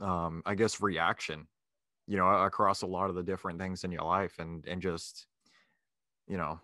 um 0.00 0.42
i 0.46 0.54
guess 0.54 0.80
reaction 0.80 1.46
you 2.06 2.16
know 2.16 2.28
across 2.28 2.82
a 2.82 2.86
lot 2.86 3.10
of 3.10 3.16
the 3.16 3.22
different 3.22 3.58
things 3.58 3.84
in 3.84 3.90
your 3.90 4.04
life 4.04 4.38
and 4.38 4.66
and 4.66 4.80
just 4.80 5.26
you 6.28 6.36
know 6.36 6.60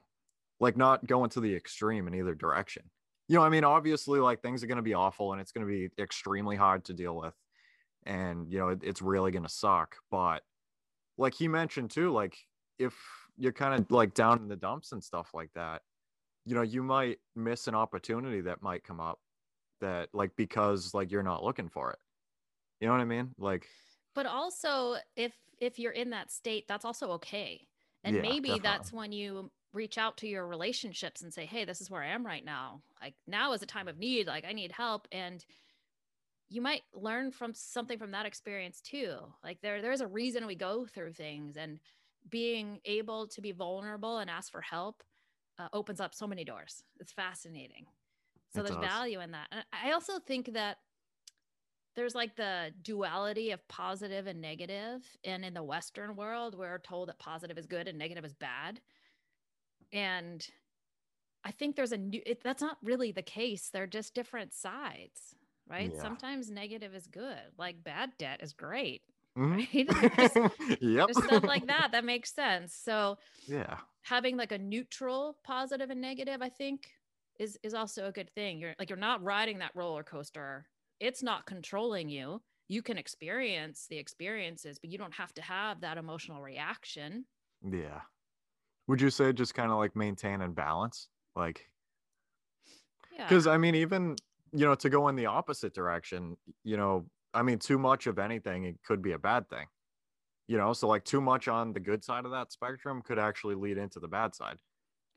like 0.60 0.76
not 0.76 1.04
going 1.06 1.28
to 1.28 1.40
the 1.40 1.54
extreme 1.54 2.06
in 2.06 2.14
either 2.14 2.34
direction 2.34 2.82
you 3.28 3.36
know, 3.36 3.42
I 3.42 3.48
mean, 3.48 3.64
obviously, 3.64 4.20
like 4.20 4.40
things 4.40 4.62
are 4.62 4.66
going 4.66 4.76
to 4.76 4.82
be 4.82 4.94
awful 4.94 5.32
and 5.32 5.40
it's 5.40 5.52
going 5.52 5.66
to 5.66 5.70
be 5.70 5.90
extremely 6.00 6.56
hard 6.56 6.84
to 6.84 6.92
deal 6.92 7.16
with. 7.16 7.34
And, 8.06 8.50
you 8.50 8.58
know, 8.58 8.68
it, 8.68 8.80
it's 8.82 9.02
really 9.02 9.30
going 9.30 9.42
to 9.42 9.48
suck. 9.48 9.96
But 10.10 10.42
like 11.18 11.34
he 11.34 11.48
mentioned 11.48 11.90
too, 11.90 12.12
like 12.12 12.36
if 12.78 12.94
you're 13.36 13.52
kind 13.52 13.74
of 13.74 13.90
like 13.90 14.14
down 14.14 14.38
in 14.38 14.48
the 14.48 14.56
dumps 14.56 14.92
and 14.92 15.02
stuff 15.02 15.30
like 15.34 15.50
that, 15.54 15.82
you 16.44 16.54
know, 16.54 16.62
you 16.62 16.82
might 16.82 17.18
miss 17.34 17.66
an 17.66 17.74
opportunity 17.74 18.40
that 18.42 18.62
might 18.62 18.84
come 18.84 19.00
up 19.00 19.18
that 19.80 20.08
like 20.12 20.30
because 20.36 20.94
like 20.94 21.10
you're 21.10 21.22
not 21.22 21.42
looking 21.44 21.68
for 21.68 21.90
it. 21.90 21.98
You 22.80 22.86
know 22.86 22.94
what 22.94 23.00
I 23.00 23.06
mean? 23.06 23.30
Like, 23.38 23.66
but 24.14 24.26
also 24.26 24.96
if 25.16 25.32
if 25.58 25.78
you're 25.78 25.92
in 25.92 26.10
that 26.10 26.30
state, 26.30 26.66
that's 26.68 26.84
also 26.84 27.10
okay. 27.12 27.66
And 28.04 28.16
yeah, 28.16 28.22
maybe 28.22 28.48
definitely. 28.48 28.60
that's 28.62 28.92
when 28.92 29.12
you 29.12 29.50
reach 29.72 29.98
out 29.98 30.16
to 30.18 30.28
your 30.28 30.46
relationships 30.46 31.22
and 31.22 31.32
say, 31.32 31.46
Hey, 31.46 31.64
this 31.64 31.80
is 31.80 31.90
where 31.90 32.02
I 32.02 32.08
am 32.08 32.24
right 32.24 32.44
now. 32.44 32.80
Like 33.02 33.14
now 33.26 33.52
is 33.52 33.62
a 33.62 33.66
time 33.66 33.88
of 33.88 33.98
need. 33.98 34.26
Like 34.26 34.44
I 34.48 34.52
need 34.52 34.72
help. 34.72 35.08
And 35.12 35.44
you 36.48 36.60
might 36.60 36.82
learn 36.94 37.30
from 37.30 37.52
something 37.54 37.98
from 37.98 38.12
that 38.12 38.26
experience 38.26 38.80
too. 38.80 39.16
Like 39.42 39.60
there, 39.62 39.82
there's 39.82 40.00
a 40.00 40.06
reason 40.06 40.46
we 40.46 40.54
go 40.54 40.86
through 40.86 41.12
things 41.12 41.56
and 41.56 41.80
being 42.28 42.80
able 42.84 43.26
to 43.28 43.40
be 43.40 43.52
vulnerable 43.52 44.18
and 44.18 44.30
ask 44.30 44.52
for 44.52 44.60
help 44.60 45.02
uh, 45.58 45.68
opens 45.72 46.00
up 46.00 46.14
so 46.14 46.26
many 46.26 46.44
doors. 46.44 46.82
It's 47.00 47.12
fascinating. 47.12 47.86
So 48.54 48.60
it 48.60 48.64
there's 48.64 48.76
does. 48.76 48.84
value 48.84 49.20
in 49.20 49.32
that. 49.32 49.48
And 49.50 49.64
I 49.72 49.92
also 49.92 50.18
think 50.18 50.52
that 50.52 50.78
there's 51.96 52.14
like 52.14 52.36
the 52.36 52.72
duality 52.82 53.50
of 53.50 53.66
positive 53.68 54.26
and 54.26 54.40
negative 54.40 55.02
and 55.24 55.44
in 55.44 55.54
the 55.54 55.62
western 55.62 56.14
world 56.14 56.56
we're 56.56 56.78
told 56.78 57.08
that 57.08 57.18
positive 57.18 57.58
is 57.58 57.66
good 57.66 57.88
and 57.88 57.98
negative 57.98 58.24
is 58.24 58.34
bad 58.34 58.80
and 59.92 60.46
i 61.42 61.50
think 61.50 61.74
there's 61.74 61.92
a 61.92 61.96
new 61.96 62.20
it, 62.26 62.42
that's 62.44 62.60
not 62.60 62.76
really 62.84 63.12
the 63.12 63.22
case 63.22 63.70
they're 63.72 63.86
just 63.86 64.14
different 64.14 64.52
sides 64.52 65.35
right 65.68 65.92
yeah. 65.94 66.02
sometimes 66.02 66.50
negative 66.50 66.94
is 66.94 67.06
good 67.06 67.52
like 67.58 67.82
bad 67.82 68.10
debt 68.18 68.40
is 68.42 68.52
great 68.52 69.02
mm-hmm. 69.38 69.56
right 69.56 70.78
yep. 70.80 71.06
there's 71.06 71.24
stuff 71.24 71.44
like 71.44 71.66
that 71.68 71.88
that 71.92 72.04
makes 72.04 72.32
sense 72.32 72.74
so 72.74 73.18
yeah 73.46 73.78
having 74.02 74.36
like 74.36 74.52
a 74.52 74.58
neutral 74.58 75.36
positive 75.44 75.90
and 75.90 76.00
negative 76.00 76.40
i 76.40 76.48
think 76.48 76.88
is 77.38 77.58
is 77.62 77.74
also 77.74 78.06
a 78.06 78.12
good 78.12 78.30
thing 78.30 78.58
you're 78.58 78.74
like 78.78 78.88
you're 78.88 78.98
not 78.98 79.22
riding 79.22 79.58
that 79.58 79.70
roller 79.74 80.02
coaster 80.02 80.66
it's 81.00 81.22
not 81.22 81.46
controlling 81.46 82.08
you. 82.08 82.42
You 82.68 82.82
can 82.82 82.98
experience 82.98 83.86
the 83.88 83.98
experiences, 83.98 84.78
but 84.78 84.90
you 84.90 84.98
don't 84.98 85.14
have 85.14 85.32
to 85.34 85.42
have 85.42 85.80
that 85.82 85.98
emotional 85.98 86.42
reaction. 86.42 87.24
Yeah. 87.62 88.00
Would 88.88 89.00
you 89.00 89.10
say 89.10 89.32
just 89.32 89.54
kind 89.54 89.70
of 89.70 89.78
like 89.78 89.94
maintain 89.94 90.40
and 90.40 90.54
balance? 90.54 91.08
Like, 91.34 91.68
Yeah. 93.12 93.24
because 93.24 93.46
yeah. 93.46 93.52
I 93.52 93.58
mean, 93.58 93.74
even, 93.74 94.16
you 94.52 94.64
know, 94.64 94.74
to 94.74 94.88
go 94.88 95.08
in 95.08 95.16
the 95.16 95.26
opposite 95.26 95.74
direction, 95.74 96.36
you 96.64 96.76
know, 96.76 97.06
I 97.34 97.42
mean, 97.42 97.58
too 97.58 97.78
much 97.78 98.06
of 98.06 98.18
anything, 98.18 98.64
it 98.64 98.76
could 98.84 99.02
be 99.02 99.12
a 99.12 99.18
bad 99.18 99.48
thing, 99.48 99.66
you 100.46 100.56
know, 100.56 100.72
so 100.72 100.88
like 100.88 101.04
too 101.04 101.20
much 101.20 101.48
on 101.48 101.72
the 101.72 101.80
good 101.80 102.04
side 102.04 102.24
of 102.24 102.30
that 102.30 102.52
spectrum 102.52 103.02
could 103.02 103.18
actually 103.18 103.54
lead 103.54 103.78
into 103.78 104.00
the 104.00 104.08
bad 104.08 104.34
side. 104.34 104.56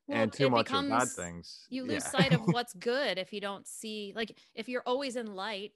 Well, 0.07 0.17
and 0.17 0.33
too 0.33 0.49
much 0.49 0.65
becomes, 0.65 0.91
of 0.91 0.99
bad 0.99 1.07
things. 1.09 1.67
You 1.69 1.83
lose 1.83 2.03
yeah. 2.03 2.21
sight 2.21 2.33
of 2.33 2.41
what's 2.45 2.73
good 2.73 3.17
if 3.17 3.31
you 3.31 3.41
don't 3.41 3.67
see, 3.67 4.13
like, 4.15 4.37
if 4.55 4.67
you're 4.67 4.83
always 4.85 5.15
in 5.15 5.35
light, 5.35 5.73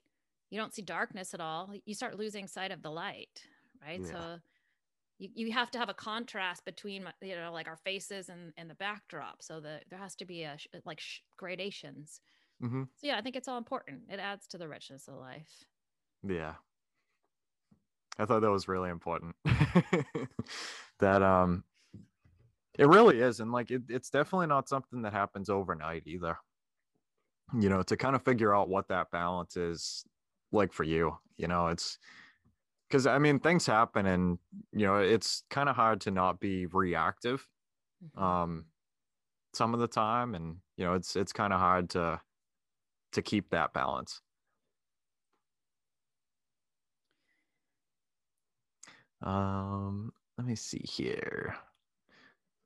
you 0.49 0.59
don't 0.59 0.73
see 0.73 0.81
darkness 0.81 1.33
at 1.33 1.39
all. 1.39 1.73
You 1.85 1.93
start 1.93 2.17
losing 2.17 2.47
sight 2.47 2.71
of 2.71 2.81
the 2.81 2.91
light, 2.91 3.41
right? 3.81 4.01
Yeah. 4.01 4.11
So 4.11 4.39
you, 5.17 5.29
you 5.33 5.51
have 5.51 5.71
to 5.71 5.79
have 5.79 5.89
a 5.89 5.93
contrast 5.93 6.65
between, 6.65 7.07
you 7.21 7.35
know, 7.35 7.51
like 7.51 7.67
our 7.67 7.77
faces 7.77 8.29
and, 8.29 8.53
and 8.57 8.69
the 8.69 8.75
backdrop. 8.75 9.41
So 9.41 9.59
that 9.61 9.85
there 9.89 9.99
has 9.99 10.15
to 10.15 10.25
be 10.25 10.43
a 10.43 10.57
like 10.85 10.99
sh- 10.99 11.21
gradations. 11.37 12.21
Mm-hmm. 12.63 12.83
So 12.83 13.07
yeah, 13.07 13.17
I 13.17 13.21
think 13.21 13.35
it's 13.35 13.47
all 13.47 13.57
important. 13.57 14.01
It 14.09 14.19
adds 14.19 14.47
to 14.47 14.57
the 14.57 14.67
richness 14.67 15.07
of 15.07 15.15
life. 15.15 15.65
Yeah. 16.27 16.53
I 18.17 18.25
thought 18.25 18.41
that 18.41 18.51
was 18.51 18.67
really 18.67 18.89
important. 18.89 19.35
that 20.99 21.21
um 21.21 21.63
it 22.77 22.87
really 22.87 23.19
is. 23.19 23.39
And 23.39 23.51
like, 23.51 23.71
it, 23.71 23.83
it's 23.89 24.09
definitely 24.09 24.47
not 24.47 24.67
something 24.67 25.03
that 25.03 25.13
happens 25.13 25.49
overnight 25.49 26.03
either. 26.05 26.37
You 27.59 27.69
know, 27.69 27.83
to 27.83 27.97
kind 27.97 28.15
of 28.15 28.23
figure 28.23 28.55
out 28.55 28.69
what 28.69 28.87
that 28.87 29.11
balance 29.11 29.57
is 29.57 30.05
like 30.51 30.73
for 30.73 30.83
you, 30.83 31.17
you 31.37 31.47
know, 31.47 31.67
it's 31.67 31.99
because 32.87 33.05
I 33.05 33.19
mean, 33.19 33.39
things 33.39 33.65
happen 33.65 34.05
and, 34.05 34.39
you 34.71 34.85
know, 34.87 34.97
it's 34.97 35.43
kind 35.49 35.69
of 35.69 35.75
hard 35.75 36.01
to 36.01 36.11
not 36.11 36.39
be 36.39 36.65
reactive 36.67 37.47
mm-hmm. 38.03 38.23
um, 38.23 38.65
some 39.53 39.73
of 39.73 39.79
the 39.79 39.87
time. 39.87 40.33
And, 40.33 40.57
you 40.77 40.85
know, 40.85 40.93
it's, 40.93 41.15
it's 41.15 41.33
kind 41.33 41.53
of 41.53 41.59
hard 41.59 41.91
to, 41.91 42.21
to 43.13 43.21
keep 43.21 43.49
that 43.49 43.73
balance. 43.73 44.21
Um, 49.21 50.11
let 50.37 50.45
me 50.45 50.55
see 50.55 50.83
here. 50.83 51.55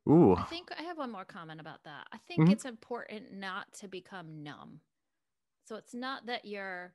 Ooh. 0.10 0.36
I 0.36 0.44
think 0.44 0.70
I 0.78 0.84
have 0.84 0.98
one 0.98 1.12
more 1.12 1.26
comment 1.26 1.60
about 1.60 1.84
that. 1.84 2.08
I 2.12 2.18
think 2.28 2.42
mm-hmm. 2.42 2.52
it's 2.52 2.66
important 2.66 3.34
not 3.34 3.72
to 3.82 3.88
become 3.88 4.42
numb. 4.42 4.80
So 5.66 5.76
it's 5.76 5.94
not 5.94 6.26
that 6.28 6.46
you're 6.46 6.94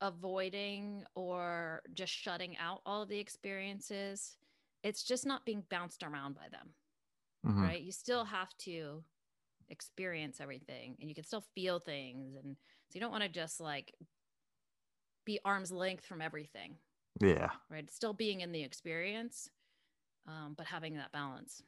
avoiding 0.00 1.04
or 1.14 1.82
just 1.94 2.12
shutting 2.12 2.56
out 2.58 2.80
all 2.86 3.02
of 3.02 3.08
the 3.08 3.18
experiences. 3.18 4.36
It's 4.84 5.02
just 5.02 5.26
not 5.26 5.44
being 5.44 5.64
bounced 5.68 6.02
around 6.02 6.36
by 6.36 6.48
them. 6.50 6.68
Mm-hmm. 7.44 7.62
Right? 7.62 7.82
You 7.82 7.92
still 7.92 8.24
have 8.24 8.56
to 8.58 9.02
experience 9.68 10.40
everything 10.40 10.96
and 11.00 11.08
you 11.08 11.14
can 11.14 11.24
still 11.24 11.44
feel 11.54 11.78
things 11.78 12.36
and 12.36 12.56
so 12.94 12.98
you 12.98 13.00
don't 13.00 13.10
want 13.10 13.24
to 13.24 13.28
just 13.28 13.60
like 13.60 13.92
be 15.26 15.40
arm's 15.44 15.72
length 15.72 16.04
from 16.04 16.22
everything. 16.22 16.76
Yeah. 17.20 17.50
Right? 17.70 17.90
Still 17.90 18.12
being 18.12 18.40
in 18.40 18.52
the 18.52 18.62
experience 18.62 19.50
um, 20.26 20.54
but 20.56 20.66
having 20.66 20.94
that 20.94 21.12
balance 21.12 21.62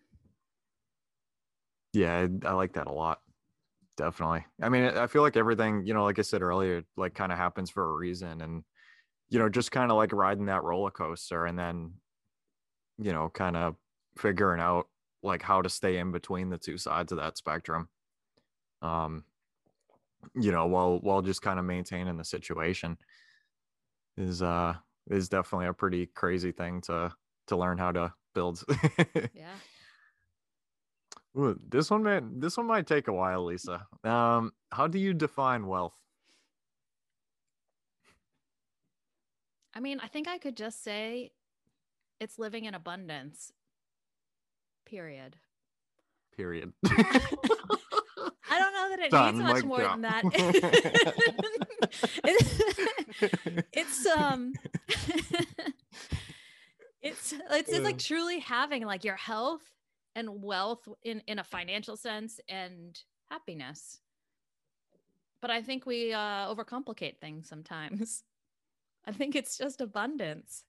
yeah 1.93 2.27
I, 2.45 2.49
I 2.49 2.53
like 2.53 2.75
that 2.75 2.87
a 2.87 2.93
lot 2.93 3.21
definitely 3.97 4.45
i 4.63 4.69
mean 4.69 4.85
i 4.85 5.07
feel 5.07 5.23
like 5.23 5.37
everything 5.37 5.87
you 5.87 5.95
know 5.95 6.05
like 6.05 6.19
i 6.19 6.23
said 6.23 6.43
earlier 6.43 6.83
like 6.97 7.15
kind 7.15 7.33
of 7.33 7.39
happens 7.39 7.71
for 7.71 7.89
a 7.89 7.97
reason 7.97 8.43
and 8.43 8.63
you 9.31 9.39
know 9.39 9.49
just 9.49 9.73
kind 9.73 9.91
of 9.91 9.97
like 9.97 10.13
riding 10.13 10.47
that 10.47 10.63
roller 10.63 10.91
coaster 10.91 11.47
and 11.47 11.59
then 11.59 11.93
you 12.99 13.13
know 13.13 13.31
kind 13.33 13.57
of 13.57 13.77
figuring 14.19 14.61
out 14.61 14.89
like 15.23 15.43
how 15.43 15.63
to 15.63 15.69
stay 15.69 15.97
in 15.97 16.13
between 16.13 16.51
the 16.51 16.59
two 16.59 16.77
sides 16.77 17.13
of 17.13 17.19
that 17.19 17.39
spectrum 17.39 17.89
um 18.83 19.25
you 20.35 20.53
know 20.53 20.67
while 20.67 20.99
while 21.01 21.23
just 21.23 21.43
kind 21.43 21.59
of 21.59 21.65
maintaining 21.65 22.17
the 22.17 22.25
situation 22.25 22.97
is 24.17 24.43
uh 24.43 24.75
is 25.11 25.29
definitely 25.29 25.67
a 25.67 25.73
pretty 25.73 26.07
crazy 26.07 26.53
thing 26.53 26.81
to 26.81 27.13
to 27.47 27.57
learn 27.57 27.79
how 27.79 27.93
to 27.93 28.13
build 28.35 28.63
yeah 29.35 29.55
Ooh, 31.39 31.59
this 31.69 31.91
one 31.91 32.03
man, 32.03 32.41
this 32.41 32.57
one 32.57 32.67
might 32.67 32.87
take 32.87 33.09
a 33.09 33.13
while, 33.13 33.45
Lisa. 33.45 33.87
Um, 34.05 34.53
how 34.73 34.87
do 34.87 34.99
you 34.99 35.13
define 35.13 35.67
wealth? 35.67 35.95
I 39.75 39.81
mean, 39.81 40.01
I 40.03 40.09
think 40.09 40.29
I 40.29 40.39
could 40.39 40.57
just 40.57 40.83
say 40.83 41.33
it's 42.21 42.39
living 42.39 42.65
in 42.65 42.75
abundance. 42.75 43.53
Period. 44.87 45.37
Period. 46.35 46.73
I 48.87 48.89
don't 48.89 48.91
know 48.91 48.97
that 48.97 49.07
it 49.07 49.11
Done, 49.11 49.39
needs 49.39 49.53
much 49.53 49.65
more 49.65 49.83
than 49.83 50.03
that. 50.03 50.23
it's 53.73 54.07
um 54.07 54.53
it's 57.03 57.33
it's, 57.33 57.69
it's 57.69 57.85
like 57.85 57.99
truly 57.99 58.39
having 58.41 58.85
like 58.85 59.05
your 59.05 59.17
health 59.17 59.63
and 60.15 60.43
wealth 60.43 60.87
in 61.03 61.23
in 61.27 61.39
a 61.39 61.45
financial 61.45 61.97
sense 61.97 62.41
and 62.49 62.99
happiness. 63.31 64.01
But 65.41 65.51
i 65.51 65.63
think 65.63 65.87
we 65.87 66.13
uh 66.13 66.53
overcomplicate 66.53 67.17
things 67.19 67.49
sometimes. 67.49 68.25
I 69.07 69.13
think 69.13 69.37
it's 69.37 69.57
just 69.57 69.81
abundance 69.81 70.65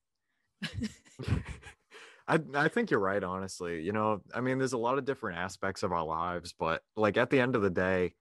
I, 2.28 2.40
I 2.56 2.68
think 2.68 2.92
you're 2.92 3.00
right 3.00 3.24
honestly 3.24 3.82
you 3.82 3.94
know 3.94 4.22
i 4.34 4.42
mean 4.42 4.58
there's 4.58 4.74
a 4.74 4.78
lot 4.78 4.98
of 4.98 5.06
different 5.06 5.40
aspects 5.40 5.84
of 5.84 5.92
our 5.92 6.04
lives 6.04 6.54
but 6.58 6.84
like 6.96 7.18
at 7.18 7.30
the 7.30 7.40
end 7.40 7.56
of 7.56 7.62
the 7.62 7.70
day 7.70 8.14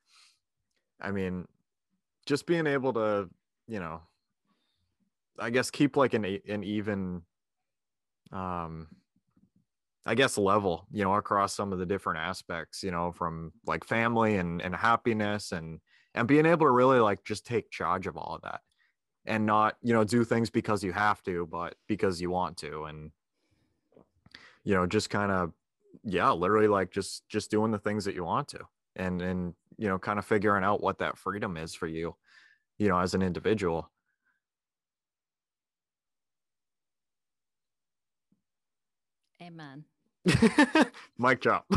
i 1.00 1.10
mean 1.10 1.46
just 2.26 2.46
being 2.46 2.66
able 2.66 2.92
to 2.92 3.28
you 3.66 3.80
know 3.80 4.02
i 5.38 5.50
guess 5.50 5.70
keep 5.70 5.96
like 5.96 6.14
an 6.14 6.24
an 6.48 6.62
even 6.62 7.22
um 8.32 8.88
I 10.08 10.14
guess 10.14 10.38
level, 10.38 10.86
you 10.92 11.02
know, 11.02 11.14
across 11.14 11.52
some 11.52 11.72
of 11.72 11.80
the 11.80 11.86
different 11.86 12.20
aspects, 12.20 12.84
you 12.84 12.92
know, 12.92 13.10
from 13.10 13.52
like 13.66 13.84
family 13.84 14.36
and 14.36 14.62
and 14.62 14.74
happiness 14.74 15.50
and 15.50 15.80
and 16.14 16.28
being 16.28 16.46
able 16.46 16.66
to 16.66 16.70
really 16.70 17.00
like 17.00 17.24
just 17.24 17.44
take 17.44 17.70
charge 17.70 18.06
of 18.06 18.16
all 18.16 18.36
of 18.36 18.42
that 18.42 18.60
and 19.26 19.44
not, 19.44 19.76
you 19.82 19.92
know, 19.92 20.04
do 20.04 20.24
things 20.24 20.48
because 20.48 20.84
you 20.84 20.92
have 20.92 21.22
to, 21.24 21.46
but 21.50 21.74
because 21.88 22.20
you 22.20 22.30
want 22.30 22.56
to 22.58 22.84
and 22.84 23.10
you 24.66 24.74
know, 24.74 24.84
just 24.84 25.08
kind 25.10 25.30
of 25.30 25.52
yeah, 26.02 26.30
literally 26.32 26.66
like 26.68 26.90
just 26.90 27.26
just 27.28 27.50
doing 27.50 27.70
the 27.70 27.78
things 27.78 28.04
that 28.04 28.14
you 28.16 28.24
want 28.24 28.48
to 28.48 28.58
and 28.96 29.22
and 29.22 29.54
you 29.78 29.88
know, 29.88 29.98
kind 29.98 30.18
of 30.18 30.24
figuring 30.26 30.64
out 30.64 30.82
what 30.82 30.98
that 30.98 31.16
freedom 31.16 31.56
is 31.56 31.74
for 31.74 31.86
you, 31.86 32.16
you 32.78 32.88
know, 32.88 32.98
as 32.98 33.14
an 33.14 33.22
individual. 33.22 33.90
Amen. 39.40 39.84
Mic 41.18 41.40
drop. 41.40 41.64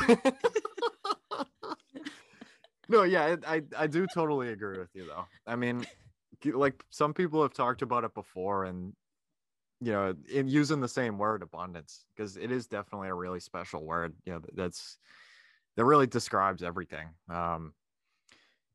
no, 2.89 3.03
yeah, 3.03 3.35
I 3.45 3.61
I 3.77 3.85
do 3.85 4.07
totally 4.15 4.49
agree 4.49 4.79
with 4.79 4.89
you 4.95 5.05
though. 5.05 5.25
I 5.45 5.55
mean, 5.55 5.85
like 6.43 6.83
some 6.89 7.13
people 7.13 7.43
have 7.43 7.53
talked 7.53 7.83
about 7.83 8.03
it 8.03 8.15
before, 8.15 8.65
and 8.65 8.93
you 9.81 9.91
know, 9.91 10.13
in 10.31 10.47
using 10.47 10.81
the 10.81 10.87
same 10.87 11.17
word 11.17 11.41
abundance 11.41 12.05
because 12.15 12.37
it 12.37 12.51
is 12.51 12.67
definitely 12.67 13.09
a 13.09 13.13
really 13.13 13.39
special 13.39 13.83
word. 13.83 14.13
You 14.25 14.33
know, 14.33 14.41
that's 14.53 14.97
that 15.75 15.85
really 15.85 16.07
describes 16.07 16.63
everything. 16.63 17.07
Um, 17.29 17.73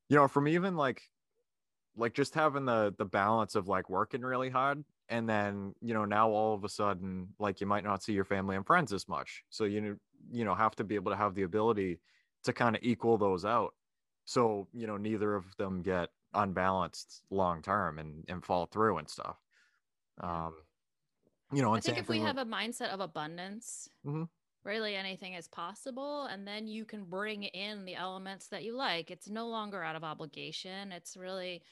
you 0.09 0.16
know, 0.16 0.28
from 0.28 0.48
even 0.48 0.76
like 0.76 1.02
like 1.96 2.14
just 2.14 2.34
having 2.34 2.64
the 2.64 2.94
the 2.98 3.05
balance 3.05 3.55
of 3.55 3.68
like 3.68 3.88
working 3.88 4.22
really 4.22 4.50
hard 4.50 4.84
and 5.09 5.28
then 5.28 5.74
you 5.80 5.94
know 5.94 6.05
now 6.05 6.30
all 6.30 6.55
of 6.55 6.64
a 6.64 6.68
sudden 6.68 7.28
like 7.38 7.61
you 7.61 7.66
might 7.66 7.84
not 7.84 8.02
see 8.02 8.12
your 8.12 8.24
family 8.24 8.57
and 8.57 8.66
friends 8.66 8.92
as 8.92 9.09
much 9.09 9.44
so 9.50 9.64
you 9.64 9.98
you 10.32 10.44
know 10.44 10.55
have 10.55 10.74
to 10.74 10.84
be 10.84 10.94
able 10.94 11.11
to 11.11 11.16
have 11.16 11.34
the 11.34 11.42
ability 11.42 12.00
to 12.42 12.52
kind 12.52 12.76
of 12.76 12.82
equal 12.82 13.18
those 13.18 13.44
out 13.44 13.74
so 14.24 14.66
you 14.72 14.86
know 14.86 14.96
neither 14.96 15.34
of 15.34 15.44
them 15.57 15.82
get 15.82 16.09
unbalanced 16.34 17.22
long 17.30 17.62
term 17.62 17.98
and 17.98 18.24
and 18.28 18.44
fall 18.44 18.66
through 18.66 18.98
and 18.98 19.09
stuff 19.09 19.36
um 20.20 20.55
you 21.55 21.62
know 21.62 21.74
i 21.74 21.80
think 21.80 21.98
if 21.98 22.09
we 22.09 22.20
have 22.20 22.38
a 22.38 22.44
mindset 22.44 22.88
of 22.88 23.00
abundance 23.00 23.88
mm-hmm. 24.07 24.24
really 24.64 24.94
anything 24.96 25.34
is 25.34 25.48
possible 25.48 26.24
and 26.24 26.46
then 26.46 26.66
you 26.66 26.84
can 26.84 27.05
bring 27.05 27.44
in 27.44 27.84
the 27.84 27.94
elements 27.94 28.48
that 28.48 28.64
you 28.64 28.76
like 28.76 29.11
it's 29.11 29.28
no 29.28 29.48
longer 29.48 29.82
out 29.82 29.96
of 29.96 30.05
obligation 30.05 30.92
it's 30.92 31.16
really 31.16 31.62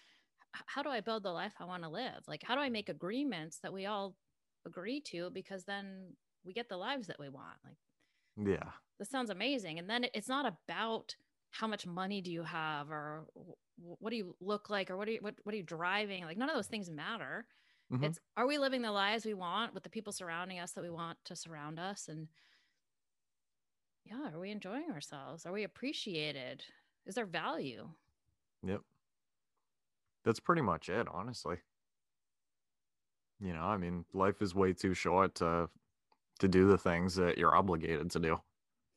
how 0.66 0.82
do 0.82 0.88
I 0.88 1.00
build 1.00 1.22
the 1.22 1.30
life 1.30 1.54
I 1.58 1.64
want 1.64 1.82
to 1.82 1.88
live? 1.88 2.22
Like, 2.26 2.42
how 2.42 2.54
do 2.54 2.60
I 2.60 2.68
make 2.68 2.88
agreements 2.88 3.58
that 3.62 3.72
we 3.72 3.86
all 3.86 4.14
agree 4.66 5.00
to? 5.06 5.30
Because 5.30 5.64
then 5.64 6.14
we 6.44 6.52
get 6.52 6.68
the 6.68 6.76
lives 6.76 7.06
that 7.06 7.18
we 7.18 7.28
want. 7.28 7.56
Like, 7.64 8.48
yeah, 8.48 8.70
this 8.98 9.10
sounds 9.10 9.30
amazing. 9.30 9.78
And 9.78 9.88
then 9.88 10.06
it's 10.14 10.28
not 10.28 10.46
about 10.46 11.14
how 11.50 11.66
much 11.66 11.86
money 11.86 12.20
do 12.20 12.30
you 12.30 12.42
have 12.42 12.90
or 12.90 13.24
what 13.76 14.10
do 14.10 14.16
you 14.16 14.34
look 14.40 14.70
like 14.70 14.90
or 14.90 14.96
what 14.96 15.08
are 15.08 15.12
you 15.12 15.18
what, 15.20 15.34
what 15.44 15.54
are 15.54 15.58
you 15.58 15.62
driving? 15.62 16.24
Like, 16.24 16.38
none 16.38 16.50
of 16.50 16.56
those 16.56 16.66
things 16.66 16.90
matter. 16.90 17.46
Mm-hmm. 17.92 18.04
It's 18.04 18.18
are 18.36 18.46
we 18.46 18.58
living 18.58 18.82
the 18.82 18.92
lives 18.92 19.26
we 19.26 19.34
want 19.34 19.74
with 19.74 19.82
the 19.82 19.90
people 19.90 20.12
surrounding 20.12 20.58
us 20.58 20.72
that 20.72 20.82
we 20.82 20.90
want 20.90 21.18
to 21.24 21.36
surround 21.36 21.78
us? 21.78 22.08
And 22.08 22.28
yeah, 24.04 24.30
are 24.32 24.40
we 24.40 24.50
enjoying 24.50 24.90
ourselves? 24.90 25.44
Are 25.46 25.52
we 25.52 25.64
appreciated? 25.64 26.62
Is 27.06 27.14
there 27.14 27.26
value? 27.26 27.88
Yep 28.66 28.80
that's 30.24 30.40
pretty 30.40 30.62
much 30.62 30.88
it, 30.88 31.06
honestly. 31.12 31.56
You 33.40 33.52
know, 33.52 33.62
I 33.62 33.76
mean, 33.76 34.04
life 34.12 34.40
is 34.40 34.54
way 34.54 34.72
too 34.72 34.94
short 34.94 35.34
to 35.36 35.68
to 36.38 36.48
do 36.48 36.68
the 36.68 36.78
things 36.78 37.14
that 37.16 37.38
you're 37.38 37.54
obligated 37.54 38.10
to 38.12 38.18
do. 38.18 38.38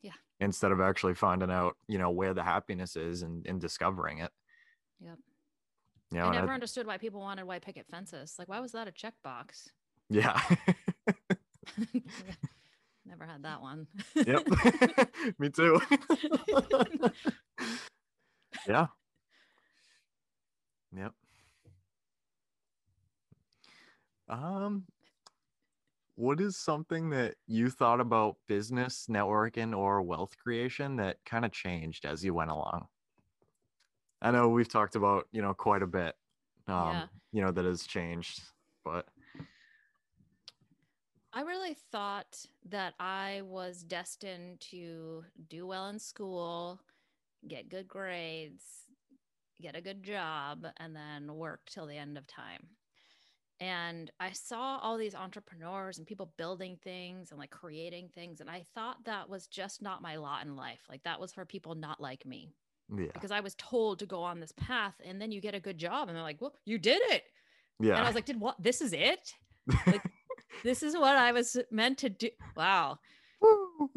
Yeah. 0.02 0.12
Instead 0.40 0.72
of 0.72 0.82
actually 0.82 1.14
finding 1.14 1.52
out, 1.52 1.76
you 1.88 1.98
know, 1.98 2.10
where 2.10 2.34
the 2.34 2.44
happiness 2.44 2.96
is 2.96 3.22
and, 3.22 3.46
and 3.46 3.60
discovering 3.60 4.20
it. 4.20 4.32
Yep. 5.00 5.18
You 6.12 6.20
know, 6.20 6.26
I 6.26 6.34
never 6.34 6.52
I, 6.52 6.54
understood 6.54 6.88
why 6.88 6.98
people 6.98 7.20
wanted 7.20 7.46
white 7.46 7.62
picket 7.64 7.88
fences. 7.90 8.36
Like, 8.38 8.48
why 8.48 8.60
was 8.60 8.72
that 8.74 8.88
a 8.88 8.92
checkbox? 8.92 9.68
Yeah. 10.10 10.40
never 13.06 13.26
had 13.26 13.44
that 13.44 13.62
one. 13.62 13.88
yep. 14.16 14.48
Me 15.40 15.50
too. 15.50 15.82
yeah. 18.68 18.88
Yep. 20.96 21.12
Um, 24.30 24.86
what 26.16 26.40
is 26.40 26.58
something 26.58 27.10
that 27.10 27.36
you 27.48 27.70
thought 27.70 28.00
about 28.00 28.38
business 28.48 29.08
networking 29.10 29.76
or 29.78 30.02
wealth 30.02 30.38
creation 30.38 30.96
that 30.98 31.18
kind 31.26 31.46
of 31.46 31.52
changed 31.52 32.06
as 32.06 32.24
you 32.24 32.34
went 32.34 32.52
along? 32.52 32.88
I 34.26 34.32
know 34.32 34.50
we've 34.50 34.68
talked 34.68 34.96
about, 34.96 35.28
you 35.32 35.44
know, 35.44 35.54
quite 35.54 35.84
a 35.84 35.88
bit, 35.88 36.16
um, 36.68 36.94
yeah. 36.94 37.06
you 37.32 37.42
know, 37.44 37.52
that 37.52 37.64
has 37.64 37.86
changed, 37.86 38.42
but 38.84 39.06
I 41.32 41.42
really 41.42 41.76
thought 41.92 42.44
that 42.70 42.96
I 43.00 43.44
was 43.46 43.84
destined 43.84 44.62
to 44.72 45.24
do 45.48 45.68
well 45.68 45.90
in 45.90 46.00
school, 46.00 46.82
get 47.48 47.70
good 47.70 47.88
grades, 47.88 48.64
get 49.62 49.76
a 49.76 49.82
good 49.82 50.02
job, 50.02 50.66
and 50.78 50.96
then 50.96 51.36
work 51.36 51.62
till 51.70 51.86
the 51.86 51.98
end 51.98 52.18
of 52.18 52.26
time. 52.26 52.66
And 53.60 54.10
I 54.20 54.32
saw 54.32 54.80
all 54.80 54.98
these 54.98 55.14
entrepreneurs 55.14 56.00
and 56.00 56.08
people 56.08 56.34
building 56.36 56.80
things 56.84 57.30
and 57.30 57.40
like 57.40 57.52
creating 57.52 58.10
things. 58.16 58.42
And 58.42 58.50
I 58.50 58.64
thought 58.74 59.06
that 59.06 59.30
was 59.30 59.46
just 59.46 59.84
not 59.84 60.02
my 60.02 60.16
lot 60.16 60.44
in 60.44 60.56
life. 60.56 60.82
Like 60.90 61.04
that 61.04 61.20
was 61.20 61.32
for 61.32 61.46
people 61.46 61.76
not 61.76 62.02
like 62.02 62.26
me. 62.26 62.56
Yeah. 62.94 63.08
Because 63.14 63.32
I 63.32 63.40
was 63.40 63.56
told 63.56 64.00
to 64.00 64.06
go 64.06 64.22
on 64.22 64.40
this 64.40 64.54
path 64.58 64.96
and 65.04 65.22
then 65.22 65.32
you 65.32 65.42
get 65.42 65.56
a 65.56 65.60
good 65.60 65.78
job. 65.78 66.08
And 66.08 66.16
they're 66.16 66.24
like, 66.24 66.42
well, 66.42 66.54
you 66.66 66.78
did 66.78 67.02
it. 67.06 67.24
Yeah. 67.80 67.96
And 67.96 68.04
I 68.04 68.06
was 68.06 68.16
like, 68.16 68.26
did 68.26 68.40
what? 68.40 68.62
This 68.62 68.82
is 68.82 68.94
it? 68.94 69.34
Like, 69.88 70.04
this 70.64 70.84
is 70.84 70.96
what 70.96 71.16
I 71.18 71.32
was 71.32 71.58
meant 71.72 71.98
to 72.00 72.10
do. 72.10 72.30
Wow. 72.56 73.00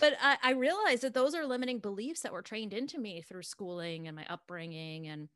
but 0.00 0.14
I, 0.20 0.36
I 0.42 0.50
realized 0.52 1.02
that 1.02 1.14
those 1.14 1.34
are 1.34 1.46
limiting 1.46 1.78
beliefs 1.78 2.20
that 2.20 2.32
were 2.32 2.42
trained 2.42 2.72
into 2.72 2.98
me 2.98 3.22
through 3.22 3.42
schooling 3.42 4.06
and 4.06 4.16
my 4.16 4.26
upbringing 4.28 5.08
and 5.08 5.28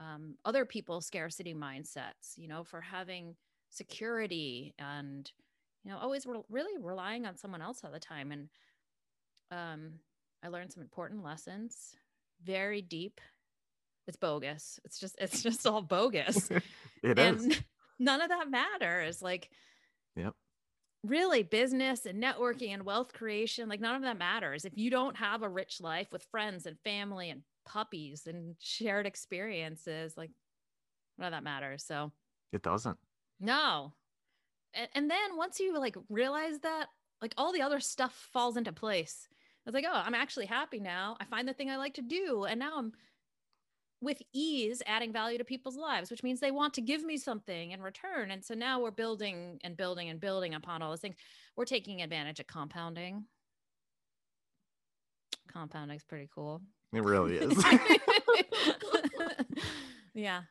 um, 0.00 0.34
other 0.44 0.64
people's 0.64 1.06
scarcity 1.06 1.54
mindsets, 1.54 2.36
you 2.36 2.48
know, 2.48 2.64
for 2.64 2.80
having 2.80 3.36
security 3.70 4.74
and, 4.78 5.30
you 5.84 5.90
know, 5.90 5.98
always 5.98 6.26
re- 6.26 6.42
really 6.50 6.82
relying 6.82 7.26
on 7.26 7.36
someone 7.36 7.62
else 7.62 7.82
all 7.84 7.92
the 7.92 8.00
time. 8.00 8.32
And 8.32 8.48
um, 9.50 9.92
I 10.42 10.48
learned 10.48 10.72
some 10.72 10.82
important 10.82 11.24
lessons, 11.24 11.96
very 12.44 12.82
deep. 12.82 13.20
It's 14.06 14.16
bogus. 14.16 14.80
It's 14.84 14.98
just, 14.98 15.16
it's 15.20 15.42
just 15.44 15.66
all 15.66 15.82
bogus. 15.82 16.50
it 17.02 17.18
and 17.18 17.52
is. 17.52 17.62
none 17.98 18.20
of 18.20 18.28
that 18.28 18.50
matters. 18.50 19.22
Like, 19.22 19.50
yep 20.16 20.34
really 21.04 21.42
business 21.42 22.06
and 22.06 22.22
networking 22.22 22.72
and 22.72 22.84
wealth 22.84 23.12
creation 23.12 23.68
like 23.68 23.80
none 23.80 23.96
of 23.96 24.02
that 24.02 24.18
matters 24.18 24.64
if 24.64 24.72
you 24.76 24.88
don't 24.88 25.16
have 25.16 25.42
a 25.42 25.48
rich 25.48 25.80
life 25.80 26.06
with 26.12 26.26
friends 26.30 26.64
and 26.64 26.78
family 26.84 27.28
and 27.28 27.42
puppies 27.66 28.22
and 28.26 28.54
shared 28.60 29.04
experiences 29.06 30.14
like 30.16 30.30
none 31.18 31.26
of 31.26 31.32
that 31.32 31.42
matters 31.42 31.84
so 31.84 32.12
it 32.52 32.62
doesn't 32.62 32.96
no 33.40 33.92
and, 34.74 34.88
and 34.94 35.10
then 35.10 35.36
once 35.36 35.58
you 35.58 35.76
like 35.76 35.96
realize 36.08 36.60
that 36.60 36.86
like 37.20 37.34
all 37.36 37.52
the 37.52 37.62
other 37.62 37.80
stuff 37.80 38.28
falls 38.32 38.56
into 38.56 38.72
place 38.72 39.28
it's 39.66 39.74
like 39.74 39.84
oh 39.86 40.02
i'm 40.04 40.14
actually 40.14 40.46
happy 40.46 40.80
now 40.80 41.16
i 41.20 41.24
find 41.24 41.46
the 41.46 41.52
thing 41.52 41.70
i 41.70 41.76
like 41.76 41.94
to 41.94 42.02
do 42.02 42.44
and 42.44 42.58
now 42.58 42.72
i'm 42.76 42.92
with 44.02 44.20
ease 44.34 44.82
adding 44.86 45.12
value 45.12 45.38
to 45.38 45.44
people's 45.44 45.76
lives, 45.76 46.10
which 46.10 46.22
means 46.22 46.40
they 46.40 46.50
want 46.50 46.74
to 46.74 46.80
give 46.80 47.04
me 47.04 47.16
something 47.16 47.70
in 47.70 47.80
return. 47.80 48.32
And 48.32 48.44
so 48.44 48.52
now 48.52 48.80
we're 48.80 48.90
building 48.90 49.60
and 49.62 49.76
building 49.76 50.10
and 50.10 50.20
building 50.20 50.54
upon 50.54 50.82
all 50.82 50.90
those 50.90 51.00
things. 51.00 51.14
We're 51.56 51.64
taking 51.64 52.02
advantage 52.02 52.40
of 52.40 52.48
compounding. 52.48 53.24
Compounding 55.50 55.96
is 55.96 56.04
pretty 56.04 56.28
cool. 56.34 56.60
It 56.92 57.04
really 57.04 57.36
is. 57.38 57.64
yeah. 60.14 60.42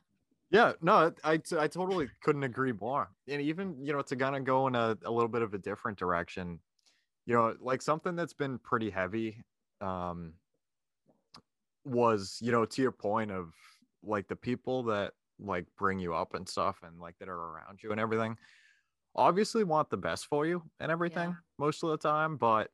Yeah, 0.49 0.73
no, 0.81 1.13
I, 1.23 1.39
I 1.57 1.67
totally 1.67 2.09
couldn't 2.23 2.43
agree 2.43 2.73
more. 2.73 3.09
And 3.27 3.41
even, 3.41 3.75
you 3.81 3.93
know, 3.93 4.01
to 4.01 4.15
kind 4.15 4.35
of 4.35 4.43
go 4.43 4.67
in 4.67 4.75
a, 4.75 4.97
a 5.05 5.11
little 5.11 5.29
bit 5.29 5.41
of 5.41 5.53
a 5.53 5.57
different 5.57 5.97
direction, 5.97 6.59
you 7.25 7.35
know, 7.35 7.55
like 7.59 7.81
something 7.81 8.15
that's 8.15 8.33
been 8.33 8.57
pretty 8.59 8.89
heavy 8.89 9.43
um, 9.79 10.33
was 11.85 12.37
you 12.41 12.51
know 12.51 12.65
to 12.65 12.81
your 12.81 12.91
point 12.91 13.31
of 13.31 13.53
like 14.03 14.27
the 14.27 14.35
people 14.35 14.83
that 14.83 15.13
like 15.39 15.65
bring 15.77 15.99
you 15.99 16.13
up 16.13 16.33
and 16.33 16.47
stuff 16.47 16.77
and 16.83 16.99
like 16.99 17.15
that 17.19 17.27
are 17.27 17.35
around 17.35 17.81
you 17.81 17.91
and 17.91 17.99
everything 17.99 18.37
obviously 19.15 19.63
want 19.63 19.89
the 19.89 19.97
best 19.97 20.27
for 20.27 20.45
you 20.45 20.61
and 20.79 20.91
everything 20.91 21.29
yeah. 21.29 21.35
most 21.57 21.83
of 21.83 21.89
the 21.89 21.97
time 21.97 22.37
but 22.37 22.69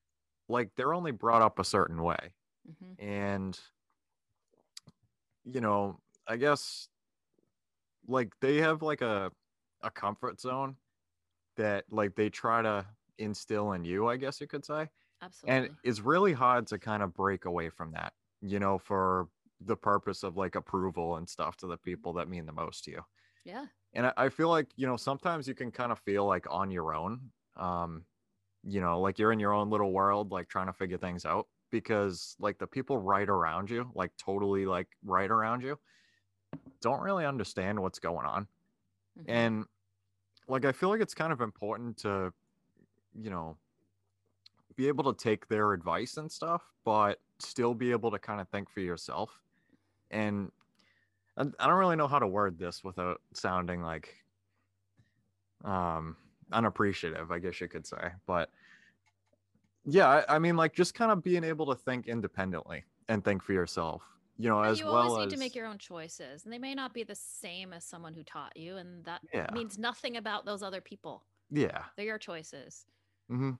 like 0.50 0.70
they're 0.76 0.94
only 0.94 1.12
brought 1.12 1.42
up 1.42 1.60
a 1.60 1.64
certain 1.64 2.02
way 2.04 2.34
mm-hmm. 2.70 3.06
and 3.06 3.60
you 5.46 5.62
know 5.62 5.98
i 6.28 6.36
guess 6.36 6.90
like 8.08 8.34
they 8.42 8.58
have 8.58 8.82
like 8.82 9.02
a 9.02 9.32
a 9.82 9.90
comfort 9.90 10.40
zone 10.40 10.76
that 11.56 11.86
like 11.90 12.16
they 12.16 12.30
try 12.30 12.62
to 12.62 12.86
instill 13.20 13.74
in 13.74 13.84
you 13.84 14.08
i 14.08 14.18
guess 14.18 14.40
you 14.40 14.48
could 14.48 14.66
say 14.66 14.88
absolutely 15.22 15.58
and 15.58 15.70
it's 15.84 16.00
really 16.00 16.34
hard 16.34 16.68
to 16.68 16.78
kind 16.78 17.02
of 17.02 17.14
break 17.14 17.46
away 17.46 17.70
from 17.70 17.92
that 17.92 18.14
you 18.42 18.60
know, 18.60 18.78
for 18.78 19.28
the 19.66 19.76
purpose 19.76 20.24
of 20.24 20.38
like 20.38 20.56
approval 20.56 21.18
and 21.18 21.28
stuff 21.28 21.58
to 21.58 21.68
the 21.68 21.78
people 21.78 22.14
that 22.14 22.30
mean 22.30 22.46
the 22.46 22.52
most 22.52 22.84
to 22.84 22.92
you. 22.92 23.02
Yeah. 23.44 23.66
And 23.94 24.08
I, 24.08 24.14
I 24.18 24.30
feel 24.30 24.50
like, 24.50 24.68
you 24.76 24.86
know, 24.86 24.98
sometimes 24.98 25.48
you 25.48 25.56
can 25.56 25.72
kind 25.72 25.92
of 25.92 26.00
feel 26.00 26.26
like 26.26 26.46
on 26.50 26.70
your 26.70 26.94
own. 26.94 27.20
Um, 27.56 28.04
you 28.64 28.82
know, 28.82 29.00
like 29.00 29.18
you're 29.18 29.32
in 29.32 29.40
your 29.40 29.54
own 29.54 29.70
little 29.70 29.92
world, 29.92 30.32
like 30.32 30.50
trying 30.50 30.68
to 30.68 30.74
figure 30.74 30.98
things 30.98 31.26
out 31.26 31.48
because 31.72 32.36
like 32.40 32.58
the 32.58 32.68
people 32.68 32.98
right 32.98 33.28
around 33.28 33.70
you, 33.70 33.90
like 33.96 34.12
totally 34.18 34.66
like 34.66 34.88
right 35.06 35.30
around 35.30 35.64
you, 35.64 35.80
don't 36.82 37.02
really 37.02 37.26
understand 37.26 37.80
what's 37.80 38.00
going 38.00 38.26
on. 38.26 38.48
Mm-hmm. 39.18 39.32
And 39.32 39.66
like 40.48 40.66
I 40.66 40.72
feel 40.72 40.90
like 40.90 41.02
it's 41.02 41.14
kind 41.14 41.32
of 41.32 41.42
important 41.42 41.98
to, 42.00 42.34
you 43.20 43.30
know, 43.30 43.58
be 44.76 44.88
able 44.88 45.12
to 45.12 45.24
take 45.24 45.48
their 45.48 45.74
advice 45.74 46.18
and 46.18 46.32
stuff, 46.32 46.62
but 46.86 47.20
still 47.40 47.74
be 47.74 47.92
able 47.92 48.12
to 48.12 48.20
kind 48.20 48.40
of 48.40 48.48
think 48.50 48.70
for 48.70 48.80
yourself. 48.82 49.42
And 50.12 50.52
I 51.38 51.44
don't 51.44 51.78
really 51.78 51.96
know 51.96 52.08
how 52.08 52.20
to 52.20 52.28
word 52.28 52.58
this 52.58 52.84
without 52.84 53.22
sounding 53.34 53.82
like 53.82 54.16
um 55.64 56.16
unappreciative, 56.52 57.32
I 57.32 57.40
guess 57.40 57.60
you 57.60 57.68
could 57.68 57.86
say. 57.86 58.12
But 58.26 58.52
yeah, 59.86 60.24
I, 60.28 60.40
mean 60.40 60.58
like 60.58 60.74
just 60.74 60.94
kind 60.94 61.12
of 61.12 61.24
being 61.24 61.44
able 61.44 61.66
to 61.68 61.76
think 61.76 62.08
independently 62.08 62.84
and 63.08 63.24
think 63.24 63.42
for 63.44 63.54
yourself 63.54 64.04
you 64.40 64.50
know, 64.50 64.62
And 64.62 64.72
as 64.72 64.80
you 64.80 64.86
well 64.86 64.96
always 64.96 65.18
as 65.18 65.32
need 65.32 65.32
to 65.32 65.38
make 65.38 65.56
your 65.56 65.66
own 65.66 65.80
choices, 65.80 66.44
and 66.44 66.54
they 66.54 66.60
may 66.60 66.76
not 66.76 66.94
be 66.94 67.04
the 67.04 67.16
same 67.16 67.74
as 67.74 67.84
someone 67.84 68.14
who 68.14 68.24
taught 68.24 68.56
you, 68.56 68.78
and 68.78 69.04
that 69.06 69.22
Yeah. 69.34 69.48
means 69.52 69.80
nothing 69.80 70.16
about 70.16 70.46
those 70.46 70.62
other 70.62 70.82
people. 70.82 71.24
yeah. 71.50 71.86
They're 71.96 72.06
your 72.06 72.20
choices. 72.20 72.86
Hmm 73.30 73.52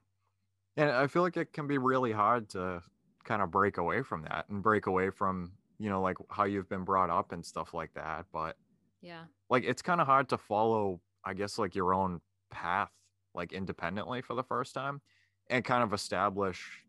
And 0.76 0.90
I 0.90 1.06
feel 1.08 1.22
like 1.22 1.36
it 1.36 1.52
can 1.52 1.66
be 1.68 1.78
really 1.78 2.12
hard 2.12 2.50
to 2.50 2.82
kind 3.24 3.42
of 3.42 3.50
break 3.50 3.78
away 3.78 4.02
from 4.02 4.22
that 4.24 4.48
and 4.48 4.62
break 4.62 4.86
away 4.86 5.10
from, 5.10 5.58
you 5.78 5.90
know, 5.90 6.02
like 6.02 6.18
how 6.30 6.44
you've 6.44 6.68
been 6.68 6.84
brought 6.84 7.10
up 7.10 7.32
and 7.32 7.44
stuff 7.46 7.74
like 7.74 7.94
that. 7.94 8.26
But 8.32 8.58
Yeah. 9.00 9.28
like 9.50 9.64
it's 9.64 9.82
kind 9.82 10.00
of 10.00 10.06
hard 10.06 10.28
to 10.30 10.38
follow, 10.38 11.02
I 11.24 11.34
guess, 11.34 11.58
like 11.58 11.74
your 11.74 11.94
own 11.94 12.20
path, 12.50 12.92
like 13.34 13.52
independently 13.52 14.22
for 14.22 14.34
the 14.34 14.44
first 14.44 14.74
time 14.74 15.02
and 15.48 15.64
kind 15.64 15.82
of 15.84 15.92
establish, 15.92 16.84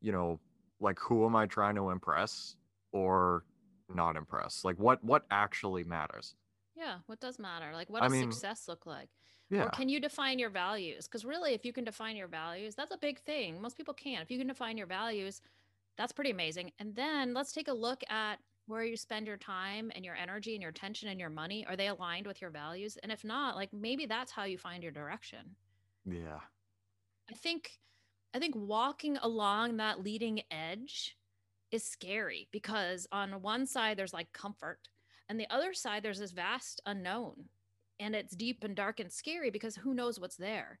you 0.00 0.12
know, 0.12 0.40
like 0.80 0.98
who 1.00 1.26
am 1.26 1.36
I 1.36 1.46
trying 1.46 1.76
to 1.76 1.90
impress 1.90 2.56
or 2.92 3.46
not 3.88 4.16
impress? 4.16 4.64
Like 4.64 4.78
what 4.78 5.04
what 5.04 5.26
actually 5.30 5.84
matters? 5.84 6.36
Yeah. 6.74 7.00
What 7.06 7.20
does 7.20 7.38
matter? 7.38 7.72
Like, 7.72 7.90
what 7.90 8.00
I 8.00 8.08
does 8.08 8.14
mean, 8.14 8.42
success 8.42 8.66
look 8.68 8.86
like? 8.86 9.10
Yeah. 9.50 9.64
Or 9.64 9.70
can 9.70 9.88
you 9.88 10.00
define 10.00 10.38
your 10.38 10.50
values? 10.50 11.06
Because 11.06 11.24
really, 11.24 11.54
if 11.54 11.64
you 11.64 11.72
can 11.72 11.84
define 11.84 12.16
your 12.16 12.28
values, 12.28 12.74
that's 12.74 12.94
a 12.94 12.98
big 12.98 13.20
thing. 13.20 13.60
Most 13.60 13.76
people 13.76 13.94
can't. 13.94 14.22
If 14.22 14.30
you 14.30 14.38
can 14.38 14.46
define 14.46 14.78
your 14.78 14.86
values, 14.86 15.42
that's 15.96 16.12
pretty 16.12 16.30
amazing. 16.30 16.70
And 16.78 16.94
then 16.94 17.34
let's 17.34 17.52
take 17.52 17.68
a 17.68 17.72
look 17.72 18.02
at 18.08 18.38
where 18.66 18.84
you 18.84 18.96
spend 18.96 19.26
your 19.26 19.36
time 19.36 19.90
and 19.96 20.04
your 20.04 20.14
energy 20.14 20.54
and 20.54 20.62
your 20.62 20.70
attention 20.70 21.08
and 21.08 21.18
your 21.18 21.30
money. 21.30 21.66
Are 21.68 21.76
they 21.76 21.88
aligned 21.88 22.26
with 22.26 22.40
your 22.40 22.50
values? 22.50 22.96
And 23.02 23.10
if 23.10 23.24
not, 23.24 23.56
like 23.56 23.72
maybe 23.72 24.06
that's 24.06 24.30
how 24.30 24.44
you 24.44 24.56
find 24.56 24.82
your 24.82 24.92
direction. 24.92 25.56
Yeah. 26.06 26.38
I 27.28 27.34
think 27.34 27.72
I 28.32 28.38
think 28.38 28.54
walking 28.56 29.16
along 29.16 29.76
that 29.76 30.04
leading 30.04 30.42
edge 30.52 31.16
is 31.72 31.82
scary 31.84 32.48
because 32.52 33.08
on 33.10 33.42
one 33.42 33.66
side 33.66 33.96
there's 33.96 34.12
like 34.12 34.32
comfort 34.32 34.88
and 35.28 35.38
the 35.38 35.50
other 35.50 35.72
side 35.72 36.02
there's 36.02 36.18
this 36.18 36.32
vast 36.32 36.80
unknown 36.86 37.44
and 38.00 38.16
it's 38.16 38.36
deep 38.36 38.64
and 38.64 38.76
dark 38.76 39.00
and 39.00 39.12
scary 39.12 39.50
because 39.50 39.76
who 39.76 39.94
knows 39.94 40.18
what's 40.20 40.36
there. 40.36 40.80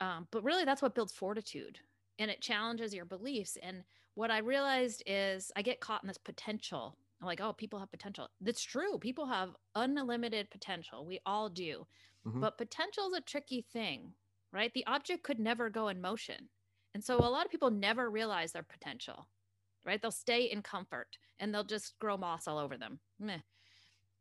Um, 0.00 0.28
but 0.30 0.44
really 0.44 0.64
that's 0.64 0.82
what 0.82 0.94
builds 0.94 1.12
fortitude 1.12 1.80
and 2.18 2.30
it 2.30 2.40
challenges 2.40 2.94
your 2.94 3.04
beliefs 3.04 3.56
and 3.62 3.84
what 4.14 4.30
I 4.32 4.38
realized 4.38 5.02
is 5.06 5.52
I 5.56 5.62
get 5.62 5.80
caught 5.80 6.02
in 6.02 6.08
this 6.08 6.18
potential. 6.18 6.98
I'm 7.20 7.26
like, 7.26 7.40
oh, 7.40 7.52
people 7.52 7.78
have 7.78 7.90
potential. 7.92 8.28
That's 8.40 8.62
true. 8.64 8.98
People 8.98 9.26
have 9.26 9.56
unlimited 9.76 10.50
potential. 10.50 11.06
We 11.06 11.20
all 11.26 11.48
do. 11.48 11.86
Mhm. 12.26 12.40
But 12.40 12.58
potential 12.58 13.06
is 13.08 13.12
a 13.14 13.20
tricky 13.20 13.62
thing, 13.62 14.14
right? 14.52 14.72
The 14.74 14.86
object 14.86 15.22
could 15.24 15.38
never 15.38 15.70
go 15.70 15.88
in 15.88 16.00
motion. 16.00 16.50
And 16.94 17.04
so 17.04 17.18
a 17.18 17.30
lot 17.30 17.44
of 17.46 17.52
people 17.52 17.70
never 17.70 18.10
realize 18.10 18.52
their 18.52 18.64
potential, 18.64 19.28
right? 19.84 20.02
They'll 20.02 20.10
stay 20.10 20.44
in 20.50 20.62
comfort 20.62 21.18
and 21.38 21.54
they'll 21.54 21.64
just 21.64 21.98
grow 22.00 22.16
moss 22.16 22.48
all 22.48 22.58
over 22.58 22.76
them. 22.76 23.00
Meh. 23.20 23.40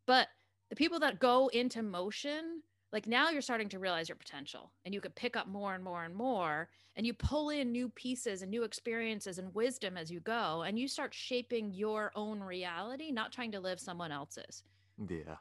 But 0.05 0.29
the 0.69 0.75
people 0.75 0.99
that 0.99 1.19
go 1.19 1.47
into 1.49 1.81
motion, 1.81 2.61
like 2.91 3.07
now 3.07 3.29
you're 3.29 3.41
starting 3.41 3.69
to 3.69 3.79
realize 3.79 4.09
your 4.09 4.15
potential 4.15 4.71
and 4.85 4.93
you 4.93 5.01
could 5.01 5.15
pick 5.15 5.35
up 5.35 5.47
more 5.47 5.75
and 5.75 5.83
more 5.83 6.03
and 6.03 6.15
more 6.15 6.69
and 6.95 7.05
you 7.05 7.13
pull 7.13 7.49
in 7.49 7.71
new 7.71 7.89
pieces 7.89 8.41
and 8.41 8.49
new 8.49 8.63
experiences 8.63 9.37
and 9.37 9.53
wisdom 9.53 9.97
as 9.97 10.09
you 10.09 10.19
go 10.21 10.63
and 10.63 10.79
you 10.79 10.87
start 10.87 11.13
shaping 11.13 11.71
your 11.73 12.11
own 12.15 12.39
reality, 12.39 13.11
not 13.11 13.31
trying 13.31 13.51
to 13.51 13.59
live 13.59 13.79
someone 13.79 14.11
else's. 14.11 14.63
Yeah. 15.09 15.35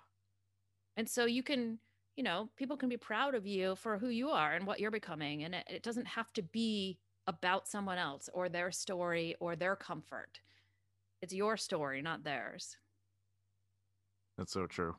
And 0.97 1.09
so 1.09 1.25
you 1.25 1.43
can, 1.43 1.79
you 2.17 2.23
know, 2.23 2.51
people 2.57 2.77
can 2.77 2.89
be 2.89 2.97
proud 2.97 3.35
of 3.35 3.47
you 3.47 3.77
for 3.77 3.99
who 3.99 4.09
you 4.09 4.31
are 4.31 4.53
and 4.55 4.67
what 4.67 4.81
you're 4.81 4.91
becoming. 4.91 5.45
And 5.45 5.55
it, 5.55 5.67
it 5.69 5.83
doesn't 5.83 6.07
have 6.07 6.33
to 6.35 6.43
be 6.43 6.99
about 7.27 7.67
someone 7.67 7.99
else 7.99 8.29
or 8.33 8.49
their 8.49 8.71
story 8.71 9.35
or 9.41 9.57
their 9.57 9.77
comfort. 9.77 10.41
It's 11.23 11.35
your 11.35 11.57
story, 11.57 12.03
not 12.03 12.25
theirs. 12.25 12.77
That's 14.37 14.53
so 14.53 14.67
true. 14.67 14.95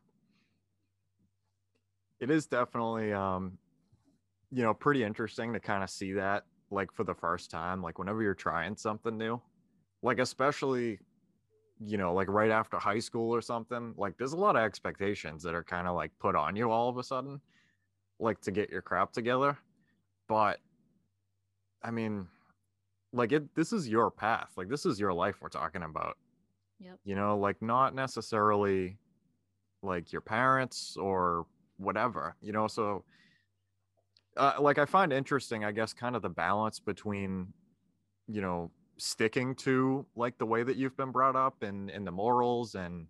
It 2.20 2.32
is 2.32 2.48
definitely 2.48 3.14
um 3.14 3.58
you 4.52 4.64
know 4.64 4.74
pretty 4.74 5.04
interesting 5.04 5.54
to 5.54 5.60
kind 5.60 5.84
of 5.84 5.90
see 5.90 6.14
that 6.14 6.46
like 6.72 6.92
for 6.92 7.04
the 7.04 7.14
first 7.14 7.50
time 7.52 7.82
like 7.82 8.00
whenever 8.00 8.22
you're 8.22 8.34
trying 8.34 8.76
something 8.76 9.18
new. 9.18 9.42
Like 10.02 10.20
especially 10.20 11.00
you 11.80 11.98
know 11.98 12.14
like 12.14 12.28
right 12.30 12.50
after 12.52 12.78
high 12.78 13.00
school 13.00 13.34
or 13.34 13.42
something, 13.42 13.94
like 13.98 14.18
there's 14.18 14.34
a 14.34 14.38
lot 14.38 14.56
of 14.56 14.64
expectations 14.64 15.44
that 15.44 15.54
are 15.54 15.64
kind 15.64 15.88
of 15.88 15.96
like 15.96 16.12
put 16.20 16.36
on 16.36 16.56
you 16.56 16.72
all 16.72 16.90
of 16.90 16.98
a 16.98 17.04
sudden 17.04 17.40
like 18.20 18.42
to 18.42 18.52
get 18.52 18.70
your 18.70 18.82
crap 18.82 19.12
together. 19.12 19.58
But 20.28 20.60
I 21.84 21.92
mean 21.92 22.28
like 23.14 23.32
it 23.32 23.54
this 23.56 23.74
is 23.74 23.88
your 23.88 24.10
path. 24.12 24.52
Like 24.58 24.70
this 24.70 24.86
is 24.86 25.00
your 25.00 25.14
life 25.14 25.36
we're 25.42 25.50
talking 25.50 25.84
about 25.84 26.18
Yep. 26.80 27.00
you 27.06 27.16
know 27.16 27.38
like 27.40 27.60
not 27.60 27.96
necessarily 27.96 28.98
like 29.82 30.12
your 30.12 30.22
parents 30.22 30.96
or 30.96 31.48
whatever 31.78 32.36
you 32.42 32.52
know 32.52 32.68
so 32.68 33.04
uh, 34.38 34.54
like 34.60 34.78
i 34.78 34.86
find 34.86 35.12
interesting 35.12 35.64
i 35.64 35.72
guess 35.72 35.94
kind 35.94 36.16
of 36.16 36.22
the 36.22 36.30
balance 36.30 36.80
between 36.80 37.54
you 38.28 38.42
know 38.42 38.72
sticking 38.98 39.54
to 39.54 40.06
like 40.16 40.38
the 40.38 40.46
way 40.46 40.64
that 40.64 40.76
you've 40.76 40.98
been 40.98 41.12
brought 41.12 41.36
up 41.36 41.62
and 41.62 41.90
and 41.92 42.06
the 42.06 42.12
morals 42.12 42.76
and 42.76 43.08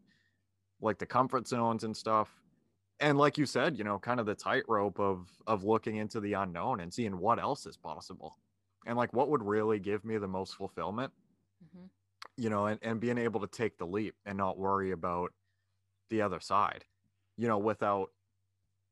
like 0.81 0.97
the 0.97 1.05
comfort 1.05 1.47
zones 1.47 1.85
and 1.85 1.95
stuff. 1.95 2.29
And 2.99 3.17
like 3.17 3.37
you 3.37 3.45
said 3.45 3.77
you 3.77 3.85
know 3.85 3.97
kind 3.97 4.19
of 4.19 4.25
the 4.25 4.35
tightrope 4.35 4.99
of 4.99 5.29
of 5.47 5.63
looking 5.63 5.95
into 5.95 6.19
the 6.19 6.33
unknown 6.33 6.81
and 6.81 6.93
seeing 6.93 7.17
what 7.17 7.39
else 7.39 7.65
is 7.65 7.77
possible. 7.77 8.37
And 8.85 8.97
like 8.97 9.13
what 9.13 9.29
would 9.29 9.43
really 9.43 9.79
give 9.79 10.03
me 10.03 10.17
the 10.17 10.27
most 10.27 10.55
fulfillment? 10.55 11.13
Hmm 11.73 11.85
you 12.37 12.49
know, 12.49 12.67
and, 12.67 12.79
and 12.83 12.99
being 12.99 13.17
able 13.17 13.39
to 13.41 13.47
take 13.47 13.77
the 13.77 13.85
leap 13.85 14.15
and 14.25 14.37
not 14.37 14.57
worry 14.57 14.91
about 14.91 15.33
the 16.09 16.21
other 16.21 16.39
side, 16.39 16.85
you 17.35 17.47
know, 17.47 17.57
without, 17.57 18.11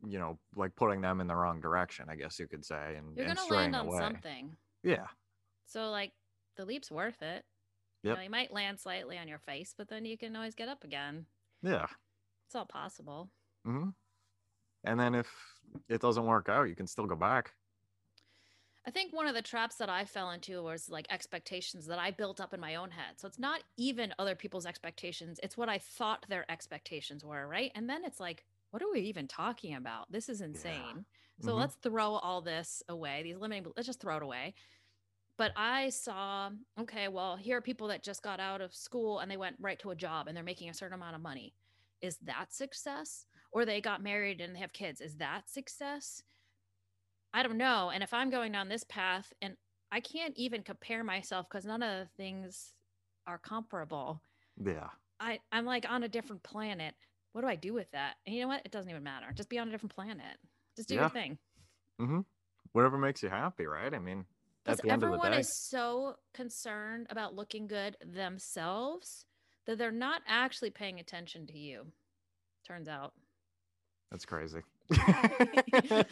you 0.08 0.20
know, 0.20 0.39
like 0.56 0.76
putting 0.76 1.01
them 1.01 1.22
in 1.22 1.28
the 1.28 1.36
wrong 1.36 1.60
direction, 1.60 2.06
I 2.10 2.16
guess 2.16 2.39
you 2.39 2.47
could 2.47 2.66
say, 2.66 2.95
and, 2.97 3.16
You're 3.16 3.26
and 3.26 3.36
going 3.36 3.38
to 3.38 3.41
straying 3.41 3.72
land 3.72 3.76
on 3.76 3.88
away. 3.88 3.97
something. 3.97 4.56
Yeah. 4.84 5.08
So, 5.66 5.89
like, 5.89 6.12
the 6.58 6.66
leap's 6.66 6.91
worth 6.91 7.22
it. 7.22 7.43
You, 8.03 8.14
know, 8.14 8.22
you 8.22 8.30
might 8.30 8.53
land 8.53 8.80
slightly 8.80 9.18
on 9.18 9.28
your 9.28 9.39
face, 9.39 9.74
but 9.76 9.89
then 9.89 10.06
you 10.06 10.18
can 10.18 10.36
always 10.36 10.53
get 10.53 10.70
up 10.70 10.84
again. 10.84 11.26
Yeah. 11.64 11.88
It's 12.47 12.56
all 12.56 12.66
possible. 12.66 13.32
hmm 13.66 13.89
And 14.84 14.99
then 14.99 15.16
if 15.16 15.28
it 15.89 16.01
doesn't 16.01 16.26
work 16.26 16.47
out, 16.47 16.70
you 16.70 16.76
can 16.76 16.86
still 16.86 17.08
go 17.08 17.16
back. 17.16 17.53
I 18.88 18.91
think 18.91 19.12
one 19.12 19.26
of 19.26 19.34
the 19.34 19.41
traps 19.41 19.78
that 19.78 19.89
I 19.89 20.06
fell 20.06 20.30
into 20.30 20.62
was 20.62 20.89
like 20.89 21.08
expectations 21.10 21.88
that 21.88 21.97
I 21.97 22.12
built 22.12 22.39
up 22.39 22.53
in 22.53 22.60
my 22.60 22.76
own 22.76 22.91
head. 22.91 23.20
So 23.20 23.28
it's 23.28 23.39
not 23.39 23.64
even 23.78 24.14
other 24.20 24.36
people's 24.36 24.68
expectations, 24.68 25.39
it's 25.41 25.58
what 25.58 25.70
I 25.70 25.80
thought 25.80 26.28
their 26.30 26.49
expectations 26.51 27.26
were, 27.26 27.47
right? 27.47 27.72
And 27.74 27.89
then 27.89 28.06
it's 28.06 28.20
like, 28.20 28.45
what 28.76 28.84
are 28.84 28.91
we 28.91 28.99
even 28.99 29.26
talking 29.26 29.73
about? 29.76 30.11
This 30.11 30.28
is 30.28 30.41
insane. 30.41 31.05
So 31.39 31.53
Mhm. 31.53 31.59
let's 31.59 31.76
throw 31.76 32.15
all 32.15 32.41
this 32.41 32.84
away. 32.89 33.23
These 33.23 33.38
limiting, 33.38 33.71
let's 33.78 33.88
just 33.88 34.01
throw 34.01 34.17
it 34.17 34.21
away. 34.21 34.53
But 35.38 35.53
I 35.55 35.88
saw, 35.88 36.51
okay, 36.78 37.07
well, 37.07 37.38
here 37.38 37.55
are 37.55 37.61
people 37.61 37.88
that 37.88 38.03
just 38.03 38.21
got 38.21 38.41
out 38.41 38.59
of 38.59 38.76
school 38.76 39.19
and 39.19 39.32
they 39.32 39.38
went 39.38 39.55
right 39.61 39.80
to 39.80 39.91
a 39.91 39.95
job 39.95 40.28
and 40.28 40.36
they're 40.36 40.43
making 40.43 40.69
a 40.69 40.73
certain 40.73 40.95
amount 40.95 41.15
of 41.15 41.21
money. 41.21 41.53
Is 42.01 42.17
that 42.23 42.51
success? 42.51 43.28
Or 43.53 43.63
they 43.63 43.80
got 43.80 44.03
married 44.03 44.41
and 44.41 44.53
they 44.53 44.59
have 44.59 44.73
kids. 44.73 44.99
Is 44.99 45.15
that 45.19 45.49
success? 45.49 46.21
I 47.34 47.43
don't 47.43 47.57
know. 47.57 47.91
And 47.91 48.03
if 48.03 48.13
I'm 48.13 48.30
going 48.30 48.51
down 48.51 48.67
this 48.67 48.84
path 48.84 49.32
and 49.41 49.55
I 49.89 50.01
can't 50.01 50.36
even 50.36 50.63
compare 50.63 51.05
myself 51.05 51.47
because 51.49 51.63
none 51.63 51.82
of 51.82 52.09
the 52.09 52.13
things 52.17 52.73
are 53.26 53.38
comparable. 53.38 54.21
Yeah. 54.57 54.89
I, 55.21 55.39
I'm 55.53 55.63
like 55.63 55.89
on 55.89 56.03
a 56.03 56.09
different 56.09 56.43
planet. 56.43 56.93
What 57.36 57.41
do 57.41 57.49
I 57.49 57.55
do 57.55 57.73
with 57.73 57.91
that? 57.91 58.15
And 58.25 58.33
you 58.33 58.43
know 58.43 58.47
what? 58.47 58.61
It 58.63 58.71
doesn't 58.71 58.89
even 58.89 59.03
matter. 59.03 59.25
Just 59.36 59.49
be 59.49 59.59
on 59.59 59.67
a 59.67 59.71
different 59.71 59.93
planet. 59.93 60.38
Just 60.77 60.88
do 60.88 60.95
Yeah. 60.95 61.01
your 61.01 61.09
thing. 61.09 61.38
hmm 61.99 62.21
Whatever 62.71 62.97
makes 62.97 63.21
you 63.21 63.27
happy, 63.27 63.65
right? 63.65 63.93
I 63.93 63.99
mean, 63.99 64.25
Because 64.63 64.79
the 64.79 64.89
end 64.89 65.03
of 65.03 65.09
the 65.09 65.17
everyone 65.17 65.33
is 65.33 65.49
so 65.49 66.15
concerned 66.33 67.07
about 67.09 67.36
looking 67.36 67.67
good 67.67 67.97
themselves 68.05 69.25
that 69.65 69.77
they're 69.77 69.91
not 69.91 70.21
actually 70.25 70.69
paying 70.69 71.01
attention 71.01 71.45
to 71.47 71.57
you. 71.57 71.88
Turns 72.65 72.88
out. 72.88 73.13
that's 74.11 74.25
crazy. 74.25 74.61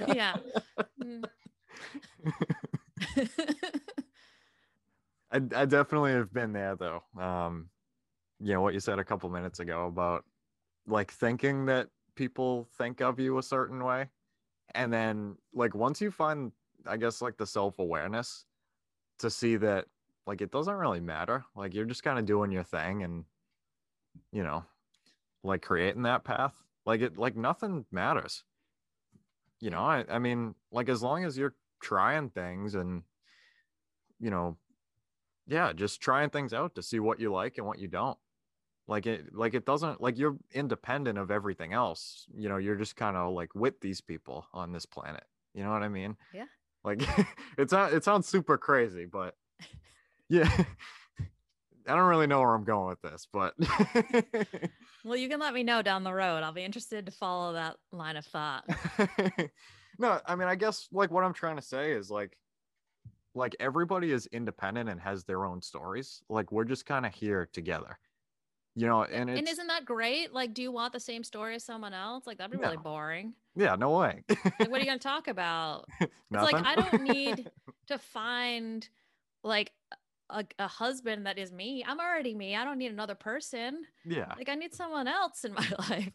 Yeah. 0.06 0.36
Mm. 1.02 1.24
I, 5.32 5.38
I 5.38 5.66
definitely 5.66 6.12
have 6.12 6.34
been 6.34 6.54
there 6.54 6.76
though. 6.76 7.04
Um, 7.18 7.70
you 8.40 8.54
know 8.54 8.62
what 8.62 8.74
you 8.74 8.80
said 8.80 9.00
a 9.00 9.04
couple 9.06 9.30
minutes 9.30 9.60
ago 9.60 9.88
about 9.88 10.26
like 10.88 11.12
thinking 11.12 11.66
that 11.68 11.90
people 12.16 12.68
think 12.78 13.02
of 13.02 13.20
you 13.20 13.38
a 13.38 13.44
certain 13.44 13.84
way, 13.84 14.10
and 14.76 14.92
then 14.92 15.38
like 15.54 15.76
once 15.76 16.02
you 16.02 16.12
find, 16.12 16.52
I 16.86 16.98
guess 16.98 17.22
like 17.22 17.38
the 17.38 17.48
self 17.48 17.80
awareness 17.80 18.46
to 19.20 19.30
see 19.30 19.56
that 19.58 19.86
like 20.26 20.42
it 20.42 20.52
doesn't 20.52 20.76
really 20.76 21.00
matter. 21.00 21.46
Like 21.56 21.74
you're 21.74 21.86
just 21.86 22.04
kind 22.04 22.20
of 22.20 22.26
doing 22.26 22.52
your 22.52 22.64
thing, 22.64 23.04
and 23.04 23.26
you 24.32 24.44
know, 24.44 24.66
like 25.44 25.62
creating 25.62 26.04
that 26.04 26.24
path. 26.24 26.62
Like 26.86 27.02
it, 27.02 27.18
like 27.18 27.36
nothing 27.36 27.86
matters. 27.92 28.44
You 29.62 29.70
know, 29.70 29.80
I, 29.80 30.04
I 30.10 30.20
mean, 30.20 30.56
like 30.72 30.90
as 30.90 31.02
long 31.02 31.24
as 31.24 31.38
you're 31.38 31.56
trying 31.84 32.30
things 32.30 32.76
and 32.76 33.04
you 34.20 34.32
know 34.32 34.56
yeah 35.46 35.74
just 35.74 36.00
trying 36.00 36.30
things 36.30 36.54
out 36.54 36.74
to 36.74 36.82
see 36.82 37.00
what 37.00 37.20
you 37.20 37.32
like 37.32 37.58
and 37.58 37.68
what 37.68 37.78
you 37.78 37.90
don't 37.90 38.18
like 38.88 39.06
it 39.06 39.34
like 39.34 39.54
it 39.54 39.66
doesn't 39.66 40.02
like 40.02 40.18
you're 40.18 40.36
independent 40.52 41.18
of 41.18 41.32
everything 41.32 41.74
else 41.74 42.26
you 42.36 42.50
know 42.50 42.58
you're 42.58 42.76
just 42.76 42.96
kind 42.96 43.16
of 43.16 43.34
like 43.34 43.54
with 43.56 43.80
these 43.80 44.02
people 44.02 44.46
on 44.54 44.72
this 44.72 44.86
planet 44.86 45.24
you 45.54 45.64
know 45.64 45.72
what 45.72 45.84
i 45.84 45.88
mean 45.88 46.16
Yeah. 46.34 46.46
like 46.84 47.02
it's 47.58 47.72
not 47.72 47.94
it 47.94 48.04
sounds 48.04 48.28
super 48.28 48.58
crazy 48.58 49.06
but 49.06 49.36
yeah 50.30 50.50
i 51.88 51.96
don't 51.96 52.08
really 52.10 52.28
know 52.28 52.40
where 52.42 52.54
i'm 52.54 52.64
going 52.66 52.90
with 52.90 53.02
this 53.02 53.28
but 53.32 53.54
Well, 55.06 55.18
you 55.18 55.28
can 55.28 55.42
let 55.42 55.54
me 55.54 55.64
know 55.64 55.82
down 55.82 56.06
the 56.06 56.14
road. 56.14 56.44
I'll 56.44 56.54
be 56.54 56.64
interested 56.64 57.06
to 57.08 57.12
follow 57.12 57.52
that 57.54 57.76
line 57.92 58.16
of 58.16 58.26
thought. 58.26 58.64
no 60.00 60.20
i 60.26 60.34
mean 60.36 60.48
i 60.48 60.56
guess 60.56 60.88
like 60.94 61.12
what 61.12 61.24
i'm 61.26 61.34
trying 61.34 61.58
to 61.58 61.62
say 61.62 61.92
is 61.92 62.10
like 62.10 62.38
like 63.36 63.56
everybody 63.60 64.12
is 64.12 64.28
independent 64.28 64.90
and 64.90 65.00
has 65.02 65.24
their 65.26 65.46
own 65.46 65.62
stories 65.62 66.22
like 66.30 66.52
we're 66.52 66.64
just 66.64 66.86
kind 66.86 67.06
of 67.06 67.14
here 67.14 67.50
together 67.52 67.98
you 68.76 68.88
know 68.88 69.04
and 69.04 69.30
it's 69.30 69.40
And 69.40 69.48
isn't 69.48 69.68
that 69.68 69.86
great? 69.86 70.34
Like, 70.34 70.54
do 70.54 70.62
you 70.62 70.72
want 70.72 70.94
the 70.94 71.00
same 71.00 71.24
story 71.24 71.56
as 71.56 71.64
someone 71.64 71.94
else? 71.94 72.26
Like, 72.26 72.38
that'd 72.38 72.52
be 72.52 72.58
really 72.58 72.78
boring. 72.78 73.34
yeah 73.56 73.76
no 73.76 73.92
way 73.92 74.24
Like, 74.30 74.70
what 74.70 74.74
are 74.74 74.80
you 74.80 74.86
going 74.86 75.00
to 75.00 75.08
talk 75.08 75.28
about? 75.28 75.86
It's 76.00 76.12
like, 76.32 76.66
I 76.66 76.76
don't 76.76 77.04
need 77.04 77.50
to 77.88 77.98
find 78.00 78.88
like 79.44 79.72
a, 80.30 80.44
a 80.58 80.68
husband 80.68 81.26
that 81.28 81.38
is 81.38 81.52
me. 81.52 81.84
I'm 81.88 82.00
already 82.00 82.34
me. 82.34 82.56
I 82.56 82.64
don't 82.64 82.78
need 82.80 82.92
another 82.92 83.14
person. 83.16 83.84
yeah 84.06 84.34
Like, 84.38 84.50
I 84.50 84.56
need 84.56 84.74
someone 84.74 85.08
else 85.08 85.44
in 85.46 85.54
my 85.62 85.68
life. 85.90 86.10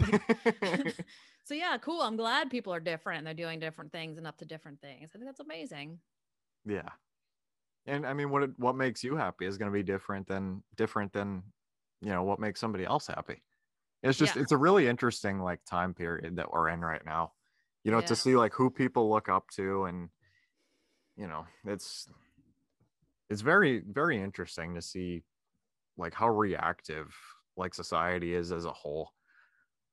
Like, 0.63 0.97
so, 1.45 1.55
yeah, 1.55 1.77
cool. 1.79 2.01
I'm 2.03 2.17
glad 2.17 2.51
people 2.51 2.75
are 2.75 2.81
different 2.81 3.19
and 3.19 3.27
they're 3.27 3.35
doing 3.35 3.61
different 3.61 3.93
things 3.93 4.19
and 4.19 4.27
up 4.27 4.37
to 4.39 4.45
different 4.45 4.81
things. 4.81 5.11
I 5.15 5.19
think 5.19 5.27
that's 5.27 5.41
amazing. 5.41 5.99
yeah 6.67 6.89
and 7.87 8.05
i 8.07 8.13
mean 8.13 8.29
what 8.31 8.51
what 8.59 8.75
makes 8.77 9.03
you 9.05 9.17
happy 9.17 9.47
is 9.47 9.57
going 9.57 9.71
to 9.71 9.73
be 9.73 9.83
different 9.83 10.27
than 10.27 10.63
different 10.77 11.13
than 11.13 11.43
you 12.01 12.11
know 12.11 12.23
what 12.23 12.39
makes 12.41 12.61
somebody 12.61 12.85
else 12.85 13.07
happy 13.07 13.43
it's 14.03 14.19
just 14.19 14.37
Yeah. 14.37 14.43
it's 14.43 14.53
a 14.53 14.57
really 14.57 14.87
interesting 14.87 15.41
like 15.41 15.65
time 15.65 15.95
period 15.95 16.37
that 16.37 16.53
we're 16.53 16.69
in 16.69 16.81
right 16.81 17.05
now 17.05 17.33
you 17.85 17.91
know 17.91 17.99
Yeah. 17.99 18.07
to 18.07 18.17
see 18.17 18.37
like 18.37 18.53
who 18.55 18.71
people 18.71 19.11
look 19.11 19.29
up 19.29 19.49
to 19.51 19.85
and 19.85 20.09
you 21.17 21.27
know 21.27 21.47
it's 21.65 22.09
it's 23.31 23.41
very 23.41 23.81
very 23.81 24.21
interesting 24.21 24.75
to 24.75 24.83
see 24.83 25.23
like 25.97 26.15
how 26.15 26.29
reactive 26.29 27.15
like 27.57 27.75
society 27.75 28.35
is 28.35 28.53
as 28.53 28.65
a 28.65 28.73
whole 28.73 29.11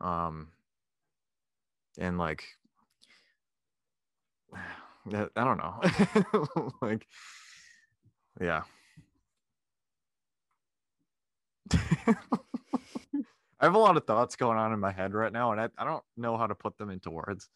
um 0.01 0.49
and 1.97 2.17
like 2.17 2.45
i 4.53 4.59
I 5.35 5.43
don't 5.43 5.57
know 5.57 6.71
like 6.81 7.07
yeah 8.39 8.63
I 13.59 13.65
have 13.65 13.75
a 13.75 13.79
lot 13.79 13.97
of 13.97 14.05
thoughts 14.05 14.35
going 14.35 14.57
on 14.57 14.73
in 14.73 14.79
my 14.79 14.91
head 14.91 15.13
right 15.13 15.31
now, 15.31 15.51
and 15.51 15.61
I, 15.61 15.69
I 15.77 15.85
don't 15.85 16.03
know 16.17 16.37
how 16.37 16.47
to 16.47 16.55
put 16.55 16.77
them 16.77 16.89
into 16.89 17.09
words. 17.09 17.49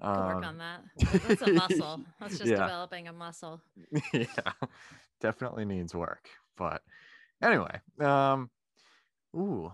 Could 0.00 0.24
work 0.26 0.42
Um, 0.42 0.44
on 0.44 0.58
that. 0.58 0.82
That's 1.22 1.42
a 1.42 1.48
muscle. 1.48 2.00
That's 2.20 2.38
just 2.38 2.50
Yeah. 2.50 2.60
developing 2.60 3.08
a 3.08 3.12
muscle. 3.12 3.60
yeah 4.12 4.52
definitely 5.20 5.64
needs 5.64 5.94
work 5.94 6.28
but 6.56 6.82
anyway 7.42 7.80
um 8.00 8.50
ooh 9.36 9.72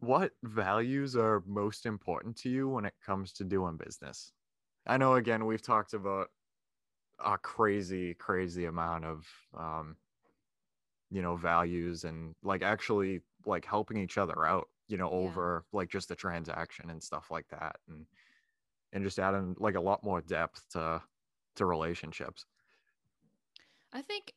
what 0.00 0.32
values 0.42 1.16
are 1.16 1.42
most 1.46 1.86
important 1.86 2.36
to 2.36 2.48
you 2.48 2.68
when 2.68 2.84
it 2.84 2.94
comes 3.04 3.32
to 3.32 3.44
doing 3.44 3.76
business 3.76 4.32
i 4.86 4.96
know 4.96 5.14
again 5.14 5.44
we've 5.46 5.62
talked 5.62 5.92
about 5.92 6.28
a 7.24 7.38
crazy 7.38 8.14
crazy 8.14 8.64
amount 8.64 9.04
of 9.04 9.28
um 9.54 9.96
you 11.12 11.22
know 11.22 11.36
values 11.36 12.04
and 12.04 12.34
like 12.42 12.62
actually 12.62 13.22
like 13.46 13.66
helping 13.66 13.98
each 13.98 14.18
other 14.18 14.46
out 14.46 14.68
you 14.88 14.98
know 14.98 15.10
Yeah. 15.18 15.36
over 15.36 15.66
like 15.72 15.90
just 15.90 16.08
the 16.08 16.16
transaction 16.16 16.90
and 16.90 17.02
stuff 17.02 17.30
like 17.30 17.48
that 17.50 17.76
and 17.88 18.06
and 18.92 19.04
just 19.04 19.18
adding 19.20 19.56
like 19.58 19.76
a 19.76 19.80
lot 19.80 20.04
more 20.04 20.22
depth 20.22 20.68
to 20.70 21.02
to 21.56 21.66
relationships 21.66 22.46
I 23.92 24.02
think 24.02 24.34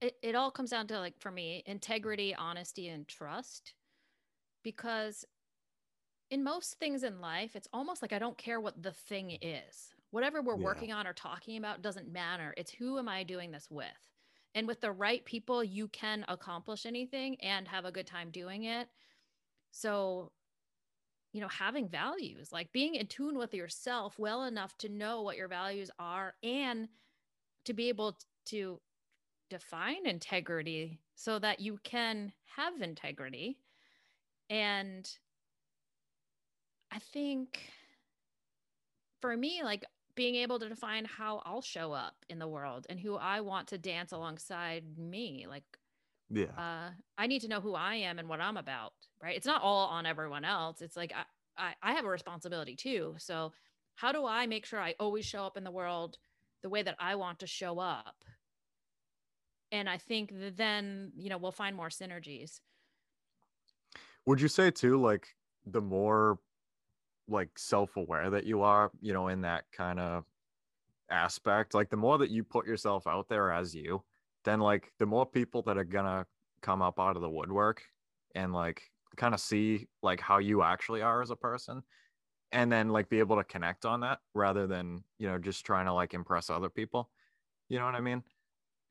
it, 0.00 0.18
it 0.22 0.34
all 0.34 0.50
comes 0.52 0.70
down 0.70 0.88
to 0.88 1.00
like 1.00 1.18
for 1.20 1.30
me 1.30 1.62
integrity, 1.66 2.34
honesty, 2.34 2.88
and 2.88 3.08
trust. 3.08 3.74
Because 4.62 5.26
in 6.30 6.42
most 6.42 6.74
things 6.78 7.02
in 7.04 7.20
life, 7.20 7.54
it's 7.56 7.68
almost 7.72 8.02
like 8.02 8.12
I 8.12 8.18
don't 8.18 8.38
care 8.38 8.60
what 8.60 8.82
the 8.82 8.92
thing 8.92 9.30
is. 9.40 9.94
Whatever 10.10 10.42
we're 10.42 10.56
Yeah. 10.56 10.56
working 10.56 10.92
on 10.92 11.06
or 11.06 11.12
talking 11.12 11.56
about 11.56 11.82
doesn't 11.82 12.08
matter. 12.08 12.54
It's 12.56 12.70
who 12.72 12.98
am 12.98 13.08
I 13.08 13.22
doing 13.24 13.50
this 13.50 13.70
with? 13.70 14.15
And 14.56 14.66
with 14.66 14.80
the 14.80 14.90
right 14.90 15.24
people, 15.24 15.62
you 15.62 15.86
can 15.88 16.24
accomplish 16.28 16.86
anything 16.86 17.36
and 17.42 17.68
have 17.68 17.84
a 17.84 17.92
good 17.92 18.06
time 18.06 18.30
doing 18.32 18.64
it. 18.64 18.88
So, 19.70 20.32
you 21.32 21.42
know, 21.42 21.48
having 21.48 21.88
values, 21.88 22.52
like 22.52 22.72
being 22.72 22.94
in 22.94 23.06
tune 23.06 23.36
with 23.38 23.54
yourself 23.54 24.18
well 24.18 24.44
enough 24.44 24.76
to 24.78 24.88
know 24.88 25.22
what 25.22 25.36
your 25.36 25.48
values 25.48 25.90
are 25.98 26.34
and 26.42 26.88
to 27.66 27.74
be 27.74 27.90
able 27.90 28.16
to 28.46 28.80
define 29.50 30.06
integrity 30.06 31.00
so 31.14 31.38
that 31.38 31.60
you 31.60 31.78
can 31.84 32.32
have 32.56 32.80
integrity. 32.80 33.58
And 34.48 35.06
I 36.90 36.98
think 36.98 37.70
for 39.20 39.36
me, 39.36 39.62
like 39.62 39.84
being 40.16 40.34
able 40.36 40.58
to 40.58 40.68
define 40.68 41.04
how 41.04 41.42
I'll 41.44 41.62
show 41.62 41.92
up 41.92 42.16
in 42.28 42.38
the 42.40 42.48
world 42.48 42.86
and 42.90 42.98
who 42.98 43.16
I 43.16 43.40
want 43.40 43.68
to 43.68 43.78
dance 43.78 44.12
alongside 44.12 44.98
me, 44.98 45.46
like 45.48 45.64
yeah 46.30 46.46
uh, 46.58 46.90
I 47.18 47.26
need 47.28 47.42
to 47.42 47.48
know 47.48 47.60
who 47.60 47.74
I 47.74 47.96
am 47.96 48.18
and 48.18 48.28
what 48.28 48.40
I'm 48.40 48.56
about, 48.56 48.94
right? 49.22 49.36
It's 49.36 49.46
not 49.46 49.62
all 49.62 49.86
on 49.88 50.06
everyone 50.06 50.44
else. 50.44 50.82
It's 50.82 50.96
like 50.96 51.12
I, 51.14 51.24
I, 51.68 51.74
I 51.82 51.92
have 51.92 52.04
a 52.04 52.08
responsibility 52.08 52.74
too. 52.74 53.14
So 53.18 53.52
how 53.94 54.12
do 54.12 54.26
I 54.26 54.46
make 54.46 54.66
sure 54.66 54.80
I 54.80 54.94
always 54.98 55.24
show 55.24 55.44
up 55.44 55.56
in 55.56 55.64
the 55.64 55.70
world 55.70 56.18
the 56.62 56.68
way 56.68 56.82
that 56.82 56.96
I 56.98 57.14
want 57.14 57.40
to 57.40 57.46
show 57.46 57.78
up? 57.78 58.24
And 59.72 59.88
I 59.88 59.98
think 59.98 60.30
that 60.38 60.56
then, 60.56 61.12
you 61.16 61.28
know, 61.28 61.38
we'll 61.38 61.52
find 61.52 61.76
more 61.76 61.88
synergies. 61.88 62.60
would 64.26 64.40
you 64.40 64.48
say 64.48 64.70
too 64.70 65.00
like 65.00 65.34
the 65.64 65.80
more 65.80 66.38
like 67.28 67.58
self-aware 67.58 68.30
that 68.30 68.44
you 68.44 68.62
are 68.62 68.90
you 69.00 69.12
know 69.12 69.28
in 69.28 69.40
that 69.40 69.64
kind 69.72 69.98
of 69.98 70.24
aspect 71.10 71.74
like 71.74 71.90
the 71.90 71.96
more 71.96 72.18
that 72.18 72.30
you 72.30 72.42
put 72.42 72.66
yourself 72.66 73.06
out 73.06 73.28
there 73.28 73.52
as 73.52 73.74
you 73.74 74.02
then 74.44 74.60
like 74.60 74.92
the 74.98 75.06
more 75.06 75.26
people 75.26 75.62
that 75.62 75.76
are 75.78 75.84
gonna 75.84 76.26
come 76.60 76.82
up 76.82 76.98
out 76.98 77.16
of 77.16 77.22
the 77.22 77.30
woodwork 77.30 77.82
and 78.34 78.52
like 78.52 78.82
kind 79.16 79.34
of 79.34 79.40
see 79.40 79.86
like 80.02 80.20
how 80.20 80.38
you 80.38 80.62
actually 80.62 81.02
are 81.02 81.22
as 81.22 81.30
a 81.30 81.36
person 81.36 81.82
and 82.52 82.70
then 82.70 82.88
like 82.88 83.08
be 83.08 83.18
able 83.18 83.36
to 83.36 83.44
connect 83.44 83.84
on 83.84 84.00
that 84.00 84.20
rather 84.34 84.66
than 84.66 85.02
you 85.18 85.28
know 85.28 85.38
just 85.38 85.64
trying 85.64 85.86
to 85.86 85.92
like 85.92 86.14
impress 86.14 86.50
other 86.50 86.68
people 86.68 87.10
you 87.68 87.78
know 87.78 87.84
what 87.84 87.94
i 87.94 88.00
mean 88.00 88.22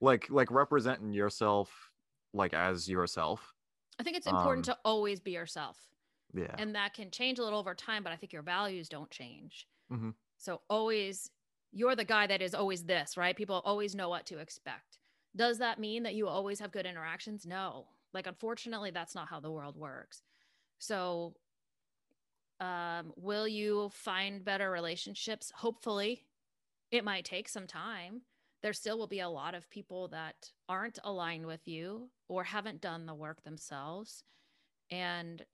like 0.02 0.30
like 0.30 0.52
representing 0.52 1.14
yourself 1.14 1.92
like 2.34 2.54
as 2.54 2.90
yourself 2.90 3.54
I 3.98 4.04
think 4.04 4.18
it's 4.18 4.28
important 4.28 4.68
Um, 4.68 4.76
to 4.76 4.80
always 4.84 5.22
be 5.22 5.32
yourself. 5.32 5.95
Yeah 6.36 6.58
And 6.58 6.76
that 6.76 6.94
can 6.94 7.12
change 7.12 7.40
a 7.40 7.44
little 7.44 7.60
over 7.60 7.76
time, 7.76 8.04
but 8.04 8.14
I 8.14 8.18
think 8.18 8.34
your 8.34 8.44
values 8.44 8.90
don't 8.90 9.12
change. 9.12 9.68
Mhm. 9.90 10.16
So 10.38 10.64
always, 10.70 11.32
you're 11.72 11.96
the 11.96 12.06
guy 12.06 12.28
that 12.28 12.42
is 12.42 12.56
always 12.56 12.86
this, 12.86 13.18
right? 13.18 13.36
People 13.36 13.62
always 13.66 13.96
know 13.96 14.10
what 14.10 14.26
to 14.28 14.40
expect. 14.40 15.00
Does 15.36 15.60
that 15.60 15.80
mean 15.80 16.04
that 16.04 16.16
you 16.16 16.28
always 16.28 16.60
have 16.60 16.72
good 16.72 16.86
interactions? 16.86 17.46
No. 17.46 17.90
Like, 18.14 18.28
unfortunately, 18.28 18.92
that's 18.92 19.16
not 19.16 19.30
how 19.30 19.40
the 19.42 19.52
world 19.52 19.78
works. 19.78 20.24
So, 20.80 21.36
um, 22.60 23.14
will 23.18 23.48
you 23.48 23.90
find 23.90 24.44
better 24.46 24.72
relationships? 24.72 25.52
Hopefully, 25.58 26.28
it 26.92 27.04
might 27.06 27.26
take 27.26 27.50
some 27.50 27.68
time. 27.68 28.24
There 28.64 28.74
still 28.74 28.98
will 28.98 29.08
be 29.08 29.22
a 29.22 29.30
lot 29.30 29.56
of 29.56 29.70
people 29.70 30.10
that 30.10 30.52
aren't 30.70 31.00
aligned 31.04 31.46
with 31.48 31.68
you 31.68 32.12
or 32.30 32.46
haven't 32.46 32.82
done 32.82 33.06
the 33.06 33.16
work 33.16 33.44
themselves. 33.44 34.24
And 34.92 35.46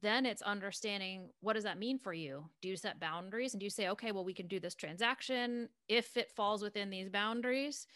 then 0.00 0.26
it's 0.26 0.42
understanding 0.42 1.30
what 1.40 1.54
does 1.54 1.64
that 1.64 1.78
mean 1.78 1.98
for 1.98 2.12
you? 2.12 2.48
Do 2.60 2.68
you 2.68 2.76
set 2.76 3.00
boundaries 3.00 3.54
and 3.54 3.60
do 3.60 3.64
you 3.64 3.70
say, 3.70 3.88
okay, 3.88 4.12
well, 4.12 4.24
we 4.24 4.34
can 4.34 4.48
do 4.48 4.60
this 4.60 4.74
transaction 4.74 5.68
if 5.88 6.16
it 6.16 6.32
falls 6.34 6.62
within 6.62 6.90
these 6.90 7.08
boundaries? 7.08 7.86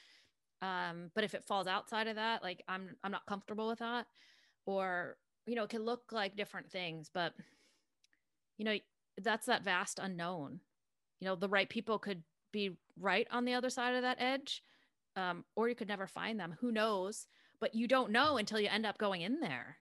Um, 0.63 1.11
but 1.15 1.25
if 1.25 1.35
it 1.35 1.45
falls 1.45 1.67
outside 1.67 2.07
of 2.09 2.17
that, 2.17 2.43
like 2.43 2.65
I'm 2.69 2.97
I'm 3.03 3.13
not 3.13 3.27
comfortable 3.27 3.69
with 3.69 3.81
that. 3.81 4.07
Or, 4.67 5.17
you 5.47 5.55
know, 5.55 5.65
it 5.65 5.71
can 5.71 5.85
look 5.85 6.13
like 6.13 6.37
different 6.37 6.71
things, 6.71 7.11
but 7.13 7.35
you 8.59 8.65
know, 8.65 8.77
that's 9.23 9.47
that 9.47 9.65
vast 9.65 9.99
unknown. 9.99 10.61
You 11.21 11.27
know, 11.27 11.37
the 11.37 11.49
right 11.49 11.69
people 11.69 11.99
could 11.99 12.23
be 12.53 12.77
right 12.99 13.27
on 13.31 13.45
the 13.45 13.55
other 13.55 13.71
side 13.71 13.95
of 13.95 14.03
that 14.03 14.21
edge. 14.21 14.63
Um, 15.17 15.45
or 15.57 15.69
you 15.69 15.75
could 15.75 15.89
never 15.89 16.07
find 16.07 16.39
them. 16.39 16.55
Who 16.61 16.71
knows? 16.71 17.27
But 17.61 17.75
you 17.75 17.89
don't 17.89 18.13
know 18.13 18.37
until 18.37 18.61
you 18.61 18.69
end 18.69 18.87
up 18.87 18.99
going 18.99 19.23
in 19.23 19.41
there. 19.41 19.79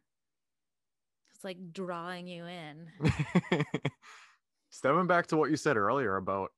Like 1.47 1.71
drawing 1.71 2.27
you 2.27 2.45
in. 2.45 2.91
Stepping 4.69 5.07
back 5.07 5.27
to 5.27 5.37
what 5.37 5.49
you 5.49 5.55
said 5.55 5.77
earlier 5.77 6.17
about 6.17 6.51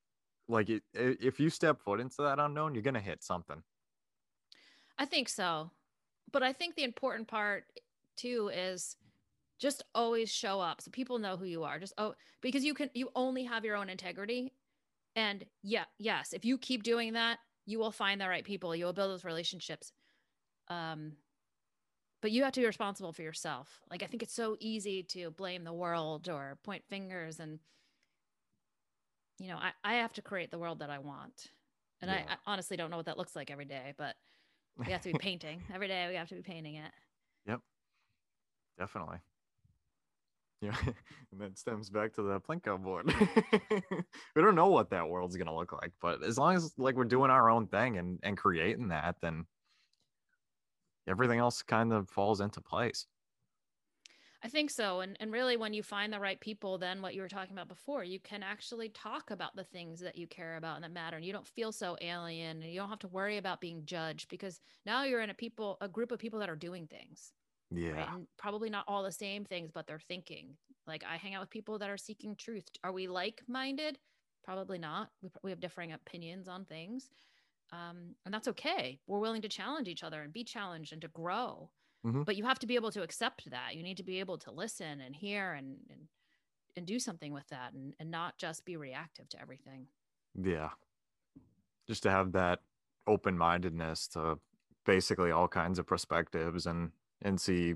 like 0.48 0.68
it, 0.68 0.82
if 0.92 1.38
you 1.38 1.48
step 1.48 1.80
foot 1.80 2.00
into 2.00 2.22
that 2.22 2.40
unknown, 2.40 2.74
you're 2.74 2.82
gonna 2.82 2.98
hit 2.98 3.22
something. 3.22 3.62
I 4.98 5.04
think 5.04 5.28
so. 5.28 5.70
But 6.32 6.42
I 6.42 6.52
think 6.52 6.74
the 6.74 6.82
important 6.82 7.28
part 7.28 7.66
too 8.16 8.50
is 8.52 8.96
just 9.60 9.84
always 9.94 10.28
show 10.28 10.58
up 10.60 10.80
so 10.80 10.90
people 10.90 11.20
know 11.20 11.36
who 11.36 11.44
you 11.44 11.62
are 11.62 11.78
just 11.78 11.92
oh 11.98 12.14
because 12.40 12.64
you 12.64 12.74
can 12.74 12.90
you 12.94 13.10
only 13.14 13.44
have 13.44 13.64
your 13.64 13.76
own 13.76 13.88
integrity 13.88 14.52
and 15.14 15.44
yeah 15.62 15.84
yes 15.98 16.32
if 16.32 16.44
you 16.44 16.58
keep 16.58 16.82
doing 16.82 17.12
that 17.12 17.38
you 17.66 17.78
will 17.78 17.92
find 17.92 18.20
the 18.20 18.26
right 18.26 18.44
people 18.44 18.74
you 18.74 18.86
will 18.86 18.92
build 18.92 19.10
those 19.10 19.24
relationships 19.24 19.92
um 20.68 21.12
but 22.20 22.30
you 22.30 22.42
have 22.44 22.52
to 22.52 22.60
be 22.60 22.66
responsible 22.66 23.12
for 23.12 23.22
yourself. 23.22 23.80
Like 23.90 24.02
i 24.02 24.06
think 24.06 24.22
it's 24.22 24.34
so 24.34 24.56
easy 24.60 25.02
to 25.04 25.30
blame 25.30 25.64
the 25.64 25.72
world 25.72 26.28
or 26.28 26.58
point 26.62 26.84
fingers 26.88 27.40
and 27.40 27.58
you 29.38 29.48
know 29.48 29.56
i, 29.56 29.72
I 29.84 29.94
have 29.94 30.12
to 30.14 30.22
create 30.22 30.50
the 30.50 30.58
world 30.58 30.80
that 30.80 30.90
i 30.90 30.98
want. 30.98 31.50
And 32.02 32.10
yeah. 32.10 32.22
I, 32.28 32.32
I 32.32 32.36
honestly 32.46 32.76
don't 32.76 32.90
know 32.90 32.96
what 32.96 33.06
that 33.06 33.18
looks 33.18 33.36
like 33.36 33.50
every 33.50 33.64
day 33.64 33.94
but 33.96 34.16
we 34.78 34.92
have 34.92 35.02
to 35.02 35.12
be 35.12 35.18
painting. 35.18 35.62
Every 35.74 35.88
day 35.88 36.06
we 36.08 36.14
have 36.16 36.28
to 36.28 36.34
be 36.34 36.42
painting 36.42 36.76
it. 36.76 36.90
Yep. 37.46 37.60
Definitely. 38.78 39.18
Yeah, 40.62 40.76
and 41.32 41.40
that 41.40 41.58
stems 41.58 41.88
back 41.88 42.12
to 42.14 42.22
the 42.22 42.40
Plinko 42.40 42.82
board. 42.82 43.06
we 44.36 44.42
don't 44.42 44.54
know 44.54 44.68
what 44.68 44.90
that 44.90 45.08
world's 45.08 45.36
gonna 45.36 45.54
look 45.54 45.72
like, 45.72 45.92
but 46.02 46.22
as 46.22 46.36
long 46.36 46.54
as 46.54 46.74
like 46.76 46.96
we're 46.96 47.04
doing 47.04 47.30
our 47.30 47.48
own 47.48 47.66
thing 47.66 47.96
and 47.96 48.20
and 48.22 48.36
creating 48.36 48.88
that, 48.88 49.16
then 49.22 49.46
everything 51.08 51.38
else 51.38 51.62
kind 51.62 51.92
of 51.92 52.08
falls 52.08 52.40
into 52.40 52.60
place. 52.60 53.06
I 54.42 54.48
think 54.48 54.70
so. 54.70 55.00
And 55.00 55.16
and 55.20 55.32
really 55.32 55.56
when 55.56 55.74
you 55.74 55.82
find 55.82 56.12
the 56.12 56.20
right 56.20 56.40
people, 56.40 56.78
then 56.78 57.02
what 57.02 57.14
you 57.14 57.20
were 57.20 57.28
talking 57.28 57.52
about 57.52 57.68
before, 57.68 58.04
you 58.04 58.18
can 58.18 58.42
actually 58.42 58.88
talk 58.88 59.30
about 59.30 59.54
the 59.54 59.64
things 59.64 60.00
that 60.00 60.16
you 60.16 60.26
care 60.26 60.56
about 60.56 60.76
and 60.76 60.84
that 60.84 60.92
matter. 60.92 61.16
And 61.16 61.26
you 61.26 61.32
don't 61.32 61.46
feel 61.46 61.72
so 61.72 61.96
alien 62.00 62.62
and 62.62 62.72
you 62.72 62.80
don't 62.80 62.88
have 62.88 63.00
to 63.00 63.08
worry 63.08 63.36
about 63.36 63.60
being 63.60 63.84
judged 63.84 64.30
because 64.30 64.60
now 64.86 65.04
you're 65.04 65.20
in 65.20 65.30
a 65.30 65.34
people 65.34 65.76
a 65.80 65.88
group 65.88 66.10
of 66.10 66.18
people 66.18 66.38
that 66.40 66.48
are 66.48 66.56
doing 66.56 66.86
things. 66.86 67.32
Yeah. 67.70 67.92
Right? 67.92 68.08
And 68.14 68.26
probably 68.38 68.70
not 68.70 68.84
all 68.88 69.02
the 69.02 69.12
same 69.12 69.44
things, 69.44 69.70
but 69.72 69.86
they're 69.86 70.00
thinking. 70.00 70.56
Like 70.86 71.04
I 71.04 71.16
hang 71.16 71.34
out 71.34 71.42
with 71.42 71.50
people 71.50 71.78
that 71.78 71.90
are 71.90 71.98
seeking 71.98 72.34
truth. 72.34 72.64
Are 72.82 72.92
we 72.92 73.08
like-minded? 73.08 73.98
Probably 74.42 74.78
not. 74.78 75.10
We, 75.22 75.28
we 75.44 75.50
have 75.50 75.60
differing 75.60 75.92
opinions 75.92 76.48
on 76.48 76.64
things. 76.64 77.10
Um, 77.72 78.14
and 78.24 78.34
that's 78.34 78.48
okay. 78.48 78.98
We're 79.06 79.18
willing 79.18 79.42
to 79.42 79.48
challenge 79.48 79.88
each 79.88 80.02
other 80.02 80.22
and 80.22 80.32
be 80.32 80.44
challenged 80.44 80.92
and 80.92 81.02
to 81.02 81.08
grow. 81.08 81.70
Mm-hmm. 82.04 82.22
But 82.22 82.36
you 82.36 82.44
have 82.44 82.58
to 82.60 82.66
be 82.66 82.74
able 82.74 82.90
to 82.92 83.02
accept 83.02 83.50
that. 83.50 83.74
You 83.74 83.82
need 83.82 83.98
to 83.98 84.02
be 84.02 84.20
able 84.20 84.38
to 84.38 84.50
listen 84.50 85.00
and 85.00 85.14
hear 85.14 85.52
and 85.52 85.76
and, 85.90 86.00
and 86.76 86.86
do 86.86 86.98
something 86.98 87.32
with 87.32 87.46
that 87.48 87.72
and, 87.74 87.94
and 88.00 88.10
not 88.10 88.38
just 88.38 88.64
be 88.64 88.76
reactive 88.76 89.28
to 89.30 89.40
everything. 89.40 89.86
Yeah. 90.34 90.70
Just 91.86 92.02
to 92.04 92.10
have 92.10 92.32
that 92.32 92.60
open 93.06 93.36
mindedness 93.36 94.08
to 94.08 94.38
basically 94.86 95.30
all 95.30 95.48
kinds 95.48 95.78
of 95.78 95.86
perspectives 95.86 96.66
and 96.66 96.90
and 97.22 97.38
see, 97.38 97.74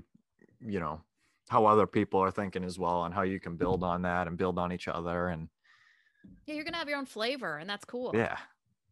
you 0.59 0.79
know, 0.79 1.01
how 1.49 1.65
other 1.65 1.85
people 1.85 2.19
are 2.19 2.31
thinking 2.31 2.63
as 2.63 2.79
well 2.79 3.05
and 3.05 3.13
how 3.13 3.21
you 3.21 3.39
can 3.39 3.55
build 3.55 3.83
on 3.83 4.01
that 4.01 4.27
and 4.27 4.37
build 4.37 4.57
on 4.57 4.71
each 4.71 4.87
other 4.87 5.27
and 5.27 5.49
yeah, 6.47 6.55
you're 6.55 6.63
gonna 6.63 6.77
have 6.77 6.89
your 6.89 6.97
own 6.97 7.05
flavor 7.05 7.57
and 7.57 7.69
that's 7.69 7.85
cool. 7.85 8.11
Yeah. 8.15 8.37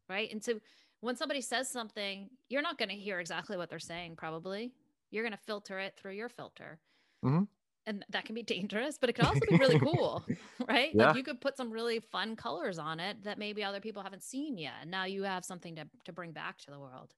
Right. 0.07 0.31
And 0.31 0.43
so 0.43 0.59
when 1.03 1.17
somebody 1.17 1.41
says 1.41 1.69
something, 1.69 2.29
you're 2.47 2.61
not 2.61 2.77
gonna 2.77 2.93
hear 2.93 3.19
exactly 3.19 3.57
what 3.57 3.69
they're 3.69 3.77
saying, 3.77 4.15
probably. 4.15 4.71
You're 5.11 5.25
gonna 5.25 5.35
filter 5.35 5.77
it 5.77 5.97
through 5.97 6.13
your 6.13 6.29
filter. 6.29 6.79
Mm-hmm. 7.25 7.43
And 7.85 8.05
that 8.11 8.23
can 8.23 8.35
be 8.35 8.41
dangerous, 8.41 8.97
but 8.97 9.09
it 9.09 9.13
can 9.13 9.25
also 9.27 9.41
be 9.49 9.57
really 9.57 9.79
cool, 9.79 10.25
right? 10.69 10.91
Yeah. 10.93 11.07
Like 11.07 11.17
you 11.17 11.23
could 11.23 11.41
put 11.41 11.57
some 11.57 11.71
really 11.71 11.99
fun 11.99 12.37
colors 12.37 12.79
on 12.79 13.01
it 13.01 13.21
that 13.25 13.37
maybe 13.37 13.65
other 13.65 13.81
people 13.81 14.01
haven't 14.01 14.23
seen 14.23 14.57
yet. 14.57 14.75
And 14.81 14.89
now 14.89 15.03
you 15.03 15.23
have 15.23 15.43
something 15.43 15.75
to, 15.75 15.85
to 16.05 16.13
bring 16.13 16.31
back 16.31 16.57
to 16.59 16.71
the 16.71 16.79
world. 16.79 17.13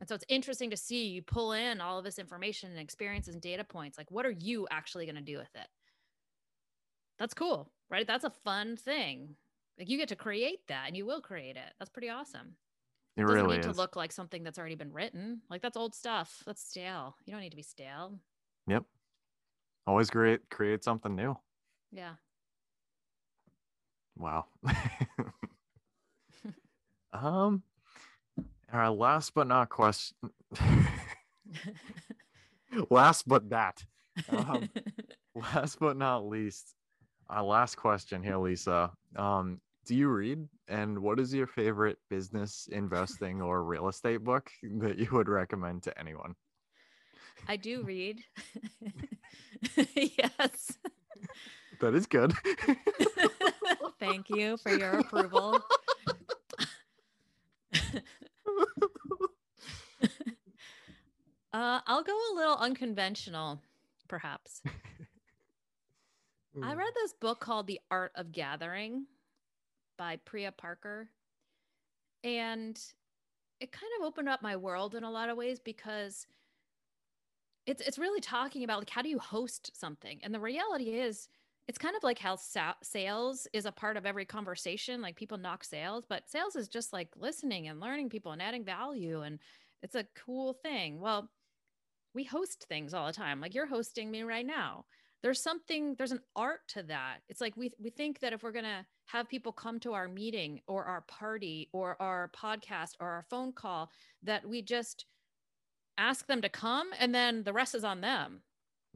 And 0.00 0.08
so 0.08 0.14
it's 0.14 0.24
interesting 0.30 0.70
to 0.70 0.76
see 0.78 1.08
you 1.08 1.20
pull 1.20 1.52
in 1.52 1.82
all 1.82 1.98
of 1.98 2.04
this 2.04 2.18
information 2.18 2.70
and 2.70 2.80
experiences 2.80 3.34
and 3.34 3.42
data 3.42 3.64
points. 3.64 3.98
Like, 3.98 4.10
what 4.10 4.24
are 4.24 4.30
you 4.30 4.66
actually 4.70 5.04
going 5.04 5.16
to 5.16 5.22
do 5.22 5.36
with 5.36 5.54
it? 5.54 5.68
That's 7.18 7.34
cool, 7.34 7.70
right? 7.90 8.06
That's 8.06 8.24
a 8.24 8.30
fun 8.30 8.76
thing. 8.76 9.36
Like, 9.78 9.90
you 9.90 9.98
get 9.98 10.08
to 10.08 10.16
create 10.16 10.66
that 10.68 10.84
and 10.86 10.96
you 10.96 11.04
will 11.04 11.20
create 11.20 11.56
it. 11.56 11.74
That's 11.78 11.90
pretty 11.90 12.08
awesome. 12.08 12.56
It, 13.16 13.22
it 13.22 13.24
doesn't 13.24 13.42
really 13.42 13.56
need 13.56 13.66
is. 13.66 13.74
to 13.74 13.80
look 13.80 13.96
like 13.96 14.12
something 14.12 14.42
that's 14.42 14.58
already 14.58 14.74
been 14.74 14.92
written. 14.92 15.40
Like, 15.48 15.62
that's 15.62 15.76
old 15.76 15.94
stuff. 15.94 16.42
That's 16.46 16.62
stale. 16.62 17.16
You 17.24 17.32
don't 17.32 17.40
need 17.40 17.50
to 17.50 17.56
be 17.56 17.62
stale. 17.62 18.18
Yep. 18.66 18.84
Always 19.86 20.10
create 20.10 20.40
create 20.50 20.82
something 20.82 21.14
new. 21.14 21.36
Yeah. 21.92 22.14
Wow. 24.16 24.46
um 27.12 27.62
our 28.72 28.90
last 28.90 29.32
but 29.34 29.46
not 29.46 29.68
question. 29.68 30.16
last 32.90 33.28
but 33.28 33.48
that. 33.50 33.84
Um, 34.28 34.68
last 35.34 35.78
but 35.78 35.96
not 35.96 36.26
least, 36.26 36.74
our 37.28 37.44
last 37.44 37.76
question 37.76 38.22
here, 38.22 38.36
Lisa. 38.36 38.90
Um, 39.14 39.60
do 39.86 39.94
you 39.94 40.08
read? 40.08 40.48
And 40.68 40.98
what 40.98 41.20
is 41.20 41.32
your 41.32 41.46
favorite 41.46 41.98
business, 42.10 42.68
investing, 42.72 43.40
or 43.40 43.62
real 43.62 43.88
estate 43.88 44.24
book 44.24 44.50
that 44.80 44.98
you 44.98 45.08
would 45.12 45.28
recommend 45.28 45.84
to 45.84 45.98
anyone? 45.98 46.34
I 47.46 47.56
do 47.56 47.82
read. 47.82 48.22
yes. 49.94 50.78
That 51.80 51.94
is 51.94 52.06
good. 52.06 52.32
Thank 54.00 54.30
you 54.30 54.56
for 54.56 54.72
your 54.72 54.98
approval. 55.00 55.60
uh, 61.52 61.80
I'll 61.86 62.02
go 62.02 62.12
a 62.12 62.34
little 62.34 62.56
unconventional, 62.56 63.60
perhaps. 64.08 64.62
I 66.62 66.74
read 66.74 66.92
this 66.94 67.12
book 67.12 67.40
called 67.40 67.66
The 67.66 67.80
Art 67.90 68.12
of 68.14 68.32
Gathering 68.32 69.06
by 69.96 70.16
Priya 70.16 70.52
Parker. 70.52 71.10
And 72.24 72.80
it 73.60 73.72
kind 73.72 73.92
of 73.98 74.06
opened 74.06 74.28
up 74.28 74.42
my 74.42 74.56
world 74.56 74.94
in 74.94 75.04
a 75.04 75.10
lot 75.10 75.28
of 75.28 75.36
ways 75.36 75.60
because 75.60 76.26
it's 77.66 77.82
it's 77.82 77.98
really 77.98 78.20
talking 78.20 78.64
about 78.64 78.78
like 78.78 78.90
how 78.90 79.02
do 79.02 79.08
you 79.08 79.18
host 79.18 79.70
something? 79.78 80.20
And 80.22 80.34
the 80.34 80.40
reality 80.40 80.90
is 80.90 81.28
it's 81.68 81.78
kind 81.78 81.96
of 81.96 82.04
like 82.04 82.18
how 82.18 82.36
sa- 82.36 82.74
sales 82.82 83.48
is 83.52 83.66
a 83.66 83.72
part 83.72 83.96
of 83.96 84.06
every 84.06 84.24
conversation. 84.24 85.02
Like 85.02 85.16
people 85.16 85.38
knock 85.38 85.64
sales 85.64 86.04
but 86.08 86.28
sales 86.28 86.56
is 86.56 86.68
just 86.68 86.92
like 86.92 87.08
listening 87.16 87.68
and 87.68 87.80
learning 87.80 88.10
people 88.10 88.32
and 88.32 88.42
adding 88.42 88.64
value 88.64 89.22
and 89.22 89.38
it's 89.82 89.94
a 89.94 90.06
cool 90.14 90.54
thing. 90.54 91.00
Well 91.00 91.30
we 92.14 92.24
host 92.24 92.66
things 92.68 92.94
all 92.94 93.06
the 93.06 93.12
time. 93.12 93.40
Like 93.40 93.54
you're 93.54 93.66
hosting 93.66 94.10
me 94.10 94.22
right 94.22 94.46
now. 94.46 94.86
There's 95.22 95.42
something 95.42 95.94
there's 95.96 96.12
an 96.12 96.22
art 96.34 96.60
to 96.68 96.82
that. 96.84 97.18
It's 97.28 97.40
like 97.40 97.56
we 97.56 97.72
we 97.78 97.90
think 97.90 98.20
that 98.20 98.32
if 98.32 98.42
we're 98.42 98.52
to 98.64 98.86
have 99.06 99.28
people 99.28 99.52
come 99.52 99.80
to 99.80 99.92
our 99.92 100.08
meeting 100.08 100.60
or 100.66 100.84
our 100.84 101.02
party 101.02 101.68
or 101.72 102.00
our 102.00 102.30
podcast 102.36 102.92
or 103.00 103.08
our 103.08 103.24
phone 103.28 103.52
call 103.52 103.90
that 104.22 104.46
we 104.48 104.62
just 104.62 105.06
ask 105.98 106.26
them 106.26 106.42
to 106.42 106.48
come 106.48 106.90
and 106.98 107.14
then 107.14 107.42
the 107.44 107.52
rest 107.52 107.74
is 107.74 107.84
on 107.84 108.00
them 108.00 108.42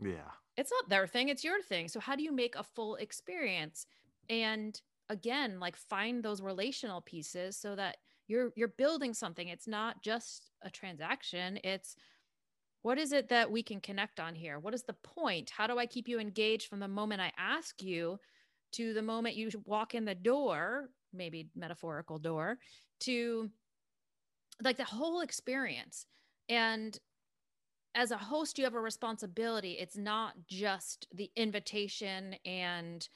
yeah 0.02 0.30
it's 0.60 0.70
not 0.70 0.90
their 0.90 1.06
thing, 1.06 1.30
it's 1.30 1.42
your 1.42 1.62
thing. 1.62 1.88
So 1.88 2.00
how 2.00 2.14
do 2.14 2.22
you 2.22 2.32
make 2.32 2.54
a 2.54 2.62
full 2.62 2.96
experience? 2.96 3.86
And 4.28 4.78
again, 5.08 5.58
like 5.58 5.74
find 5.74 6.22
those 6.22 6.42
relational 6.42 7.00
pieces 7.00 7.56
so 7.56 7.74
that 7.76 7.96
you're 8.28 8.52
you're 8.56 8.68
building 8.68 9.14
something. 9.14 9.48
It's 9.48 9.66
not 9.66 10.02
just 10.02 10.50
a 10.62 10.70
transaction. 10.70 11.58
It's 11.64 11.96
what 12.82 12.98
is 12.98 13.12
it 13.12 13.30
that 13.30 13.50
we 13.50 13.62
can 13.62 13.80
connect 13.80 14.20
on 14.20 14.34
here? 14.34 14.58
What 14.58 14.74
is 14.74 14.82
the 14.82 14.96
point? 15.02 15.50
How 15.50 15.66
do 15.66 15.78
I 15.78 15.86
keep 15.86 16.08
you 16.08 16.20
engaged 16.20 16.68
from 16.68 16.80
the 16.80 16.88
moment 16.88 17.22
I 17.22 17.32
ask 17.38 17.82
you 17.82 18.18
to 18.72 18.94
the 18.94 19.02
moment 19.02 19.36
you 19.36 19.50
walk 19.64 19.94
in 19.94 20.04
the 20.04 20.14
door, 20.14 20.88
maybe 21.12 21.48
metaphorical 21.54 22.18
door, 22.18 22.58
to 23.00 23.50
like 24.62 24.76
the 24.76 24.84
whole 24.84 25.20
experience. 25.20 26.06
And 26.48 26.98
as 27.94 28.10
a 28.10 28.16
host 28.16 28.58
you 28.58 28.64
have 28.64 28.74
a 28.74 28.80
responsibility 28.80 29.72
it's 29.72 29.96
not 29.96 30.34
just 30.48 31.06
the 31.14 31.30
invitation 31.36 32.34
and 32.44 33.08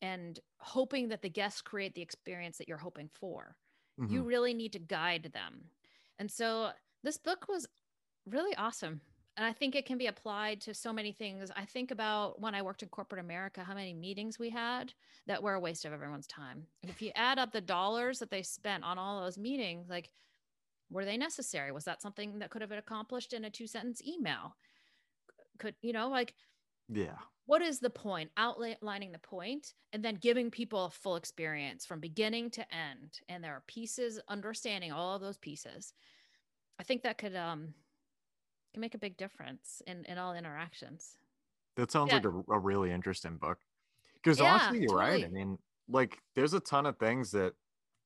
and 0.00 0.40
hoping 0.58 1.08
that 1.08 1.22
the 1.22 1.30
guests 1.30 1.62
create 1.62 1.94
the 1.94 2.02
experience 2.02 2.58
that 2.58 2.68
you're 2.68 2.76
hoping 2.76 3.08
for 3.12 3.56
mm-hmm. 4.00 4.12
you 4.12 4.22
really 4.22 4.54
need 4.54 4.72
to 4.72 4.78
guide 4.78 5.30
them 5.32 5.62
and 6.18 6.30
so 6.30 6.70
this 7.02 7.16
book 7.16 7.46
was 7.48 7.66
really 8.26 8.54
awesome 8.56 9.00
and 9.36 9.46
i 9.46 9.52
think 9.52 9.74
it 9.74 9.86
can 9.86 9.98
be 9.98 10.06
applied 10.06 10.60
to 10.60 10.74
so 10.74 10.92
many 10.92 11.12
things. 11.12 11.50
I 11.54 11.64
think 11.64 11.90
about 11.90 12.40
when 12.40 12.54
i 12.54 12.62
worked 12.62 12.82
in 12.82 12.88
corporate 12.88 13.20
america 13.20 13.64
how 13.64 13.74
many 13.74 13.94
meetings 13.94 14.38
we 14.38 14.50
had 14.50 14.92
that 15.26 15.42
were 15.42 15.54
a 15.54 15.60
waste 15.60 15.84
of 15.84 15.92
everyone's 15.92 16.26
time. 16.26 16.66
If 16.82 17.00
you 17.00 17.12
add 17.14 17.38
up 17.38 17.52
the 17.52 17.60
dollars 17.60 18.18
that 18.18 18.30
they 18.30 18.42
spent 18.42 18.84
on 18.84 18.98
all 18.98 19.22
those 19.22 19.38
meetings 19.38 19.88
like 19.88 20.10
were 20.90 21.04
they 21.04 21.16
necessary? 21.16 21.72
Was 21.72 21.84
that 21.84 22.02
something 22.02 22.38
that 22.38 22.50
could 22.50 22.60
have 22.60 22.68
been 22.68 22.78
accomplished 22.78 23.32
in 23.32 23.44
a 23.44 23.50
two 23.50 23.66
sentence 23.66 24.02
email? 24.06 24.56
Could 25.58 25.74
you 25.80 25.92
know 25.92 26.08
like 26.08 26.34
yeah. 26.88 27.16
what 27.46 27.62
is 27.62 27.80
the 27.80 27.90
point? 27.90 28.30
Outlining 28.36 29.12
the 29.12 29.18
point 29.18 29.72
and 29.92 30.04
then 30.04 30.16
giving 30.16 30.50
people 30.50 30.86
a 30.86 30.90
full 30.90 31.16
experience 31.16 31.86
from 31.86 32.00
beginning 32.00 32.50
to 32.50 32.74
end. 32.74 33.20
And 33.28 33.42
there 33.42 33.54
are 33.54 33.64
pieces 33.66 34.20
understanding 34.28 34.92
all 34.92 35.14
of 35.14 35.22
those 35.22 35.38
pieces. 35.38 35.94
I 36.78 36.82
think 36.82 37.02
that 37.02 37.18
could 37.18 37.36
um 37.36 37.74
can 38.72 38.80
make 38.80 38.94
a 38.94 38.98
big 38.98 39.16
difference 39.16 39.82
in 39.86 40.04
in 40.04 40.18
all 40.18 40.34
interactions 40.34 41.18
that 41.76 41.90
sounds 41.90 42.08
Yeah. 42.08 42.16
like 42.16 42.24
a, 42.24 42.52
a 42.52 42.58
really 42.58 42.90
interesting 42.90 43.36
book. 43.36 43.58
Because 44.14 44.38
Yeah, 44.38 44.54
honestly, 44.54 44.82
you're 44.82 44.96
right. 44.96 45.24
I 45.24 45.28
mean, 45.28 45.58
like, 45.88 46.18
there's 46.34 46.54
a 46.54 46.60
ton 46.60 46.86
of 46.86 46.98
things 46.98 47.32
that 47.32 47.54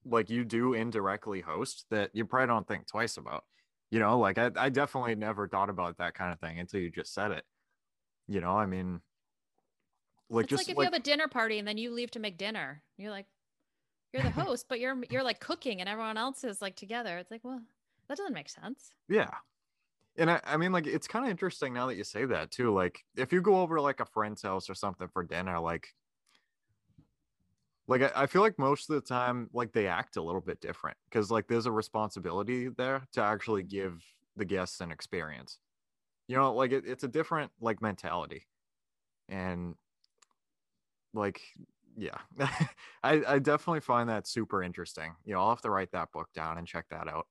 like 0.04 0.30
you 0.30 0.44
do 0.44 0.72
indirectly 0.72 1.40
host 1.40 1.86
that 1.90 2.10
you 2.14 2.24
probably 2.24 2.46
don't 2.46 2.66
think 2.68 2.86
twice 2.86 3.16
about. 3.16 3.44
You 3.90 3.98
know, 3.98 4.18
like 4.18 4.38
I, 4.38 4.50
I 4.56 4.68
definitely 4.68 5.14
never 5.14 5.48
thought 5.48 5.70
about 5.70 5.98
that 5.98 6.14
kind 6.14 6.32
of 6.32 6.40
thing 6.40 6.58
until 6.58 6.80
you 6.80 6.90
just 6.90 7.12
said 7.12 7.32
it. 7.32 7.44
You 8.28 8.40
know, 8.40 8.56
I 8.56 8.66
mean, 8.66 9.00
like 10.28 10.44
it's 10.44 10.50
just 10.50 10.60
like 10.60 10.68
if 10.70 10.76
like, 10.76 10.84
you 10.86 10.92
have 10.92 11.00
a 11.00 11.02
dinner 11.02 11.28
party 11.28 11.58
and 11.58 11.66
then 11.66 11.76
you 11.78 11.92
leave 11.92 12.10
to 12.12 12.18
make 12.18 12.38
dinner. 12.38 12.82
You're 12.96 13.10
like, 13.10 13.26
you're 14.12 14.22
the 14.22 14.30
host, 14.42 14.66
but 14.68 14.80
you're 14.80 14.96
you're 15.10 15.22
like 15.22 15.40
cooking 15.40 15.80
and 15.80 15.88
everyone 15.88 16.16
else 16.16 16.44
is 16.44 16.62
like 16.62 16.76
together. 16.76 17.18
It's 17.18 17.30
like, 17.30 17.44
well, 17.44 17.60
that 18.08 18.16
doesn't 18.16 18.34
make 18.34 18.48
sense. 18.48 18.90
Yeah. 19.08 19.30
And 20.18 20.30
I, 20.30 20.40
I 20.44 20.56
mean, 20.56 20.72
like, 20.72 20.86
it's 20.86 21.08
kind 21.08 21.24
of 21.24 21.30
interesting 21.30 21.72
now 21.74 21.86
that 21.86 21.96
you 21.96 22.04
say 22.04 22.24
that 22.26 22.50
too. 22.50 22.72
Like, 22.72 23.04
if 23.16 23.32
you 23.32 23.40
go 23.42 23.60
over 23.60 23.80
like 23.80 24.00
a 24.00 24.06
friend's 24.06 24.42
house 24.42 24.70
or 24.70 24.74
something 24.74 25.08
for 25.08 25.22
dinner, 25.24 25.58
like, 25.60 25.94
like 27.88 28.02
I, 28.02 28.22
I 28.22 28.26
feel 28.26 28.42
like 28.42 28.58
most 28.58 28.90
of 28.90 28.94
the 28.96 29.00
time, 29.00 29.48
like 29.52 29.72
they 29.72 29.86
act 29.86 30.16
a 30.16 30.22
little 30.22 30.40
bit 30.40 30.60
different 30.60 30.96
because 31.08 31.30
like 31.30 31.46
there's 31.48 31.66
a 31.66 31.72
responsibility 31.72 32.68
there 32.68 33.06
to 33.12 33.22
actually 33.22 33.62
give 33.62 34.02
the 34.36 34.44
guests 34.44 34.80
an 34.80 34.90
experience. 34.90 35.58
You 36.28 36.36
know, 36.36 36.54
like 36.54 36.72
it, 36.72 36.84
it's 36.86 37.04
a 37.04 37.08
different 37.08 37.52
like 37.60 37.82
mentality, 37.82 38.46
and 39.28 39.76
like 41.14 41.40
yeah, 41.96 42.18
I 43.02 43.22
I 43.26 43.38
definitely 43.38 43.80
find 43.80 44.08
that 44.08 44.26
super 44.26 44.62
interesting. 44.62 45.14
You 45.24 45.34
know, 45.34 45.40
I'll 45.40 45.50
have 45.50 45.62
to 45.62 45.70
write 45.70 45.92
that 45.92 46.12
book 46.12 46.28
down 46.34 46.58
and 46.58 46.66
check 46.66 46.86
that 46.90 47.08
out. 47.08 47.26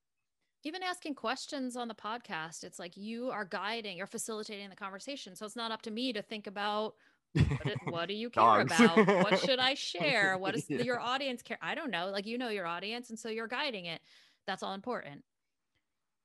Even 0.65 0.81
asking 0.83 1.13
questions 1.15 1.77
on 1.77 1.87
the 1.87 1.93
podcast, 1.95 2.63
it's 2.63 2.79
like 2.79 2.97
you 2.97 3.29
are 3.29 3.45
guiding, 3.45 3.97
you're 3.97 4.07
facilitating 4.07 4.69
the 4.69 4.75
conversation. 4.75 5.35
So 5.35 5.45
it's 5.45 5.55
not 5.55 5.71
up 5.71 5.83
to 5.83 5.91
me 5.91 6.11
to 6.11 6.21
think 6.23 6.47
about 6.47 6.95
what, 7.33 7.77
what 7.85 8.07
do 8.07 8.15
you 8.15 8.29
care 8.31 8.61
about? 8.61 8.97
What 9.07 9.39
should 9.45 9.59
I 9.59 9.75
share? 9.75 10.37
What 10.39 10.55
does 10.55 10.65
Yeah. 10.69 10.81
your 10.81 10.99
audience 10.99 11.41
care? 11.43 11.59
I 11.61 11.75
don't 11.75 11.91
know. 11.91 12.09
Like 12.09 12.25
you 12.25 12.37
know 12.39 12.49
your 12.49 12.65
audience, 12.65 13.11
and 13.11 13.19
so 13.19 13.29
you're 13.29 13.47
guiding 13.47 13.85
it. 13.85 14.01
That's 14.47 14.63
all 14.63 14.73
important. 14.73 15.23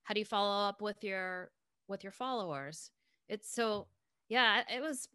How 0.03 0.13
do 0.15 0.19
you 0.19 0.25
follow 0.25 0.67
up 0.67 0.81
with 0.81 1.03
your 1.03 1.51
with 1.87 2.03
your 2.03 2.11
followers? 2.11 2.89
It's 3.29 3.53
so 3.53 3.87
yeah, 4.27 4.63
it 4.75 4.81
was 4.81 5.07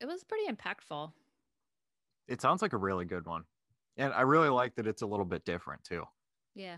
it 0.00 0.06
was 0.06 0.22
pretty 0.24 0.44
impactful. 0.46 1.10
it 2.28 2.40
sounds 2.42 2.60
like 2.62 2.74
a 2.74 2.76
really 2.76 3.04
good 3.06 3.26
one 3.26 3.42
and 3.96 4.12
i 4.12 4.20
really 4.20 4.48
like 4.48 4.74
that 4.76 4.86
it's 4.86 5.02
a 5.02 5.06
little 5.06 5.24
bit 5.24 5.44
different 5.44 5.82
too 5.82 6.04
Yeah. 6.54 6.76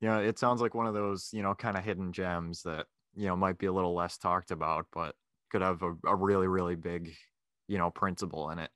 You 0.00 0.08
know 0.08 0.18
it 0.20 0.38
sounds 0.38 0.60
like 0.60 0.74
one 0.74 0.86
of 0.86 0.94
those 0.94 1.28
you 1.32 1.42
know 1.42 1.54
kind 1.54 1.76
of 1.76 1.84
hidden 1.84 2.12
gems 2.12 2.62
that 2.62 2.86
you 3.14 3.26
know 3.26 3.36
might 3.36 3.58
be 3.58 3.66
a 3.66 3.72
little 3.72 3.94
less 3.94 4.16
talked 4.18 4.50
about 4.50 4.86
but 4.92 5.14
could 5.50 5.62
have 5.62 5.82
a, 5.82 5.94
a 6.06 6.14
really 6.16 6.46
really 6.46 6.76
big 6.76 7.12
you 7.68 7.76
know 7.78 7.90
principle 7.90 8.50
in 8.50 8.58
it 8.58 8.70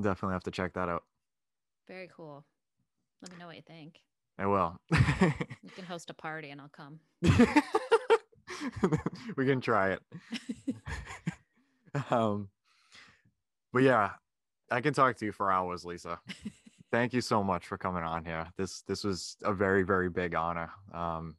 definitely 0.00 0.32
have 0.34 0.42
to 0.44 0.50
check 0.50 0.72
that 0.74 0.88
out 0.88 1.04
Very 1.86 2.08
cool. 2.14 2.44
Let 3.22 3.30
me 3.32 3.38
know 3.38 3.46
what 3.46 3.56
you 3.56 3.62
think. 3.62 4.00
i 4.38 4.46
will 4.46 4.76
You 4.90 5.70
can 5.74 5.84
host 5.86 6.10
a 6.10 6.14
party 6.14 6.50
and 6.50 6.60
I'll 6.60 6.68
come. 6.68 6.98
we 9.36 9.46
can 9.46 9.60
try 9.60 9.92
it 9.92 10.00
um 12.10 12.48
but 13.72 13.82
yeah 13.82 14.10
i 14.70 14.80
can 14.80 14.92
talk 14.94 15.16
to 15.16 15.24
you 15.24 15.32
for 15.32 15.50
hours 15.50 15.84
lisa 15.84 16.18
thank 16.94 17.12
you 17.12 17.20
so 17.20 17.42
much 17.42 17.66
for 17.66 17.76
coming 17.76 18.02
on 18.04 18.24
here 18.24 18.46
this 18.56 18.82
this 18.82 19.04
was 19.04 19.36
a 19.42 19.52
very 19.52 19.82
very 19.82 20.08
big 20.08 20.34
honor 20.34 20.72
um 20.92 21.36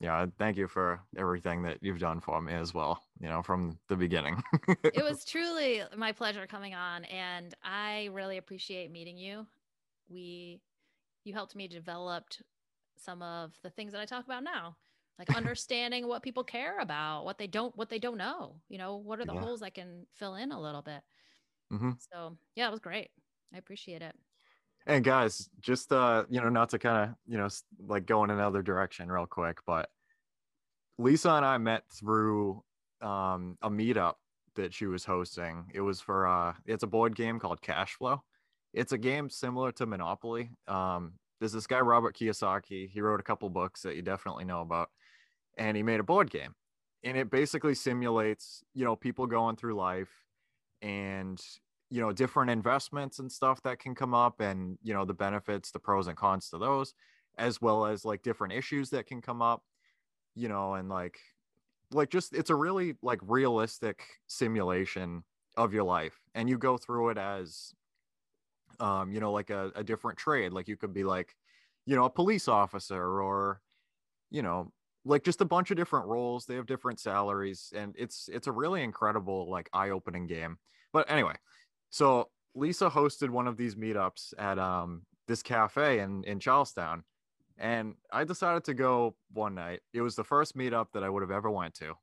yeah 0.00 0.26
thank 0.38 0.56
you 0.56 0.66
for 0.68 1.02
everything 1.16 1.62
that 1.62 1.78
you've 1.82 1.98
done 1.98 2.20
for 2.20 2.40
me 2.40 2.52
as 2.52 2.72
well 2.72 3.04
you 3.20 3.28
know 3.28 3.42
from 3.42 3.78
the 3.88 3.96
beginning 3.96 4.42
it 4.92 5.02
was 5.02 5.24
truly 5.24 5.82
my 5.96 6.12
pleasure 6.12 6.46
coming 6.46 6.74
on 6.74 7.04
and 7.06 7.54
I 7.62 8.06
really 8.12 8.36
appreciate 8.36 8.90
meeting 8.90 9.16
you. 9.18 9.46
We 10.08 10.62
you 11.24 11.34
helped 11.34 11.56
me 11.56 11.68
develop 11.68 12.26
some 12.98 13.22
of 13.22 13.58
the 13.62 13.70
things 13.70 13.92
that 13.92 14.00
I 14.02 14.06
talk 14.06 14.26
about 14.26 14.44
now. 14.44 14.78
Like 15.18 15.28
understanding 15.34 16.08
what 16.08 16.22
people 16.24 16.44
care 16.44 16.78
about, 16.80 17.24
what 17.24 17.38
they 17.38 17.48
don't 17.48 17.76
what 17.76 17.90
they 17.90 18.00
don't 18.00 18.18
know. 18.18 18.62
You 18.68 18.78
know, 18.78 18.96
what 18.96 19.20
are 19.20 19.26
the 19.26 19.32
Yeah. 19.32 19.46
holes 19.46 19.62
I 19.62 19.70
can 19.70 20.06
fill 20.14 20.36
in 20.36 20.52
a 20.52 20.60
little 20.60 20.82
bit. 20.82 21.02
hmm 21.70 21.98
So, 21.98 22.38
yeah, 22.54 22.68
it 22.68 22.70
was 22.70 22.80
great. 22.80 23.10
I 23.52 23.58
appreciate 23.58 24.02
it. 24.02 24.16
And 24.86 25.02
guys, 25.02 25.48
just 25.60 25.92
uh, 25.92 26.24
you 26.28 26.40
know, 26.40 26.50
not 26.50 26.68
to 26.70 26.78
kind 26.78 27.10
of, 27.10 27.16
you 27.26 27.38
know, 27.38 27.48
like 27.86 28.06
go 28.06 28.22
in 28.24 28.30
another 28.30 28.62
direction 28.62 29.10
real 29.10 29.26
quick, 29.26 29.58
but 29.66 29.88
Lisa 30.98 31.30
and 31.30 31.44
I 31.44 31.58
met 31.58 31.84
through 31.90 32.62
um 33.00 33.58
a 33.62 33.68
meetup 33.68 34.14
that 34.54 34.72
she 34.72 34.86
was 34.86 35.04
hosting. 35.04 35.64
It 35.74 35.80
was 35.80 36.00
for 36.00 36.26
uh 36.26 36.54
it's 36.66 36.84
a 36.84 36.86
board 36.86 37.16
game 37.16 37.38
called 37.40 37.60
Cash 37.60 37.94
Flow. 37.94 38.22
It's 38.72 38.92
a 38.92 38.98
game 38.98 39.30
similar 39.30 39.72
to 39.72 39.86
Monopoly. 39.86 40.50
Um 40.68 41.14
there's 41.40 41.52
this 41.52 41.66
guy 41.66 41.80
Robert 41.80 42.16
Kiyosaki. 42.16 42.88
He 42.88 43.00
wrote 43.00 43.20
a 43.20 43.24
couple 43.24 43.48
books 43.50 43.82
that 43.82 43.96
you 43.96 44.02
definitely 44.02 44.44
know 44.44 44.60
about. 44.60 44.90
And 45.58 45.76
he 45.76 45.82
made 45.82 46.00
a 46.00 46.04
board 46.04 46.30
game. 46.30 46.54
And 47.02 47.16
it 47.16 47.30
basically 47.30 47.74
simulates, 47.74 48.62
you 48.72 48.84
know, 48.84 48.96
people 48.96 49.26
going 49.26 49.56
through 49.56 49.74
life 49.74 50.24
and 50.80 51.38
you 51.90 52.00
know 52.00 52.12
different 52.12 52.50
investments 52.50 53.18
and 53.18 53.30
stuff 53.30 53.62
that 53.62 53.78
can 53.78 53.94
come 53.94 54.14
up 54.14 54.40
and 54.40 54.78
you 54.82 54.94
know 54.94 55.04
the 55.04 55.14
benefits 55.14 55.70
the 55.70 55.78
pros 55.78 56.06
and 56.06 56.16
cons 56.16 56.48
to 56.48 56.58
those 56.58 56.94
as 57.38 57.60
well 57.60 57.84
as 57.84 58.04
like 58.04 58.22
different 58.22 58.52
issues 58.52 58.90
that 58.90 59.06
can 59.06 59.20
come 59.20 59.42
up 59.42 59.62
you 60.34 60.48
know 60.48 60.74
and 60.74 60.88
like 60.88 61.18
like 61.92 62.10
just 62.10 62.34
it's 62.34 62.50
a 62.50 62.54
really 62.54 62.96
like 63.02 63.20
realistic 63.22 64.02
simulation 64.26 65.22
of 65.56 65.72
your 65.72 65.84
life 65.84 66.20
and 66.34 66.48
you 66.48 66.58
go 66.58 66.76
through 66.76 67.10
it 67.10 67.18
as 67.18 67.72
um 68.80 69.12
you 69.12 69.20
know 69.20 69.32
like 69.32 69.50
a, 69.50 69.70
a 69.76 69.84
different 69.84 70.18
trade 70.18 70.52
like 70.52 70.66
you 70.66 70.76
could 70.76 70.92
be 70.92 71.04
like 71.04 71.36
you 71.86 71.94
know 71.94 72.04
a 72.04 72.10
police 72.10 72.48
officer 72.48 73.20
or 73.20 73.60
you 74.30 74.42
know 74.42 74.72
like 75.04 75.22
just 75.22 75.40
a 75.40 75.44
bunch 75.44 75.70
of 75.70 75.76
different 75.76 76.06
roles 76.06 76.46
they 76.46 76.54
have 76.54 76.66
different 76.66 76.98
salaries 76.98 77.72
and 77.76 77.94
it's 77.96 78.28
it's 78.32 78.46
a 78.46 78.52
really 78.52 78.82
incredible 78.82 79.48
like 79.48 79.68
eye-opening 79.72 80.26
game 80.26 80.56
but 80.92 81.08
anyway 81.10 81.34
so 81.94 82.28
lisa 82.56 82.90
hosted 82.90 83.30
one 83.30 83.46
of 83.46 83.56
these 83.56 83.76
meetups 83.76 84.34
at 84.36 84.58
um 84.58 85.02
this 85.28 85.44
cafe 85.44 86.00
in 86.00 86.24
in 86.24 86.40
charlestown 86.40 87.04
and 87.56 87.94
i 88.12 88.24
decided 88.24 88.64
to 88.64 88.74
go 88.74 89.14
one 89.32 89.54
night. 89.54 89.80
It 89.92 90.00
was 90.00 90.16
the 90.16 90.24
first 90.24 90.56
meetup 90.56 90.88
that 90.92 91.04
i 91.04 91.08
would 91.08 91.22
have 91.22 91.30
ever 91.30 91.48
went 91.48 91.74
to. 91.74 91.94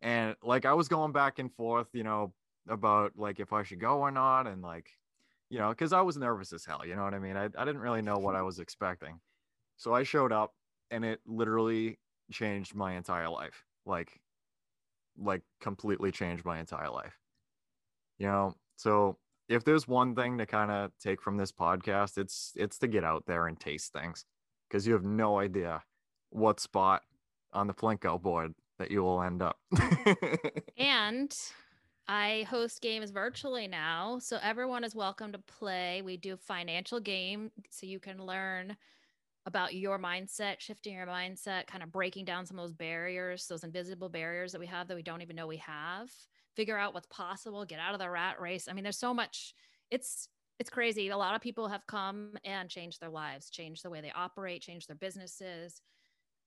And 0.00 0.36
like 0.42 0.64
i 0.64 0.72
was 0.72 0.88
going 0.88 1.12
back 1.12 1.38
and 1.38 1.52
forth 1.52 1.88
you 1.92 2.02
know 2.02 2.32
about 2.66 3.12
like 3.14 3.40
if 3.40 3.52
i 3.52 3.62
should 3.62 3.78
go 3.80 3.98
or 3.98 4.10
not 4.10 4.46
and 4.46 4.62
like 4.62 4.88
you 5.50 5.58
know 5.58 5.68
because 5.68 5.92
i 5.92 6.00
was 6.00 6.16
nervous 6.16 6.54
as 6.54 6.64
hell 6.64 6.82
you 6.86 6.96
know 6.96 7.04
what 7.04 7.12
i 7.12 7.18
mean? 7.18 7.36
I, 7.36 7.44
I 7.44 7.64
didn't 7.66 7.82
really 7.82 8.02
know 8.02 8.16
what 8.16 8.36
i 8.36 8.42
was 8.42 8.58
expecting. 8.58 9.20
So 9.76 9.92
i 9.92 10.02
showed 10.02 10.32
up 10.32 10.54
and 10.90 11.04
it 11.04 11.20
literally 11.26 11.98
changed 12.32 12.74
my 12.74 12.94
entire 12.94 13.28
life. 13.28 13.66
Like 13.84 14.18
like 15.18 15.42
completely 15.60 16.10
changed 16.10 16.46
my 16.46 16.58
entire 16.58 16.88
life. 16.88 17.18
You 18.18 18.26
know 18.28 18.54
so 18.80 19.16
if 19.48 19.64
there's 19.64 19.88
one 19.88 20.14
thing 20.14 20.38
to 20.38 20.46
kind 20.46 20.70
of 20.70 20.90
take 20.98 21.20
from 21.20 21.36
this 21.36 21.52
podcast 21.52 22.18
it's 22.18 22.52
it's 22.56 22.78
to 22.78 22.88
get 22.88 23.04
out 23.04 23.24
there 23.26 23.46
and 23.46 23.60
taste 23.60 23.92
things 23.92 24.24
because 24.68 24.86
you 24.86 24.92
have 24.92 25.04
no 25.04 25.38
idea 25.38 25.82
what 26.30 26.60
spot 26.60 27.02
on 27.52 27.66
the 27.66 27.74
plinko 27.74 28.20
board 28.20 28.54
that 28.78 28.90
you 28.90 29.02
will 29.02 29.22
end 29.22 29.42
up 29.42 29.58
And 30.76 31.36
I 32.08 32.44
host 32.50 32.80
games 32.80 33.12
virtually 33.12 33.68
now. 33.68 34.18
So 34.20 34.38
everyone 34.42 34.82
is 34.82 34.96
welcome 34.96 35.30
to 35.30 35.38
play. 35.38 36.02
We 36.02 36.16
do 36.16 36.36
financial 36.36 36.98
game 36.98 37.52
so 37.70 37.86
you 37.86 38.00
can 38.00 38.18
learn 38.18 38.76
about 39.46 39.74
your 39.74 39.96
mindset, 39.96 40.58
shifting 40.58 40.94
your 40.94 41.06
mindset, 41.06 41.68
kind 41.68 41.84
of 41.84 41.92
breaking 41.92 42.24
down 42.24 42.46
some 42.46 42.58
of 42.58 42.64
those 42.64 42.72
barriers, 42.72 43.46
those 43.46 43.62
invisible 43.62 44.08
barriers 44.08 44.50
that 44.50 44.58
we 44.58 44.66
have 44.66 44.88
that 44.88 44.96
we 44.96 45.02
don't 45.04 45.22
even 45.22 45.36
know 45.36 45.46
we 45.46 45.58
have. 45.58 46.10
Figure 46.56 46.76
out 46.78 46.94
what's 46.94 47.06
possible, 47.06 47.64
get 47.64 47.78
out 47.80 47.94
of 47.94 48.00
the 48.00 48.10
rat 48.10 48.40
race. 48.40 48.68
I 48.68 48.72
mean, 48.72 48.82
there's 48.84 48.98
so 48.98 49.14
much 49.14 49.54
it's 49.90 50.28
it's 50.58 50.70
crazy. 50.70 51.08
A 51.08 51.16
lot 51.16 51.34
of 51.34 51.40
people 51.40 51.68
have 51.68 51.86
come 51.86 52.36
and 52.44 52.68
changed 52.68 53.00
their 53.00 53.08
lives, 53.10 53.50
changed 53.50 53.82
the 53.82 53.90
way 53.90 54.00
they 54.02 54.10
operate, 54.12 54.60
changed 54.62 54.88
their 54.88 54.96
businesses. 54.96 55.80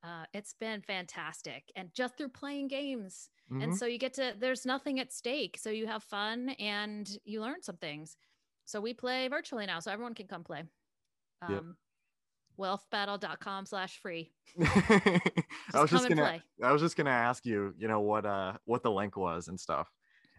Uh, 0.03 0.25
it's 0.33 0.53
been 0.53 0.81
fantastic. 0.81 1.71
And 1.75 1.93
just 1.93 2.17
through 2.17 2.29
playing 2.29 2.67
games, 2.67 3.29
and 3.59 3.73
Mhm. 3.73 3.77
so 3.77 3.85
you 3.85 3.97
get 3.99 4.13
to 4.15 4.35
there's 4.37 4.65
nothing 4.65 4.99
at 4.99 5.13
stake 5.13 5.57
so 5.57 5.69
you 5.69 5.87
have 5.87 6.03
fun 6.03 6.49
and 6.51 7.17
you 7.23 7.39
learn 7.41 7.61
some 7.61 7.77
things 7.77 8.17
so 8.65 8.81
we 8.81 8.93
play 8.93 9.27
virtually 9.27 9.65
now 9.67 9.79
so 9.79 9.91
everyone 9.91 10.15
can 10.15 10.27
come 10.27 10.43
play 10.43 10.63
Yep. 11.47 11.65
wealthbattle.com 12.59 13.65
slash 13.65 13.99
free 13.99 14.31
I 14.61 15.21
was 15.73 15.89
just 15.89 16.07
gonna 16.07 16.21
play. 16.21 16.41
I 16.61 16.71
was 16.71 16.81
just 16.81 16.95
gonna 16.95 17.09
ask 17.09 17.45
you, 17.45 17.73
you 17.77 17.87
know, 17.87 18.01
what 18.01 18.25
uh 18.25 18.53
what 18.65 18.83
the 18.83 18.91
link 18.91 19.17
was 19.17 19.47
and 19.47 19.59
stuff. 19.59 19.91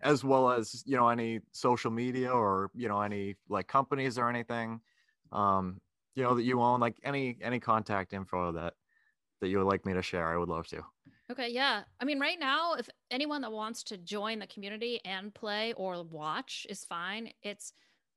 As 0.02 0.22
well 0.22 0.50
as, 0.50 0.82
you 0.86 0.96
know, 0.96 1.08
any 1.08 1.40
social 1.52 1.90
media 1.90 2.30
or, 2.30 2.70
you 2.74 2.88
know, 2.88 3.00
any 3.00 3.36
like 3.48 3.66
companies 3.66 4.18
or 4.18 4.28
anything 4.28 4.80
um, 5.34 5.80
you 6.14 6.22
know, 6.22 6.34
that 6.34 6.44
you 6.44 6.60
own, 6.60 6.80
like 6.80 6.96
any 7.04 7.36
any 7.42 7.60
contact 7.60 8.12
info 8.12 8.52
that 8.52 8.74
that 9.40 9.48
you 9.48 9.58
would 9.58 9.66
like 9.66 9.84
me 9.84 9.92
to 9.92 10.02
share, 10.02 10.32
I 10.32 10.38
would 10.38 10.48
love 10.48 10.66
to. 10.68 10.82
Okay, 11.30 11.48
yeah. 11.48 11.82
I 12.00 12.04
mean, 12.04 12.20
right 12.20 12.38
now, 12.38 12.74
if 12.74 12.88
anyone 13.10 13.40
that 13.42 13.52
wants 13.52 13.82
to 13.84 13.96
join 13.96 14.38
the 14.38 14.46
community 14.46 15.00
and 15.04 15.34
play 15.34 15.72
or 15.74 16.02
watch 16.04 16.66
is 16.68 16.84
fine. 16.84 17.30
It's 17.42 17.72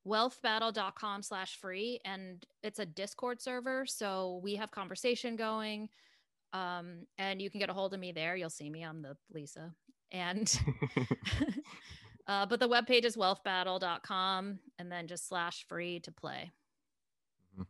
wealthbattle.com 0.06 1.22
slash 1.22 1.56
free 1.56 2.00
and 2.04 2.46
it's 2.62 2.78
a 2.78 2.86
discord 2.86 3.40
server 3.42 3.84
so 3.86 4.40
we 4.42 4.56
have 4.56 4.70
conversation 4.70 5.36
going 5.36 5.88
um, 6.52 7.06
and 7.18 7.42
you 7.42 7.50
can 7.50 7.60
get 7.60 7.70
a 7.70 7.74
hold 7.74 7.94
of 7.94 8.00
me 8.00 8.12
there. 8.12 8.36
You'll 8.36 8.50
see 8.50 8.70
me. 8.70 8.82
I'm 8.82 9.02
the 9.02 9.16
lisa. 9.32 9.74
And 10.10 10.58
uh, 12.26 12.46
but 12.46 12.60
the 12.60 12.68
webpage 12.68 13.04
is 13.04 13.16
wealthbattle.com 13.16 14.58
and 14.78 14.92
then 14.92 15.06
just 15.06 15.28
slash 15.28 15.66
free 15.68 16.00
to 16.00 16.12
play. 16.12 16.50
Mm-hmm. 17.54 17.64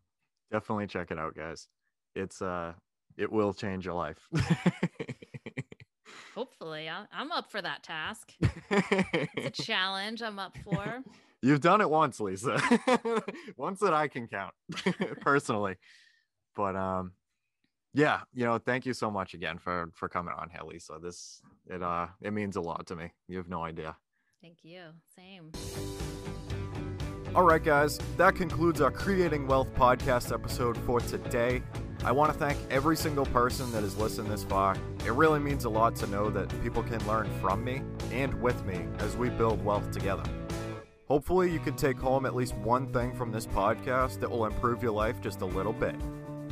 definitely 0.52 0.86
check 0.86 1.10
it 1.10 1.18
out 1.18 1.34
guys. 1.34 1.68
It's 2.14 2.40
uh 2.42 2.74
it 3.16 3.30
will 3.32 3.52
change 3.52 3.84
your 3.84 3.94
life. 3.94 4.28
Hopefully 6.34 6.88
i'm 6.88 7.32
up 7.32 7.50
for 7.50 7.60
that 7.60 7.82
task. 7.82 8.32
It's 8.70 9.58
a 9.58 9.62
challenge 9.62 10.22
i'm 10.22 10.38
up 10.38 10.56
for 10.62 11.02
You've 11.42 11.60
done 11.60 11.80
it 11.80 11.88
once, 11.88 12.18
Lisa. 12.20 12.60
once 13.56 13.80
that 13.80 13.94
I 13.94 14.08
can 14.08 14.26
count 14.26 14.54
personally. 15.20 15.76
But 16.56 16.76
um 16.76 17.12
yeah, 17.94 18.20
you 18.34 18.44
know, 18.44 18.58
thank 18.58 18.86
you 18.86 18.92
so 18.92 19.10
much 19.10 19.34
again 19.34 19.58
for 19.58 19.90
for 19.94 20.08
coming 20.08 20.34
on 20.36 20.50
here, 20.50 20.62
Lisa. 20.64 20.98
This 21.02 21.40
it 21.68 21.82
uh 21.82 22.06
it 22.20 22.32
means 22.32 22.56
a 22.56 22.60
lot 22.60 22.86
to 22.88 22.96
me. 22.96 23.12
You 23.28 23.36
have 23.38 23.48
no 23.48 23.62
idea. 23.64 23.96
Thank 24.42 24.58
you. 24.62 24.82
Same. 25.16 25.52
All 27.34 27.44
right, 27.44 27.62
guys, 27.62 27.98
that 28.16 28.34
concludes 28.36 28.80
our 28.80 28.90
Creating 28.90 29.46
Wealth 29.46 29.72
podcast 29.74 30.32
episode 30.32 30.76
for 30.78 30.98
today. 31.00 31.62
I 32.04 32.12
want 32.12 32.32
to 32.32 32.38
thank 32.38 32.58
every 32.70 32.96
single 32.96 33.26
person 33.26 33.70
that 33.72 33.82
has 33.82 33.96
listened 33.96 34.30
this 34.30 34.44
far. 34.44 34.76
It 35.04 35.12
really 35.12 35.38
means 35.40 35.64
a 35.64 35.68
lot 35.68 35.94
to 35.96 36.06
know 36.06 36.30
that 36.30 36.48
people 36.62 36.82
can 36.82 37.04
learn 37.06 37.28
from 37.40 37.62
me 37.64 37.82
and 38.12 38.40
with 38.40 38.64
me 38.64 38.86
as 39.00 39.16
we 39.16 39.28
build 39.28 39.62
wealth 39.64 39.90
together. 39.90 40.22
Hopefully, 41.08 41.50
you 41.50 41.58
can 41.58 41.74
take 41.74 41.98
home 41.98 42.26
at 42.26 42.36
least 42.36 42.54
one 42.56 42.86
thing 42.92 43.14
from 43.14 43.32
this 43.32 43.46
podcast 43.46 44.20
that 44.20 44.30
will 44.30 44.44
improve 44.44 44.82
your 44.82 44.92
life 44.92 45.20
just 45.22 45.40
a 45.40 45.46
little 45.46 45.72
bit. 45.72 45.96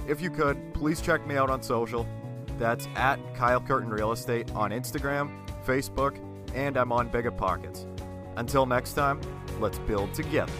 If 0.08 0.22
you 0.22 0.30
could, 0.30 0.72
please 0.72 1.02
check 1.02 1.26
me 1.26 1.36
out 1.36 1.50
on 1.50 1.62
social. 1.62 2.06
That's 2.58 2.88
at 2.96 3.18
Kyle 3.34 3.60
Curtin 3.60 3.90
Real 3.90 4.12
Estate 4.12 4.50
on 4.54 4.70
Instagram, 4.70 5.30
Facebook, 5.66 6.18
and 6.54 6.78
I'm 6.78 6.90
on 6.90 7.08
Bigger 7.08 7.30
Pockets. 7.30 7.86
Until 8.36 8.64
next 8.64 8.94
time, 8.94 9.20
let's 9.60 9.78
build 9.80 10.14
together. 10.14 10.52